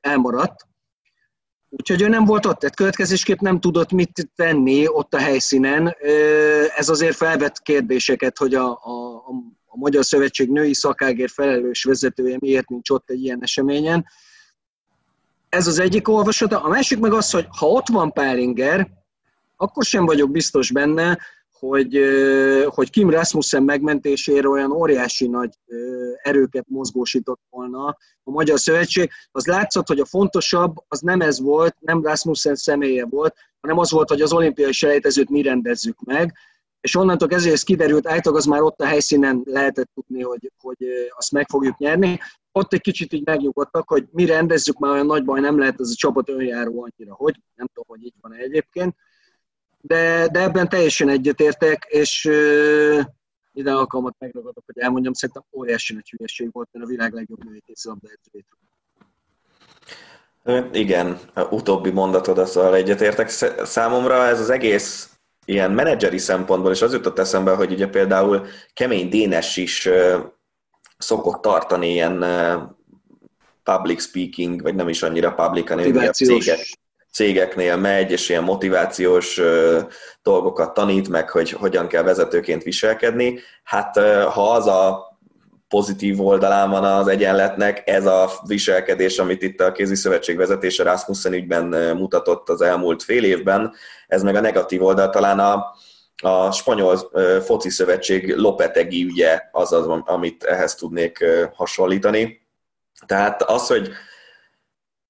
elmaradt. 0.02 0.68
Úgyhogy 1.70 2.02
ő 2.02 2.08
nem 2.08 2.26
volt 2.26 2.46
ott, 2.46 2.60
tehát 2.60 2.76
következésképp 2.76 3.40
nem 3.40 3.60
tudott 3.60 3.92
mit 3.92 4.30
tenni 4.36 4.88
ott 4.88 5.14
a 5.14 5.18
helyszínen. 5.18 5.96
Ez 6.76 6.90
azért 6.90 7.16
felvett 7.16 7.62
kérdéseket, 7.62 8.38
hogy 8.38 8.54
a, 8.54 8.70
a, 8.70 9.16
a 9.66 9.78
Magyar 9.78 10.06
Szövetség 10.06 10.50
női 10.50 10.74
szakágért 10.74 11.32
felelős 11.32 11.84
vezetője 11.84 12.38
miért 12.40 12.70
nincs 12.70 12.90
ott 12.90 13.10
egy 13.10 13.24
ilyen 13.24 13.44
eseményen. 13.44 14.06
Ez 15.50 15.68
az 15.68 15.80
egyik 15.80 16.08
olvasata. 16.08 16.64
A 16.64 16.70
másik 16.70 17.00
meg 17.00 17.14
az, 17.14 17.32
hogy 17.32 17.48
ha 17.58 17.68
ott 17.68 17.88
van 17.88 18.12
Pálinger, 18.12 18.90
akkor 19.58 19.84
sem 19.84 20.06
vagyok 20.06 20.32
biztos 20.32 20.72
benne, 20.72 21.18
hogy, 21.60 22.00
hogy 22.66 22.90
Kim 22.90 23.10
Rasmussen 23.10 23.64
megmentésére 23.64 24.48
olyan 24.48 24.72
óriási 24.72 25.28
nagy 25.28 25.54
erőket 26.22 26.66
mozgósított 26.68 27.42
volna 27.50 27.86
a 28.24 28.32
Magyar 28.32 28.60
Szövetség. 28.60 29.10
Az 29.32 29.46
látszott, 29.46 29.88
hogy 29.88 30.00
a 30.00 30.06
fontosabb 30.06 30.76
az 30.88 31.00
nem 31.00 31.22
ez 31.22 31.40
volt, 31.40 31.76
nem 31.80 32.04
Rasmussen 32.04 32.56
személye 32.56 33.06
volt, 33.06 33.36
hanem 33.62 33.78
az 33.78 33.92
volt, 33.92 34.10
hogy 34.10 34.22
az 34.22 34.34
olimpiai 34.34 34.72
selejtezőt 34.72 35.30
mi 35.30 35.42
rendezzük 35.42 36.02
meg, 36.02 36.34
és 36.82 36.96
onnantól 36.96 37.28
kezdve 37.28 37.52
ez 37.52 37.64
kiderült, 37.64 38.08
általában 38.08 38.36
az 38.36 38.46
már 38.46 38.62
ott 38.62 38.82
a 38.82 38.86
helyszínen 38.86 39.42
lehetett 39.46 39.90
tudni, 39.94 40.22
hogy, 40.22 40.52
hogy 40.58 40.78
azt 41.10 41.32
meg 41.32 41.48
fogjuk 41.50 41.78
nyerni. 41.78 42.20
Ott 42.52 42.74
egy 42.74 42.82
kicsit 42.82 43.14
így 43.14 43.26
megnyugodtak, 43.26 43.90
hogy 43.90 44.08
mi 44.12 44.26
rendezzük, 44.26 44.78
már 44.78 44.92
olyan 44.92 45.06
nagy 45.06 45.26
baj 45.26 45.40
nem 45.40 45.60
lehet 45.60 45.80
ez 45.80 45.90
a 45.90 45.96
csapat 45.96 46.30
önjáró 46.30 46.88
annyira, 46.90 47.14
hogy 47.16 47.36
nem 47.56 47.68
tudom, 47.68 47.86
hogy 47.88 48.04
így 48.04 48.14
van 48.22 48.34
egyébként 48.34 48.96
de, 49.82 50.28
de 50.32 50.40
ebben 50.40 50.70
teljesen 50.70 51.10
egyetértek, 51.10 51.86
és 51.90 52.26
uh, 52.26 53.04
ide 53.54 53.72
alkalmat 53.72 54.16
megragadok, 54.20 54.64
hogy 54.66 54.78
elmondjam, 54.78 55.14
szerintem 55.14 55.44
óriási 55.52 55.94
nagy 55.94 56.10
hülyeség 56.10 56.50
volt, 56.52 56.70
mert 56.72 56.86
a 56.86 56.90
világ 56.90 57.14
legjobb 57.14 57.44
női 57.44 57.62
kézilabda 57.66 58.08
Igen, 60.72 61.20
utóbbi 61.50 61.90
mondatod, 61.92 62.38
azzal 62.38 62.76
egyetértek. 62.76 63.30
Számomra 63.64 64.26
ez 64.26 64.40
az 64.40 64.50
egész 64.50 65.10
ilyen 65.46 65.72
menedzseri 65.72 66.18
szempontból, 66.18 66.72
és 66.72 66.82
az 66.82 66.94
jutott 66.94 67.20
eszembe, 67.20 67.56
hogy 67.56 67.72
ugye 67.72 67.88
például 67.88 68.46
Kemény 68.74 69.10
Dénes 69.10 69.58
is 69.58 69.90
szokott 70.98 71.42
tartani 71.42 71.92
ilyen 71.92 72.26
public 73.64 74.02
speaking, 74.02 74.62
vagy 74.62 74.76
nem 74.76 74.90
is 74.90 75.04
annyira 75.04 75.34
public, 75.34 75.70
hanem 75.70 75.98
a 75.98 76.10
cégek, 76.10 76.60
cégeknél 77.12 77.76
megy, 77.76 78.12
és 78.12 78.30
ilyen 78.30 78.44
motivációs 78.44 79.42
dolgokat 80.24 80.74
tanít 80.74 81.10
meg, 81.10 81.30
hogy 81.30 81.52
hogyan 81.52 81.88
kell 81.88 82.04
vezetőként 82.04 82.64
viselkedni. 82.64 83.40
Hát 83.64 84.00
ha 84.34 84.52
az 84.52 84.68
a 84.68 85.10
pozitív 85.68 86.22
oldalán 86.22 86.70
van 86.70 86.84
az 86.84 87.08
egyenletnek, 87.08 87.82
ez 87.86 88.06
a 88.06 88.30
viselkedés, 88.48 89.20
amit 89.20 89.42
itt 89.42 89.62
a 89.62 89.72
kézi 89.72 89.96
szövetség 89.96 90.38
vezetése 90.38 90.84
Rasmussen 90.84 91.34
ügyben 91.34 91.96
mutatott 91.98 92.50
az 92.50 92.62
elmúlt 92.62 93.04
fél 93.04 93.24
évben, 93.24 93.74
ez 94.08 94.24
meg 94.24 94.36
a 94.36 94.42
negatív 94.42 94.84
oldal 94.84 95.10
talán 95.10 95.40
a, 95.40 95.76
a 96.22 96.52
spanyol 96.52 96.98
foci 97.46 97.70
szövetség 97.70 98.36
Lopetegi 98.36 99.04
ügye 99.04 99.42
az 99.52 99.74
az, 99.74 99.88
amit 99.88 100.44
ehhez 100.44 100.76
tudnék 100.76 101.26
hasonlítani. 101.54 102.48
Tehát 103.06 103.44
az, 103.44 103.68
hogy 103.68 103.90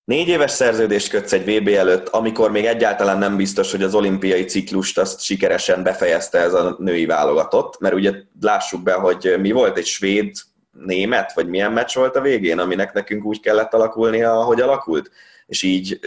Négy 0.09 0.27
éves 0.27 0.51
szerződést 0.51 1.09
kötsz 1.09 1.33
egy 1.33 1.45
VB 1.45 1.67
előtt, 1.67 2.07
amikor 2.07 2.51
még 2.51 2.65
egyáltalán 2.65 3.17
nem 3.17 3.37
biztos, 3.37 3.71
hogy 3.71 3.83
az 3.83 3.95
olimpiai 3.95 4.43
ciklust 4.43 4.97
azt 4.97 5.21
sikeresen 5.21 5.83
befejezte 5.83 6.39
ez 6.39 6.53
a 6.53 6.75
női 6.79 7.05
válogatott, 7.05 7.79
mert 7.79 7.93
ugye 7.93 8.13
lássuk 8.41 8.83
be, 8.83 8.93
hogy 8.93 9.35
mi 9.39 9.51
volt 9.51 9.77
egy 9.77 9.85
svéd 9.85 10.31
német, 10.71 11.33
vagy 11.33 11.47
milyen 11.47 11.71
meccs 11.71 11.95
volt 11.95 12.15
a 12.15 12.21
végén, 12.21 12.59
aminek 12.59 12.93
nekünk 12.93 13.25
úgy 13.25 13.39
kellett 13.39 13.73
alakulnia, 13.73 14.39
ahogy 14.39 14.61
alakult, 14.61 15.11
és 15.45 15.63
így 15.63 15.99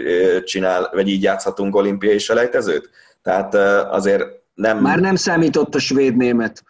csinál, 0.44 0.90
vagy 0.92 1.08
így 1.08 1.22
játszhatunk 1.22 1.76
olimpiai 1.76 2.18
selejtezőt. 2.18 2.90
Tehát 3.22 3.54
azért 3.90 4.24
nem... 4.54 4.78
Már 4.78 4.98
nem 4.98 5.16
számított 5.16 5.74
a 5.74 5.78
svéd-német. 5.78 6.62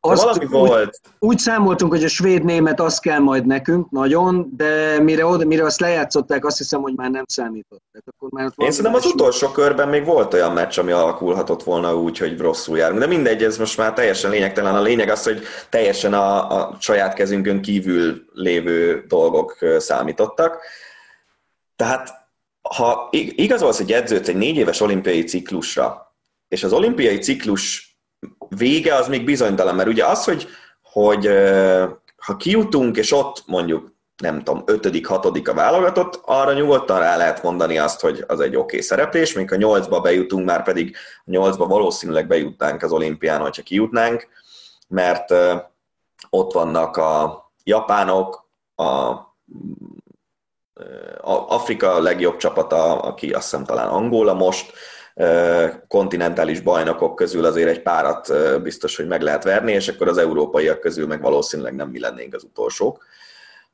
Azt 0.00 0.22
valami 0.22 0.44
úgy, 0.44 0.50
volt. 0.50 1.00
Úgy 1.18 1.38
számoltunk, 1.38 1.92
hogy 1.92 2.04
a 2.04 2.08
svéd-német 2.08 2.80
az 2.80 2.98
kell 2.98 3.18
majd 3.18 3.46
nekünk, 3.46 3.90
nagyon, 3.90 4.52
de 4.56 5.00
mire, 5.00 5.26
oda, 5.26 5.44
mire 5.44 5.64
azt 5.64 5.80
lejátszották, 5.80 6.44
azt 6.44 6.58
hiszem, 6.58 6.80
hogy 6.80 6.94
már 6.96 7.10
nem 7.10 7.24
számított. 7.26 7.82
Tehát 7.92 8.06
akkor 8.16 8.30
már 8.30 8.52
Én 8.56 8.70
szerintem 8.70 8.94
az 8.94 9.06
utolsó 9.06 9.48
körben 9.48 9.88
még 9.88 10.04
volt 10.04 10.34
olyan 10.34 10.52
meccs, 10.52 10.78
ami 10.78 10.92
alakulhatott 10.92 11.62
volna 11.62 11.96
úgy, 11.96 12.18
hogy 12.18 12.38
rosszul 12.38 12.78
járunk. 12.78 13.00
De 13.00 13.06
mindegy, 13.06 13.42
ez 13.42 13.58
most 13.58 13.76
már 13.76 13.92
teljesen 13.92 14.30
lényegtelen. 14.30 14.74
A 14.74 14.82
lényeg 14.82 15.08
az, 15.08 15.22
hogy 15.22 15.42
teljesen 15.68 16.14
a, 16.14 16.50
a 16.58 16.76
saját 16.80 17.14
kezünkön 17.14 17.62
kívül 17.62 18.24
lévő 18.32 19.04
dolgok 19.08 19.58
számítottak. 19.78 20.62
Tehát 21.76 22.10
ha 22.76 23.08
igazolsz 23.10 23.80
egy 23.80 23.92
edzőt 23.92 24.28
egy 24.28 24.36
négy 24.36 24.56
éves 24.56 24.80
olimpiai 24.80 25.24
ciklusra, 25.24 26.14
és 26.48 26.64
az 26.64 26.72
olimpiai 26.72 27.18
ciklus 27.18 27.89
vége 28.48 28.94
az 28.94 29.08
még 29.08 29.24
bizonytalan, 29.24 29.74
mert 29.74 29.88
ugye 29.88 30.04
az, 30.04 30.24
hogy, 30.24 30.48
hogy 30.82 31.30
ha 32.16 32.36
kijutunk, 32.36 32.96
és 32.96 33.12
ott 33.12 33.42
mondjuk 33.46 33.92
nem 34.16 34.42
tudom, 34.42 34.62
ötödik, 34.66 35.06
hatodik 35.06 35.48
a 35.48 35.54
válogatott, 35.54 36.20
arra 36.24 36.52
nyugodtan 36.52 36.98
rá 36.98 37.16
lehet 37.16 37.42
mondani 37.42 37.78
azt, 37.78 38.00
hogy 38.00 38.24
az 38.26 38.40
egy 38.40 38.56
oké 38.56 38.58
okay 38.58 38.80
szereplés, 38.80 39.32
még 39.32 39.52
a 39.52 39.56
nyolcba 39.56 40.00
bejutunk, 40.00 40.46
már 40.46 40.62
pedig 40.62 40.96
a 41.18 41.30
nyolcba 41.30 41.66
valószínűleg 41.66 42.26
bejutnánk 42.26 42.82
az 42.82 42.92
olimpián, 42.92 43.40
hogyha 43.40 43.62
kijutnánk, 43.62 44.28
mert 44.88 45.34
ott 46.30 46.52
vannak 46.52 46.96
a 46.96 47.44
japánok, 47.64 48.48
a, 48.74 49.14
Afrika 51.48 52.00
legjobb 52.00 52.36
csapata, 52.36 53.00
aki 53.00 53.30
azt 53.30 53.50
hiszem 53.50 53.64
talán 53.64 53.88
Angola 53.88 54.34
most, 54.34 54.72
kontinentális 55.88 56.60
bajnokok 56.60 57.14
közül 57.14 57.44
azért 57.44 57.68
egy 57.68 57.82
párat 57.82 58.32
biztos, 58.62 58.96
hogy 58.96 59.06
meg 59.06 59.22
lehet 59.22 59.44
verni, 59.44 59.72
és 59.72 59.88
akkor 59.88 60.08
az 60.08 60.18
európaiak 60.18 60.80
közül 60.80 61.06
meg 61.06 61.20
valószínűleg 61.20 61.74
nem 61.74 61.88
mi 61.88 62.00
lennénk 62.00 62.34
az 62.34 62.44
utolsók. 62.44 63.04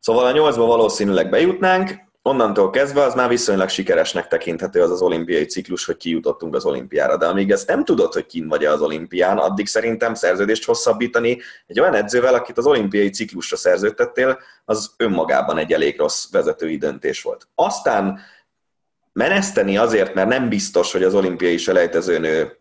Szóval 0.01 0.27
a 0.27 0.33
nyolcba 0.33 0.67
valószínűleg 0.67 1.31
bejutnánk, 1.31 1.91
onnantól 2.23 2.71
kezdve 2.71 3.03
az 3.03 3.15
már 3.15 3.29
viszonylag 3.29 3.69
sikeresnek 3.69 4.27
tekinthető 4.29 4.83
az 4.83 4.91
az 4.91 5.03
olimpiai 5.03 5.45
ciklus, 5.45 5.85
hogy 5.85 5.97
kijutottunk 5.97 6.55
az 6.55 6.65
olimpiára. 6.65 7.17
De 7.17 7.27
amíg 7.27 7.51
ezt 7.51 7.69
nem 7.69 7.85
tudod, 7.85 8.13
hogy 8.13 8.27
kin 8.27 8.49
vagy 8.49 8.65
az 8.65 8.81
olimpián, 8.83 9.39
addig 9.39 9.67
szerintem 9.67 10.15
szerződést 10.15 10.65
hosszabbítani 10.65 11.41
egy 11.67 11.81
olyan 11.81 11.95
edzővel, 11.95 12.35
akit 12.35 12.59
az 12.59 12.67
olimpiai 12.67 13.11
ciklusra 13.11 13.57
szerződtettél, 13.57 14.39
az 14.65 14.91
önmagában 14.97 15.59
egy 15.59 15.73
elég 15.73 15.99
rossz 15.99 16.31
vezetői 16.31 16.77
döntés 16.77 17.23
volt. 17.23 17.49
Aztán 17.55 18.19
meneszteni 19.17 19.77
azért, 19.77 20.15
mert 20.15 20.29
nem 20.29 20.49
biztos, 20.49 20.93
hogy 20.93 21.03
az 21.03 21.15
olimpiai 21.15 21.57
selejtezőnő 21.57 22.61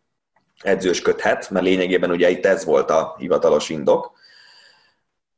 edzősködhet, 0.59 1.49
mert 1.49 1.65
lényegében 1.65 2.11
ugye 2.11 2.29
itt 2.29 2.45
ez 2.45 2.65
volt 2.65 2.89
a 2.89 3.15
hivatalos 3.17 3.69
indok. 3.69 4.11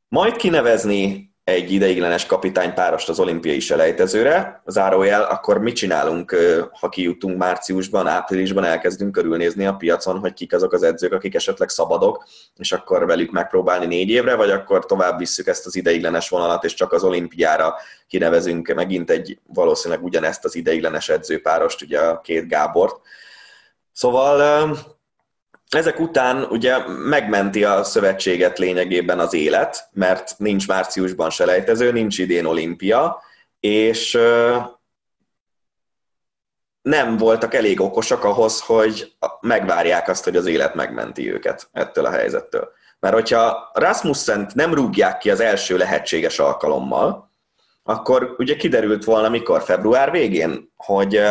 Majd 0.08 0.36
kinevezni 0.36 1.27
egy 1.48 1.72
ideiglenes 1.72 2.26
kapitánypárost 2.26 3.08
az 3.08 3.20
olimpiai 3.20 3.60
selejtezőre, 3.60 4.62
zárójel, 4.66 5.22
akkor 5.22 5.58
mit 5.58 5.74
csinálunk, 5.76 6.36
ha 6.80 6.88
kijutunk 6.88 7.38
márciusban, 7.38 8.06
áprilisban, 8.06 8.64
elkezdünk 8.64 9.12
körülnézni 9.12 9.66
a 9.66 9.74
piacon, 9.74 10.18
hogy 10.18 10.32
kik 10.32 10.54
azok 10.54 10.72
az 10.72 10.82
edzők, 10.82 11.12
akik 11.12 11.34
esetleg 11.34 11.68
szabadok, 11.68 12.24
és 12.56 12.72
akkor 12.72 13.06
velük 13.06 13.30
megpróbálni 13.30 13.86
négy 13.86 14.08
évre, 14.08 14.34
vagy 14.34 14.50
akkor 14.50 14.86
tovább 14.86 15.18
visszük 15.18 15.46
ezt 15.46 15.66
az 15.66 15.76
ideiglenes 15.76 16.28
vonalat, 16.28 16.64
és 16.64 16.74
csak 16.74 16.92
az 16.92 17.04
olimpiára 17.04 17.74
kinevezünk 18.06 18.74
megint 18.74 19.10
egy 19.10 19.38
valószínűleg 19.46 20.04
ugyanezt 20.04 20.44
az 20.44 20.54
ideiglenes 20.54 21.08
edzőpárost, 21.08 21.82
ugye 21.82 22.00
a 22.00 22.20
két 22.20 22.48
Gábort. 22.48 22.96
Szóval 23.92 24.76
ezek 25.68 26.00
után 26.00 26.42
ugye 26.42 26.78
megmenti 26.88 27.64
a 27.64 27.84
szövetséget 27.84 28.58
lényegében 28.58 29.18
az 29.18 29.34
élet, 29.34 29.88
mert 29.92 30.34
nincs 30.38 30.68
márciusban 30.68 31.30
selejtező, 31.30 31.92
nincs 31.92 32.18
idén 32.18 32.44
olimpia, 32.44 33.22
és 33.60 34.18
nem 36.82 37.16
voltak 37.16 37.54
elég 37.54 37.80
okosak 37.80 38.24
ahhoz, 38.24 38.60
hogy 38.60 39.12
megvárják 39.40 40.08
azt, 40.08 40.24
hogy 40.24 40.36
az 40.36 40.46
élet 40.46 40.74
megmenti 40.74 41.32
őket 41.32 41.68
ettől 41.72 42.04
a 42.04 42.10
helyzettől. 42.10 42.68
Mert 43.00 43.14
hogyha 43.14 43.70
Rasmussen 43.72 44.50
nem 44.54 44.74
rúgják 44.74 45.18
ki 45.18 45.30
az 45.30 45.40
első 45.40 45.76
lehetséges 45.76 46.38
alkalommal, 46.38 47.30
akkor 47.82 48.34
ugye 48.38 48.56
kiderült 48.56 49.04
volna 49.04 49.28
mikor 49.28 49.62
február 49.62 50.10
végén, 50.10 50.72
hogy 50.76 51.22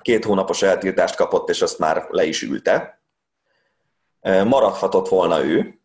két 0.00 0.24
hónapos 0.24 0.62
eltiltást 0.62 1.16
kapott, 1.16 1.48
és 1.48 1.62
azt 1.62 1.78
már 1.78 2.06
le 2.10 2.24
is 2.24 2.42
ülte, 2.42 2.99
maradhatott 4.22 5.08
volna 5.08 5.44
ő, 5.44 5.80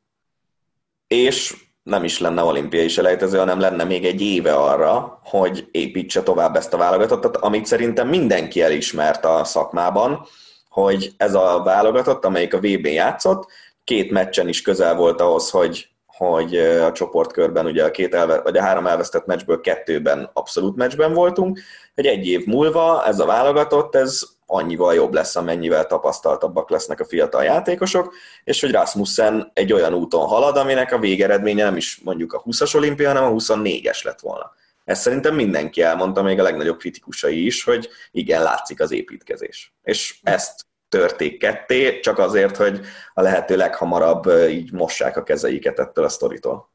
és 1.07 1.55
nem 1.83 2.03
is 2.03 2.19
lenne 2.19 2.43
olimpiai 2.43 2.87
selejtező, 2.87 3.37
hanem 3.37 3.59
lenne 3.59 3.83
még 3.83 4.05
egy 4.05 4.21
éve 4.21 4.53
arra, 4.53 5.19
hogy 5.23 5.67
építse 5.71 6.23
tovább 6.23 6.55
ezt 6.55 6.73
a 6.73 6.77
válogatottat, 6.77 7.37
amit 7.37 7.65
szerintem 7.65 8.07
mindenki 8.07 8.61
elismert 8.61 9.25
a 9.25 9.43
szakmában, 9.43 10.25
hogy 10.69 11.13
ez 11.17 11.33
a 11.33 11.61
válogatott, 11.63 12.25
amelyik 12.25 12.53
a 12.53 12.57
VB 12.57 12.85
játszott, 12.85 13.47
két 13.83 14.11
meccsen 14.11 14.47
is 14.47 14.61
közel 14.61 14.95
volt 14.95 15.21
ahhoz, 15.21 15.49
hogy, 15.49 15.89
hogy 16.05 16.55
a 16.57 16.91
csoportkörben 16.91 17.65
ugye 17.65 17.83
a, 17.83 17.91
két 17.91 18.13
elve, 18.13 18.41
vagy 18.41 18.57
a 18.57 18.61
három 18.61 18.87
elvesztett 18.87 19.25
meccsből 19.25 19.61
kettőben 19.61 20.29
abszolút 20.33 20.75
meccsben 20.75 21.13
voltunk, 21.13 21.59
hogy 21.95 22.05
egy 22.05 22.27
év 22.27 22.45
múlva 22.45 23.05
ez 23.05 23.19
a 23.19 23.25
válogatott, 23.25 23.95
ez 23.95 24.21
annyival 24.45 24.93
jobb 24.93 25.13
lesz, 25.13 25.35
amennyivel 25.35 25.87
tapasztaltabbak 25.87 26.69
lesznek 26.69 26.99
a 26.99 27.05
fiatal 27.05 27.43
játékosok, 27.43 28.13
és 28.43 28.61
hogy 28.61 28.71
Rasmussen 28.71 29.51
egy 29.53 29.73
olyan 29.73 29.93
úton 29.93 30.27
halad, 30.27 30.57
aminek 30.57 30.91
a 30.91 30.99
végeredménye 30.99 31.63
nem 31.63 31.75
is 31.75 31.99
mondjuk 32.03 32.33
a 32.33 32.43
20-as 32.43 32.75
olimpia, 32.75 33.07
hanem 33.07 33.23
a 33.23 33.35
24-es 33.35 34.03
lett 34.03 34.19
volna. 34.19 34.53
Ezt 34.83 35.01
szerintem 35.01 35.35
mindenki 35.35 35.81
elmondta, 35.81 36.21
még 36.21 36.39
a 36.39 36.43
legnagyobb 36.43 36.77
kritikusai 36.77 37.45
is, 37.45 37.63
hogy 37.63 37.89
igen, 38.11 38.43
látszik 38.43 38.81
az 38.81 38.91
építkezés. 38.91 39.73
És 39.83 40.19
ezt 40.23 40.65
törték 40.89 41.39
ketté, 41.39 41.99
csak 41.99 42.19
azért, 42.19 42.57
hogy 42.57 42.81
a 43.13 43.21
lehető 43.21 43.55
leghamarabb 43.55 44.25
így 44.49 44.71
mossák 44.71 45.17
a 45.17 45.23
kezeiket 45.23 45.79
ettől 45.79 46.05
a 46.05 46.09
sztoritól. 46.09 46.69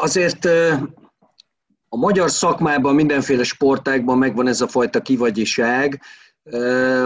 Azért 0.00 0.48
a 1.94 1.96
magyar 1.96 2.30
szakmában, 2.30 2.94
mindenféle 2.94 3.42
sportákban 3.42 4.18
megvan 4.18 4.46
ez 4.46 4.60
a 4.60 4.68
fajta 4.68 5.00
kivagyiság, 5.00 6.00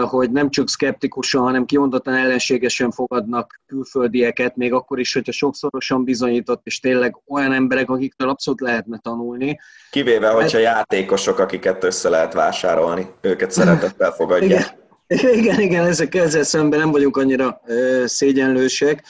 hogy 0.01 0.31
nem 0.31 0.49
csak 0.49 0.69
szkeptikusan, 0.69 1.41
hanem 1.41 1.65
kimondottan 1.65 2.13
ellenségesen 2.13 2.91
fogadnak 2.91 3.61
külföldieket, 3.65 4.55
még 4.55 4.73
akkor 4.73 4.99
is, 4.99 5.13
hogyha 5.13 5.31
sokszorosan 5.31 6.03
bizonyított, 6.03 6.61
és 6.63 6.79
tényleg 6.79 7.17
olyan 7.27 7.53
emberek, 7.53 7.89
akiktől 7.89 8.29
abszolút 8.29 8.61
lehetne 8.61 8.97
tanulni. 8.97 9.59
Kivéve, 9.91 10.29
hogyha 10.29 10.57
hát, 10.57 10.75
játékosok, 10.75 11.39
akiket 11.39 11.83
össze 11.83 12.09
lehet 12.09 12.33
vásárolni, 12.33 13.07
őket 13.21 13.51
szeretettel 13.57 14.11
fogadják. 14.11 14.77
Igen, 15.07 15.33
igen, 15.33 15.59
igen 15.59 15.85
ezek, 15.85 16.15
ezzel 16.15 16.43
szemben 16.43 16.79
nem 16.79 16.91
vagyunk 16.91 17.17
annyira 17.17 17.61
szégyenlősek. 18.05 19.03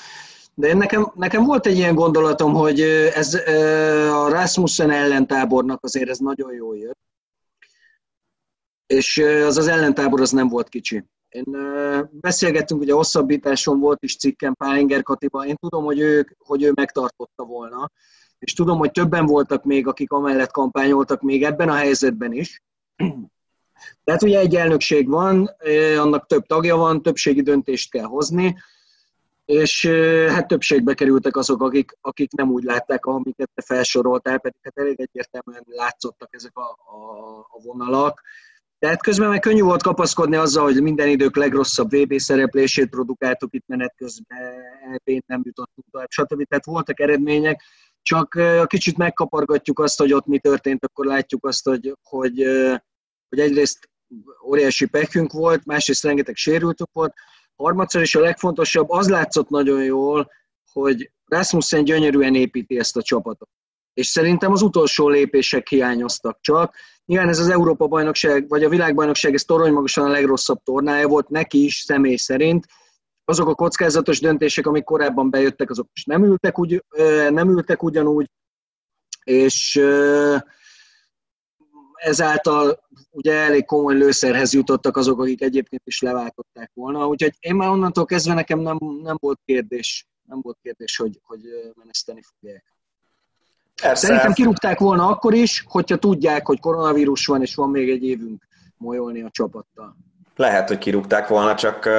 De 0.59 0.73
nekem, 0.73 1.11
nekem 1.15 1.43
volt 1.43 1.65
egy 1.65 1.77
ilyen 1.77 1.95
gondolatom, 1.95 2.53
hogy 2.53 2.81
ez 3.13 3.33
a 4.13 4.29
Rasmussen 4.29 4.91
ellentábornak 4.91 5.83
azért 5.83 6.09
ez 6.09 6.17
nagyon 6.17 6.53
jó 6.53 6.73
jött. 6.73 6.99
És 8.85 9.17
az 9.45 9.57
az 9.57 9.67
ellentábor 9.67 10.21
az 10.21 10.31
nem 10.31 10.47
volt 10.47 10.69
kicsi. 10.69 11.03
Én 11.29 11.57
beszélgettünk, 12.11 12.81
ugye 12.81 12.93
hosszabbításon 12.93 13.79
volt 13.79 14.03
is 14.03 14.17
cikkem 14.17 14.53
Pálinger 14.53 15.03
Katiba, 15.03 15.45
én 15.45 15.55
tudom, 15.59 15.83
hogy 15.83 15.99
ő, 15.99 16.35
hogy 16.37 16.63
ő 16.63 16.71
megtartotta 16.75 17.43
volna, 17.43 17.91
és 18.39 18.53
tudom, 18.53 18.77
hogy 18.77 18.91
többen 18.91 19.25
voltak 19.25 19.63
még, 19.63 19.87
akik 19.87 20.11
amellett 20.11 20.51
kampányoltak 20.51 21.21
még 21.21 21.43
ebben 21.43 21.69
a 21.69 21.75
helyzetben 21.75 22.33
is. 22.33 22.63
Tehát 24.03 24.23
ugye 24.23 24.39
egy 24.39 24.55
elnökség 24.55 25.07
van, 25.07 25.55
annak 25.97 26.25
több 26.25 26.45
tagja 26.45 26.75
van, 26.75 27.01
többségi 27.01 27.41
döntést 27.41 27.91
kell 27.91 28.05
hozni, 28.05 28.55
és 29.47 29.85
hát 30.27 30.47
többségbe 30.47 30.93
kerültek 30.93 31.35
azok, 31.35 31.61
akik, 31.61 31.97
akik 32.01 32.31
nem 32.31 32.49
úgy 32.49 32.63
látták, 32.63 33.05
amiket 33.05 33.49
te 33.53 33.61
felsoroltál, 33.61 34.39
pedig 34.39 34.59
hát 34.61 34.77
elég 34.77 34.99
egyértelműen 34.99 35.63
látszottak 35.65 36.29
ezek 36.31 36.55
a, 36.57 36.61
a, 36.61 37.37
a 37.39 37.61
vonalak. 37.63 38.21
Tehát 38.79 39.01
közben 39.01 39.29
meg 39.29 39.39
könnyű 39.39 39.61
volt 39.61 39.83
kapaszkodni 39.83 40.35
azzal, 40.35 40.63
hogy 40.63 40.81
minden 40.81 41.07
idők 41.07 41.35
legrosszabb 41.35 41.91
VB 41.91 42.17
szereplését 42.17 42.89
produkáltuk 42.89 43.53
itt 43.53 43.67
menet 43.67 43.93
közben, 43.95 44.53
eb 44.93 45.23
nem 45.25 45.41
jutottunk 45.43 45.87
tovább, 45.91 46.09
stb. 46.09 46.43
Tehát 46.47 46.65
voltak 46.65 46.99
eredmények, 46.99 47.63
csak 48.01 48.39
kicsit 48.65 48.97
megkapargatjuk 48.97 49.79
azt, 49.79 49.97
hogy 49.97 50.13
ott 50.13 50.25
mi 50.25 50.39
történt, 50.39 50.85
akkor 50.85 51.05
látjuk 51.05 51.45
azt, 51.45 51.65
hogy, 51.65 51.93
hogy, 52.03 52.43
hogy 53.29 53.39
egyrészt 53.39 53.89
óriási 54.45 54.85
pekünk 54.85 55.31
volt, 55.31 55.65
másrészt 55.65 56.03
rengeteg 56.03 56.35
sérültük 56.35 56.89
volt, 56.91 57.13
harmadszor 57.57 58.01
is 58.01 58.15
a 58.15 58.19
legfontosabb, 58.19 58.89
az 58.89 59.09
látszott 59.09 59.49
nagyon 59.49 59.83
jól, 59.83 60.31
hogy 60.71 61.11
Rasmussen 61.25 61.83
gyönyörűen 61.83 62.35
építi 62.35 62.79
ezt 62.79 62.97
a 62.97 63.01
csapatot. 63.01 63.49
És 63.93 64.07
szerintem 64.07 64.51
az 64.51 64.61
utolsó 64.61 65.09
lépések 65.09 65.67
hiányoztak 65.67 66.37
csak. 66.41 66.75
Nyilván 67.05 67.29
ez 67.29 67.39
az 67.39 67.49
Európa-bajnokság, 67.49 68.47
vagy 68.47 68.63
a 68.63 68.69
világbajnokság, 68.69 69.33
ez 69.33 69.43
toronymagasan 69.43 70.05
a 70.05 70.09
legrosszabb 70.09 70.59
tornája 70.63 71.07
volt 71.07 71.29
neki 71.29 71.63
is 71.63 71.75
személy 71.75 72.15
szerint. 72.15 72.65
Azok 73.25 73.47
a 73.47 73.55
kockázatos 73.55 74.19
döntések, 74.19 74.67
amik 74.67 74.83
korábban 74.83 75.29
bejöttek, 75.29 75.69
azok 75.69 75.87
is 75.93 76.03
nem 76.03 76.23
ültek, 76.23 76.59
úgy, 76.59 76.83
nem 77.29 77.49
ültek 77.49 77.83
ugyanúgy, 77.83 78.29
és 79.23 79.81
ezáltal 81.97 82.79
ugye 83.11 83.33
elég 83.33 83.65
komoly 83.65 83.95
lőszerhez 83.95 84.53
jutottak 84.53 84.97
azok, 84.97 85.21
akik 85.21 85.41
egyébként 85.41 85.81
is 85.85 86.01
leváltották 86.01 86.71
volna. 86.73 87.07
Úgyhogy 87.07 87.33
én 87.39 87.55
már 87.55 87.69
onnantól 87.69 88.05
kezdve 88.05 88.33
nekem 88.33 88.59
nem, 88.59 88.77
nem 89.03 89.17
volt 89.19 89.39
kérdés, 89.45 90.07
nem 90.27 90.39
volt 90.41 90.57
kérdés, 90.61 90.97
hogy, 90.97 91.19
hogy 91.23 91.39
meneszteni 91.75 92.21
fogják. 92.21 92.63
Persze. 93.81 94.05
Szerintem 94.05 94.33
kirúgták 94.33 94.79
volna 94.79 95.07
akkor 95.07 95.33
is, 95.33 95.63
hogyha 95.67 95.97
tudják, 95.97 96.45
hogy 96.45 96.59
koronavírus 96.59 97.25
van, 97.25 97.41
és 97.41 97.55
van 97.55 97.69
még 97.69 97.89
egy 97.89 98.03
évünk 98.03 98.47
molyolni 98.77 99.21
a 99.21 99.29
csapattal. 99.31 99.95
Lehet, 100.35 100.67
hogy 100.67 100.77
kirúgták 100.77 101.27
volna, 101.27 101.55
csak 101.55 101.89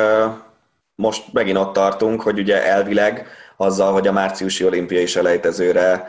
most 0.94 1.32
megint 1.32 1.56
ott 1.56 1.72
tartunk, 1.72 2.22
hogy 2.22 2.38
ugye 2.38 2.66
elvileg 2.66 3.26
azzal, 3.56 3.92
hogy 3.92 4.06
a 4.06 4.12
márciusi 4.12 4.64
olimpiai 4.64 5.06
selejtezőre 5.06 6.08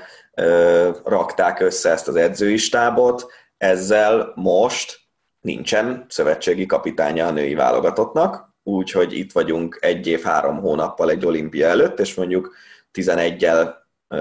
rakták 1.03 1.59
össze 1.59 1.89
ezt 1.89 2.07
az 2.07 2.15
edzői 2.15 2.57
stábot, 2.57 3.31
ezzel 3.60 4.32
most 4.36 4.99
nincsen 5.41 6.05
szövetségi 6.10 6.66
kapitánya 6.66 7.28
a 7.28 7.32
női 7.32 7.53
válogatottnak, 7.53 8.53
úgyhogy 8.64 9.14
itt 9.14 9.32
vagyunk 9.32 9.78
egy 9.82 10.07
év, 10.07 10.22
három 10.22 10.60
hónappal 10.60 11.10
egy 11.10 11.26
olimpia 11.26 11.68
előtt, 11.68 11.99
és 11.99 12.16
mondjuk 12.16 12.55
11-el, 12.93 13.74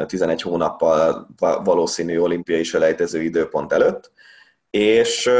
11 0.06 0.42
hónappal 0.42 1.28
valószínű 1.64 2.18
olimpiai 2.18 2.62
selejtező 2.62 3.22
időpont 3.22 3.72
előtt, 3.72 4.10
és 4.70 5.30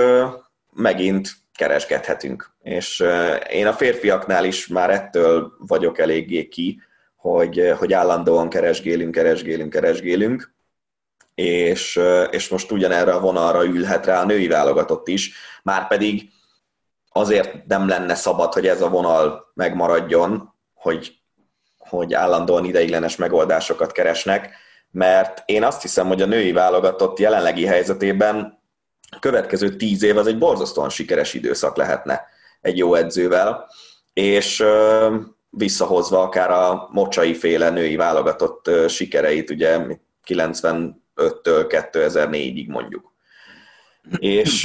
megint 0.73 1.31
kereskedhetünk. 1.55 2.51
És 2.63 3.05
én 3.51 3.67
a 3.67 3.73
férfiaknál 3.73 4.45
is 4.45 4.67
már 4.67 4.91
ettől 4.91 5.53
vagyok 5.59 5.99
eléggé 5.99 6.49
ki, 6.49 6.81
hogy, 7.17 7.73
hogy 7.79 7.93
állandóan 7.93 8.49
keresgélünk, 8.49 9.11
keresgélünk, 9.11 9.71
keresgélünk, 9.71 10.53
és, 11.39 12.01
és 12.31 12.49
most 12.49 12.71
ugyanerre 12.71 13.13
a 13.13 13.21
vonalra 13.21 13.65
ülhet 13.65 14.07
rá 14.07 14.21
a 14.21 14.25
női 14.25 14.47
válogatott 14.47 15.09
is, 15.09 15.33
már 15.63 15.89
pedig 15.89 16.31
azért 17.09 17.67
nem 17.67 17.89
lenne 17.89 18.15
szabad, 18.15 18.53
hogy 18.53 18.67
ez 18.67 18.83
a 18.83 18.89
vonal 18.89 19.51
megmaradjon, 19.55 20.55
hogy, 20.75 21.13
hogy 21.79 22.15
állandóan 22.15 22.65
ideiglenes 22.65 23.17
megoldásokat 23.17 23.93
keresnek, 23.93 24.51
mert 24.91 25.43
én 25.47 25.65
azt 25.65 25.83
hiszem, 25.83 26.07
hogy 26.07 26.23
a 26.23 26.27
női 26.27 26.53
válogatott 26.53 27.19
jelenlegi 27.19 27.67
helyzetében 27.67 28.63
a 29.11 29.19
következő 29.19 29.77
tíz 29.77 30.03
év 30.03 30.17
az 30.17 30.27
egy 30.27 30.39
borzasztóan 30.39 30.91
sikeres 30.91 31.35
időszak 31.35 31.77
lehetne 31.77 32.27
egy 32.61 32.77
jó 32.77 32.95
edzővel, 32.95 33.71
és 34.13 34.65
visszahozva 35.51 36.23
akár 36.23 36.51
a 36.51 36.89
mocsai 36.91 37.35
féle 37.35 37.71
női 37.71 37.97
válogatott 37.97 38.71
sikereit, 38.89 39.51
ugye 39.51 39.79
90 40.25 41.07
2005-től 41.19 41.89
2004-ig 41.93 42.69
mondjuk. 42.69 43.13
És 44.19 44.65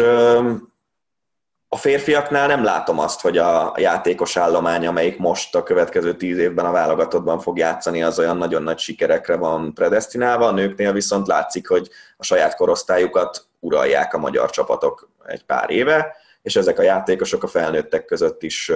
a 1.68 1.78
férfiaknál 1.78 2.48
nem 2.48 2.64
látom 2.64 3.00
azt, 3.00 3.22
hogy 3.22 3.38
a 3.38 3.74
játékos 3.78 4.38
állomány, 4.38 4.88
amelyik 4.88 5.18
most 5.18 5.56
a 5.56 5.64
következő 5.64 6.16
tíz 6.16 6.38
évben 6.38 6.66
a 6.66 6.72
válogatottban 6.72 7.40
fog 7.40 7.58
játszani, 7.58 8.04
az 8.04 8.20
olyan 8.20 8.38
nagyon 8.38 8.64
nagy 8.64 8.78
sikerekre 8.78 9.36
van 9.36 9.74
predestinálva. 9.74 10.48
A 10.48 10.52
nőknél 10.52 10.94
viszont 10.94 11.28
látszik, 11.28 11.68
hogy 11.68 11.90
a 12.18 12.24
saját 12.24 12.56
korosztályukat 12.56 13.46
uralják 13.60 14.14
a 14.14 14.18
magyar 14.18 14.50
csapatok 14.50 15.10
egy 15.26 15.46
pár 15.46 15.70
éve, 15.70 16.16
és 16.42 16.56
ezek 16.56 16.80
a 16.80 16.84
játékosok 16.84 17.44
a 17.44 17.48
felnőttek 17.48 18.06
között 18.06 18.44
is 18.44 18.72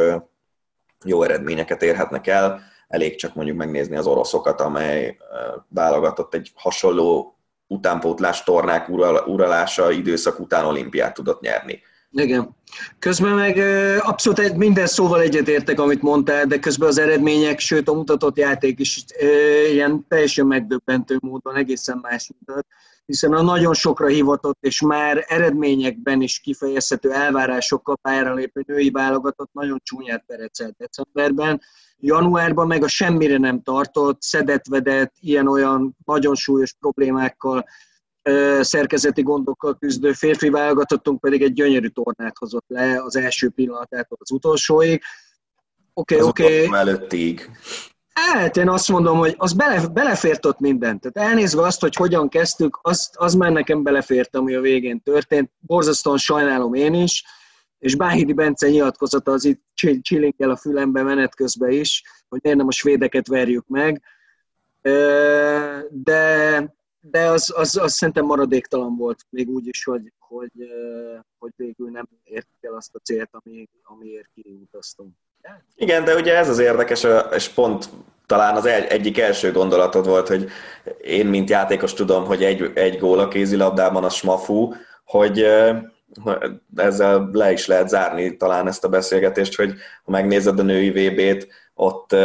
jó 1.05 1.23
eredményeket 1.23 1.83
érhetnek 1.83 2.27
el. 2.27 2.61
Elég 2.87 3.15
csak 3.15 3.35
mondjuk 3.35 3.57
megnézni 3.57 3.95
az 3.95 4.07
oroszokat, 4.07 4.61
amely 4.61 5.17
válogatott 5.67 6.33
egy 6.33 6.51
hasonló 6.55 7.36
utánpótlás 7.67 8.43
tornák 8.43 8.89
uralása 9.25 9.91
időszak 9.91 10.39
után 10.39 10.65
olimpiát 10.65 11.13
tudott 11.13 11.41
nyerni. 11.41 11.81
Igen. 12.11 12.55
Közben 12.99 13.33
meg 13.33 13.57
abszolút 14.01 14.55
minden 14.55 14.87
szóval 14.87 15.21
egyetértek, 15.21 15.79
amit 15.79 16.01
mondtál, 16.01 16.45
de 16.45 16.59
közben 16.59 16.87
az 16.87 16.97
eredmények, 16.97 17.59
sőt 17.59 17.89
a 17.89 17.93
mutatott 17.93 18.37
játék 18.37 18.79
is 18.79 19.05
ilyen 19.71 20.05
teljesen 20.07 20.45
megdöbbentő 20.45 21.17
módon 21.21 21.55
egészen 21.55 21.99
más 22.01 22.31
mutat, 22.39 22.65
hiszen 23.05 23.33
a 23.33 23.41
nagyon 23.41 23.73
sokra 23.73 24.07
hivatott 24.07 24.57
és 24.59 24.81
már 24.81 25.25
eredményekben 25.27 26.21
is 26.21 26.39
kifejezhető 26.39 27.11
elvárásokkal 27.11 27.97
pályára 28.01 28.33
lépő 28.33 28.63
női 28.67 28.89
válogatott 28.89 29.49
nagyon 29.53 29.79
csúnyát 29.83 30.23
perecelt 30.27 30.75
decemberben, 30.77 31.61
Januárban 31.99 32.67
meg 32.67 32.83
a 32.83 32.87
semmire 32.87 33.37
nem 33.37 33.61
tartott, 33.61 34.21
szedetvedett, 34.21 35.13
ilyen-olyan 35.19 35.97
nagyon 36.05 36.35
súlyos 36.35 36.73
problémákkal, 36.79 37.65
szerkezeti 38.59 39.21
gondokkal 39.21 39.77
küzdő 39.77 40.11
férfi 40.11 40.49
válogatottunk 40.49 41.19
pedig 41.19 41.41
egy 41.41 41.53
gyönyörű 41.53 41.87
tornát 41.87 42.37
hozott 42.37 42.65
le 42.67 43.01
az 43.03 43.15
első 43.15 43.49
pillanatától 43.49 44.17
az 44.21 44.31
utolsóig. 44.31 45.01
Oké, 45.93 46.15
okay, 46.15 46.27
oké. 46.27 46.65
Okay. 46.65 46.79
előttig. 46.79 47.49
Hát 48.13 48.57
én 48.57 48.69
azt 48.69 48.87
mondom, 48.87 49.17
hogy 49.17 49.35
az 49.37 49.53
bele, 49.53 49.87
belefért 49.87 50.45
ott 50.45 50.59
mindent. 50.59 51.01
Tehát 51.01 51.29
elnézve 51.29 51.61
azt, 51.61 51.81
hogy 51.81 51.95
hogyan 51.95 52.29
kezdtük, 52.29 52.79
az, 52.81 53.09
az 53.13 53.33
már 53.33 53.51
nekem 53.51 53.83
belefért, 53.83 54.35
ami 54.35 54.55
a 54.55 54.61
végén 54.61 55.01
történt. 55.03 55.51
Borzasztóan 55.59 56.17
sajnálom 56.17 56.73
én 56.73 56.93
is 56.93 57.23
és 57.87 57.95
Báhidi 57.95 58.33
Bence 58.33 58.69
nyilatkozata 58.69 59.31
az 59.31 59.45
itt 59.45 59.61
csillingel 60.01 60.49
a 60.49 60.55
fülembe 60.55 61.03
menet 61.03 61.35
közben 61.35 61.71
is, 61.71 62.03
hogy 62.29 62.39
miért 62.43 62.57
nem 62.57 62.67
a 62.67 62.71
svédeket 62.71 63.27
verjük 63.27 63.67
meg, 63.67 64.01
de, 65.89 66.75
de 66.99 67.25
az, 67.25 67.53
az, 67.55 67.77
az 67.77 67.93
szerintem 67.93 68.25
maradéktalan 68.25 68.95
volt, 68.95 69.25
még 69.29 69.49
úgy 69.49 69.67
is, 69.67 69.83
hogy, 69.83 70.13
hogy, 70.19 70.51
hogy 71.37 71.51
végül 71.55 71.89
nem 71.89 72.07
értük 72.23 72.57
el 72.61 72.73
azt 72.73 72.95
a 72.95 72.99
célt, 73.03 73.29
ami, 73.31 73.69
amiért 73.83 74.29
kiutaztunk. 74.33 75.13
Igen, 75.75 76.03
de 76.03 76.15
ugye 76.15 76.37
ez 76.37 76.49
az 76.49 76.59
érdekes, 76.59 77.05
és 77.35 77.49
pont 77.49 77.89
talán 78.25 78.55
az 78.55 78.65
egy, 78.65 78.85
egyik 78.85 79.19
első 79.19 79.51
gondolatod 79.51 80.05
volt, 80.05 80.27
hogy 80.27 80.49
én, 81.01 81.25
mint 81.25 81.49
játékos 81.49 81.93
tudom, 81.93 82.25
hogy 82.25 82.43
egy, 82.43 82.71
egy 82.73 82.97
gól 82.97 83.19
a 83.19 83.27
kézilabdában 83.27 84.03
a 84.03 84.09
smafú, 84.09 84.73
hogy 85.05 85.45
ezzel 86.75 87.29
le 87.31 87.51
is 87.51 87.67
lehet 87.67 87.89
zárni 87.89 88.37
talán 88.37 88.67
ezt 88.67 88.83
a 88.83 88.89
beszélgetést, 88.89 89.55
hogy 89.55 89.73
ha 90.03 90.11
megnézed 90.11 90.59
a 90.59 90.63
női 90.63 90.89
VB-t, 90.89 91.47
ott 91.79 92.15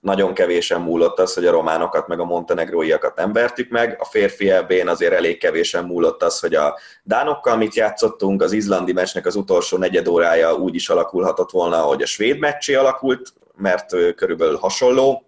nagyon 0.00 0.34
kevésen 0.34 0.80
múlott 0.80 1.18
az, 1.18 1.34
hogy 1.34 1.46
a 1.46 1.50
románokat 1.50 2.08
meg 2.08 2.20
a 2.20 2.24
montenegróiakat 2.24 3.16
nem 3.16 3.32
vertük 3.32 3.70
meg. 3.70 3.96
A 4.00 4.04
férfi 4.04 4.50
ebben 4.50 4.88
azért 4.88 5.12
elég 5.12 5.38
kevésen 5.38 5.84
múlott 5.84 6.22
az, 6.22 6.40
hogy 6.40 6.54
a 6.54 6.78
dánokkal 7.02 7.56
mit 7.56 7.74
játszottunk, 7.74 8.42
az 8.42 8.52
izlandi 8.52 8.92
meccsnek 8.92 9.26
az 9.26 9.36
utolsó 9.36 9.76
negyed 9.76 10.08
órája 10.08 10.54
úgy 10.54 10.74
is 10.74 10.88
alakulhatott 10.88 11.50
volna, 11.50 11.76
hogy 11.76 12.02
a 12.02 12.06
svéd 12.06 12.38
meccsé 12.38 12.74
alakult, 12.74 13.32
mert 13.56 14.14
körülbelül 14.14 14.56
hasonló 14.56 15.26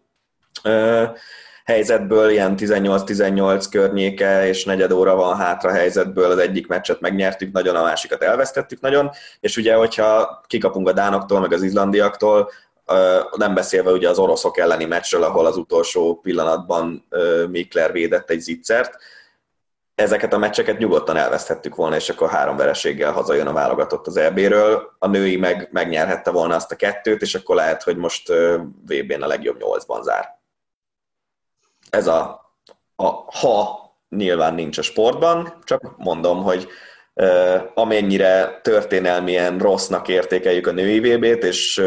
helyzetből, 1.65 2.31
ilyen 2.31 2.55
18-18 2.59 3.67
környéke 3.71 4.47
és 4.49 4.65
negyed 4.65 4.93
óra 4.93 5.15
van 5.15 5.37
hátra 5.37 5.71
helyzetből, 5.71 6.31
az 6.31 6.39
egyik 6.39 6.67
meccset 6.67 7.01
megnyertük 7.01 7.53
nagyon, 7.53 7.77
a 7.77 7.83
másikat 7.83 8.23
elvesztettük 8.23 8.81
nagyon, 8.81 9.11
és 9.41 9.57
ugye, 9.57 9.75
hogyha 9.75 10.43
kikapunk 10.47 10.89
a 10.89 10.93
dánoktól, 10.93 11.41
meg 11.41 11.53
az 11.53 11.63
izlandiaktól, 11.63 12.51
nem 13.37 13.55
beszélve 13.55 13.91
ugye 13.91 14.09
az 14.09 14.19
oroszok 14.19 14.59
elleni 14.59 14.85
meccsről, 14.85 15.23
ahol 15.23 15.47
az 15.47 15.57
utolsó 15.57 16.21
pillanatban 16.23 17.09
Mikler 17.49 17.93
védett 17.93 18.31
egy 18.31 18.41
zicsert, 18.41 18.97
ezeket 19.95 20.33
a 20.33 20.39
meccseket 20.39 20.79
nyugodtan 20.79 21.17
elveszthettük 21.17 21.75
volna, 21.75 21.97
és 21.97 22.09
akkor 22.09 22.29
három 22.29 22.57
vereséggel 22.57 23.13
hazajön 23.13 23.47
a 23.47 23.53
válogatott 23.53 24.07
az 24.07 24.17
EB-ről. 24.17 24.95
A 24.99 25.07
női 25.07 25.37
meg 25.37 25.69
megnyerhette 25.73 26.31
volna 26.31 26.55
azt 26.55 26.73
a 26.73 26.77
kettőt, 26.77 27.23
és 27.23 27.35
akkor 27.35 27.57
lehet, 27.57 27.83
hogy 27.83 27.97
most 27.97 28.29
VB-n 28.87 29.23
a 29.23 29.27
legjobb 29.27 29.61
nyolcban 29.61 30.03
zár 30.03 30.43
ez 31.95 32.07
a, 32.07 32.53
a 32.97 33.07
ha 33.39 33.83
nyilván 34.09 34.55
nincs 34.55 34.79
a 34.79 34.83
sportban, 34.83 35.59
csak 35.65 35.95
mondom, 35.97 36.43
hogy 36.43 36.69
amennyire 37.75 38.61
történelmien 38.63 39.59
rossznak 39.59 40.09
értékeljük 40.09 40.67
a 40.67 40.73
női 40.73 41.01
VB-t, 41.01 41.45
és 41.45 41.83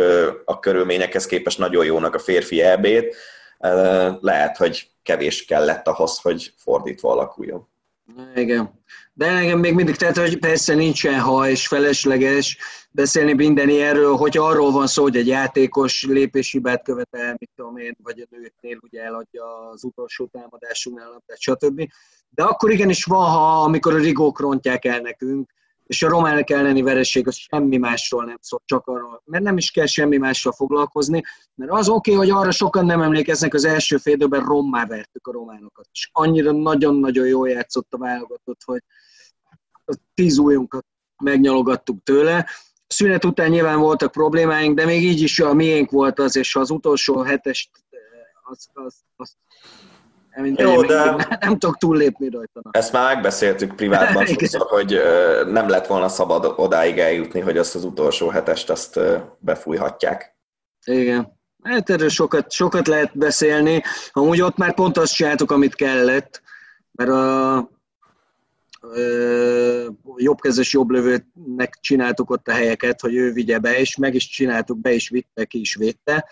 a 0.46 0.60
körülményekhez 0.60 1.26
képest 1.26 1.58
nagyon 1.58 1.86
jónak 1.86 2.16
a 2.16 2.20
férfi 2.20 2.62
EB-t, 2.62 3.16
lehet, 4.20 4.58
hogy 4.58 4.90
kevés 5.04 5.46
kellett 5.46 5.88
ahhoz, 5.88 6.20
hogy 6.20 6.54
fordítva 6.58 7.12
alakuljon. 7.12 7.68
Igen. 8.36 8.82
De 9.18 9.34
nekem 9.34 9.60
még 9.60 9.74
mindig, 9.74 9.96
tehát 9.96 10.18
hogy 10.18 10.40
persze 10.40 10.74
nincsen 10.74 11.20
ha 11.20 11.50
és 11.50 11.68
felesleges 11.68 12.58
beszélni 12.92 13.34
minden 13.34 13.70
ilyenről, 13.70 14.16
hogy 14.16 14.38
arról 14.38 14.72
van 14.72 14.88
szó, 14.88 15.02
hogy 15.02 15.16
egy 15.16 15.28
játékos 15.28 16.04
lépéshibát 16.04 16.84
követel, 16.84 17.36
mit 17.38 17.50
tudom 17.56 17.78
én, 17.78 17.98
vagy 18.04 18.20
a 18.20 18.26
nőknél 18.30 18.80
ugye 18.82 19.04
eladja 19.04 19.70
az 19.72 19.84
utolsó 19.84 20.26
támadásunknál, 20.26 21.24
stb. 21.38 21.88
De 22.30 22.44
akkor 22.44 22.72
igenis 22.72 23.04
van, 23.04 23.30
ha 23.30 23.62
amikor 23.62 23.94
a 23.94 23.98
rigók 23.98 24.40
rontják 24.40 24.86
el 24.86 25.00
nekünk, 25.00 25.52
és 25.86 26.04
a 26.04 26.10
románok 26.10 26.50
elleni 26.50 26.82
vereség 26.82 27.28
az 27.28 27.36
semmi 27.36 27.78
másról 27.78 28.26
nem 28.26 28.38
szól, 28.42 28.62
csak 28.66 28.88
arról, 28.88 29.22
mert 29.26 29.44
nem 29.44 29.58
is 29.58 29.72
kell 29.72 29.86
semmi 29.86 30.18
mással 30.18 30.52
foglalkozni, 30.52 31.22
mert 31.56 31.72
az 31.72 31.90
oké, 31.90 32.14
okay, 32.14 32.26
hogy 32.26 32.38
arra 32.38 32.52
sokan 32.52 32.86
nem 32.86 33.02
emlékeznek, 33.02 33.54
az 33.54 33.66
első 33.66 33.98
fél 33.98 34.14
időben 34.14 34.46
rommá 34.46 34.86
vertük 34.86 35.28
a 35.28 35.32
románokat, 35.32 35.88
és 35.92 36.10
annyira 36.12 36.52
nagyon-nagyon 36.52 37.28
jól 37.28 37.50
játszott 37.50 37.94
a 37.94 37.98
válogatott, 37.98 38.62
hogy 38.66 38.84
tíz 40.14 40.38
ujjunkat 40.38 40.86
megnyalogattuk 41.24 42.04
tőle. 42.04 42.46
A 42.88 42.94
szünet 42.94 43.26
után 43.26 43.50
nyilván 43.50 43.80
voltak 43.80 44.12
problémáink, 44.12 44.76
de 44.76 44.86
még 44.86 45.04
így 45.04 45.22
is 45.22 45.40
a 45.40 45.54
miénk 45.54 45.92
volt 45.92 46.20
az, 46.20 46.36
és 46.36 46.56
az 46.56 46.70
utolsó 46.70 47.22
hetest 47.22 47.70
az, 48.44 48.68
az, 48.74 48.96
az 49.16 49.36
mint 50.42 50.60
Jó, 50.60 50.82
de 50.82 51.04
nem, 51.04 51.18
nem 51.40 51.58
tudok 51.58 51.78
túllépni 51.78 52.30
rajta. 52.30 52.62
Ezt 52.72 52.92
már 52.92 53.14
megbeszéltük 53.14 53.76
privátban 53.76 54.26
sokszor, 54.28 54.68
hogy 54.68 55.02
nem 55.48 55.70
lett 55.70 55.88
volna 55.88 56.08
szabad 56.08 56.54
odáig 56.56 56.98
eljutni, 56.98 57.40
hogy 57.40 57.58
azt 57.58 57.76
az 57.76 57.84
utolsó 57.84 58.30
hetest 58.30 58.70
azt 58.70 59.00
befújhatják. 59.40 60.36
Igen. 60.86 61.36
Hát 61.64 61.90
erről 61.90 62.10
sokat, 62.10 62.52
sokat 62.52 62.88
lehet 62.88 63.18
beszélni. 63.18 63.82
Amúgy 64.12 64.42
ott 64.42 64.58
már 64.58 64.74
pont 64.74 64.98
azt 64.98 65.14
csináltuk, 65.14 65.52
amit 65.52 65.76
kellett, 65.76 66.42
mert 66.92 67.10
a, 67.10 67.70
jobbkezes 70.16 70.74
jobblövőnek 70.74 71.78
csináltuk 71.82 72.30
ott 72.30 72.48
a 72.48 72.52
helyeket, 72.52 73.02
hogy 73.02 73.16
ő 73.16 73.32
vigye 73.32 73.60
be, 73.60 73.80
és 73.80 73.96
meg 73.96 74.16
is 74.16 74.28
csináltuk, 74.28 74.80
be 74.80 74.92
is 74.92 75.10
vitte, 75.10 75.46
ki 75.46 75.60
is 75.60 75.76
védte. 75.76 76.30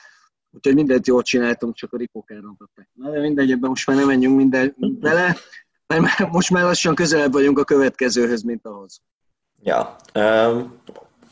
Úgyhogy 0.52 0.76
mindent 0.76 1.08
jól 1.08 1.22
csináltunk, 1.22 1.76
csak 1.76 1.94
a 1.94 1.98
ripók 1.98 2.32
elrontották. 2.32 2.90
Na 2.94 3.12
de 3.12 3.20
mindegy, 3.20 3.52
ebben 3.52 3.70
most 3.70 3.88
már 3.88 3.98
nem 3.98 4.06
menjünk 4.06 4.36
minden 4.38 4.76
bele, 4.78 5.36
mert 5.88 6.32
most 6.32 6.50
már 6.50 6.64
lassan 6.64 6.96
közelebb 6.96 7.32
vagyunk 7.32 7.60
a 7.60 7.64
következőhöz, 7.64 8.42
mint 8.42 8.66
ahhoz. 8.66 9.02
Ja, 9.62 9.96
um, 10.14 10.82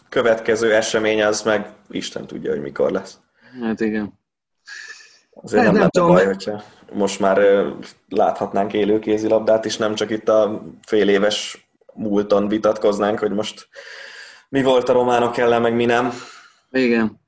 következő 0.09 0.73
esemény 0.73 1.23
az 1.23 1.41
meg 1.41 1.73
Isten 1.89 2.27
tudja, 2.27 2.51
hogy 2.51 2.61
mikor 2.61 2.91
lesz. 2.91 3.17
Hát 3.61 3.79
igen. 3.79 4.19
Azért 5.31 5.63
hát 5.63 5.71
nem, 5.71 5.81
nem 5.81 5.89
tudom, 5.89 6.07
baj, 6.07 6.25
hogyha 6.25 6.63
most 6.93 7.19
már 7.19 7.65
láthatnánk 8.09 8.73
élő 8.73 8.99
kézilabdát 8.99 9.65
is, 9.65 9.77
nem 9.77 9.95
csak 9.95 10.09
itt 10.09 10.29
a 10.29 10.63
fél 10.87 11.09
éves 11.09 11.67
múlton 11.93 12.47
vitatkoznánk, 12.47 13.19
hogy 13.19 13.31
most 13.31 13.67
mi 14.49 14.63
volt 14.63 14.89
a 14.89 14.93
románok 14.93 15.37
ellen, 15.37 15.61
meg 15.61 15.75
mi 15.75 15.85
nem. 15.85 16.13
Igen. 16.71 17.21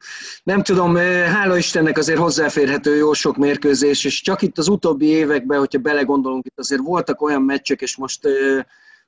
Nem 0.44 0.62
tudom, 0.62 0.96
hála 0.96 1.58
Istennek 1.58 1.98
azért 1.98 2.20
hozzáférhető 2.20 2.96
jó 2.96 3.14
sok 3.14 3.38
mérkőzés, 3.38 4.04
és 4.04 4.22
csak 4.22 4.42
itt 4.42 4.58
az 4.58 4.68
utóbbi 4.68 5.06
években, 5.06 5.60
hogyha 5.60 5.80
belegondolunk, 5.80 6.46
itt 6.46 6.60
azért 6.60 6.82
voltak 6.82 7.22
olyan 7.22 7.42
meccsek, 7.42 7.82
és 7.82 7.98
most 7.98 8.28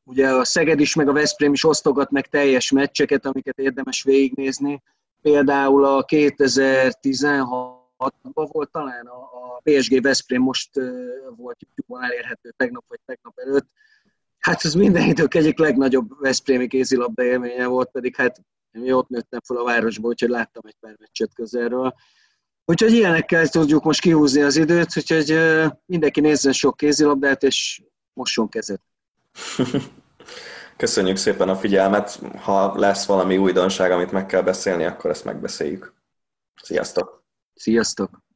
ugye 0.04 0.30
a 0.30 0.46
Szeged 0.46 0.80
is, 0.80 0.96
meg 0.96 1.10
a 1.10 1.14
Veszprém 1.14 1.54
is 1.54 1.64
osztogat 1.64 2.12
meg 2.12 2.28
teljes 2.28 2.72
meccseket, 2.72 3.26
amiket 3.26 3.58
érdemes 3.58 4.04
végignézni. 4.04 4.82
Például 5.22 5.86
a 5.86 6.06
2016-ban 6.06 8.48
volt 8.52 8.72
talán 8.72 9.06
a, 9.06 9.37
a 9.58 9.70
PSG 9.70 10.02
Veszprém 10.02 10.42
most 10.42 10.70
volt 11.36 11.58
YouTube-on 11.60 12.04
elérhető 12.04 12.54
tegnap 12.58 12.84
vagy 12.88 13.00
tegnap 13.06 13.40
előtt. 13.40 13.68
Hát 14.40 14.66
ez 14.66 14.74
minden 14.74 15.08
idők 15.08 15.34
egyik 15.34 15.58
legnagyobb 15.60 16.20
Veszprémi 16.20 16.68
kézilabda 16.68 17.24
élménye 17.24 17.66
volt, 17.66 17.92
pedig 17.92 18.16
hát 18.16 18.42
én 18.72 18.92
ott 18.92 19.10
nőttem 19.10 19.40
fel 19.48 19.58
a 19.58 19.64
városba, 19.64 20.08
úgyhogy 20.08 20.30
láttam 20.30 20.64
egy 20.66 20.76
pár 20.80 20.96
meccset 21.00 21.34
közelről. 21.34 21.94
Úgyhogy 22.66 22.92
ilyenekkel 22.92 23.48
tudjuk 23.48 23.84
most 23.84 24.02
kihúzni 24.02 24.42
az 24.42 24.56
időt, 24.56 24.98
úgyhogy 24.98 25.40
mindenki 25.86 26.20
nézzen 26.20 26.54
sok 26.54 26.78
kézilabdát, 26.78 27.44
és 27.44 27.82
mosson 28.14 28.50
kezet. 28.50 28.82
Köszönjük 30.78 31.18
szépen 31.18 31.50
a 31.50 31.56
figyelmet. 31.56 32.20
Ha 32.38 32.80
lesz 32.80 33.06
valami 33.06 33.38
újdonság, 33.38 33.92
amit 33.92 34.12
meg 34.12 34.26
kell 34.26 34.42
beszélni, 34.42 34.84
akkor 34.84 35.10
ezt 35.10 35.26
megbeszéljük. 35.26 35.94
Sziasztok! 36.62 37.24
Sziasztok! 37.54 38.27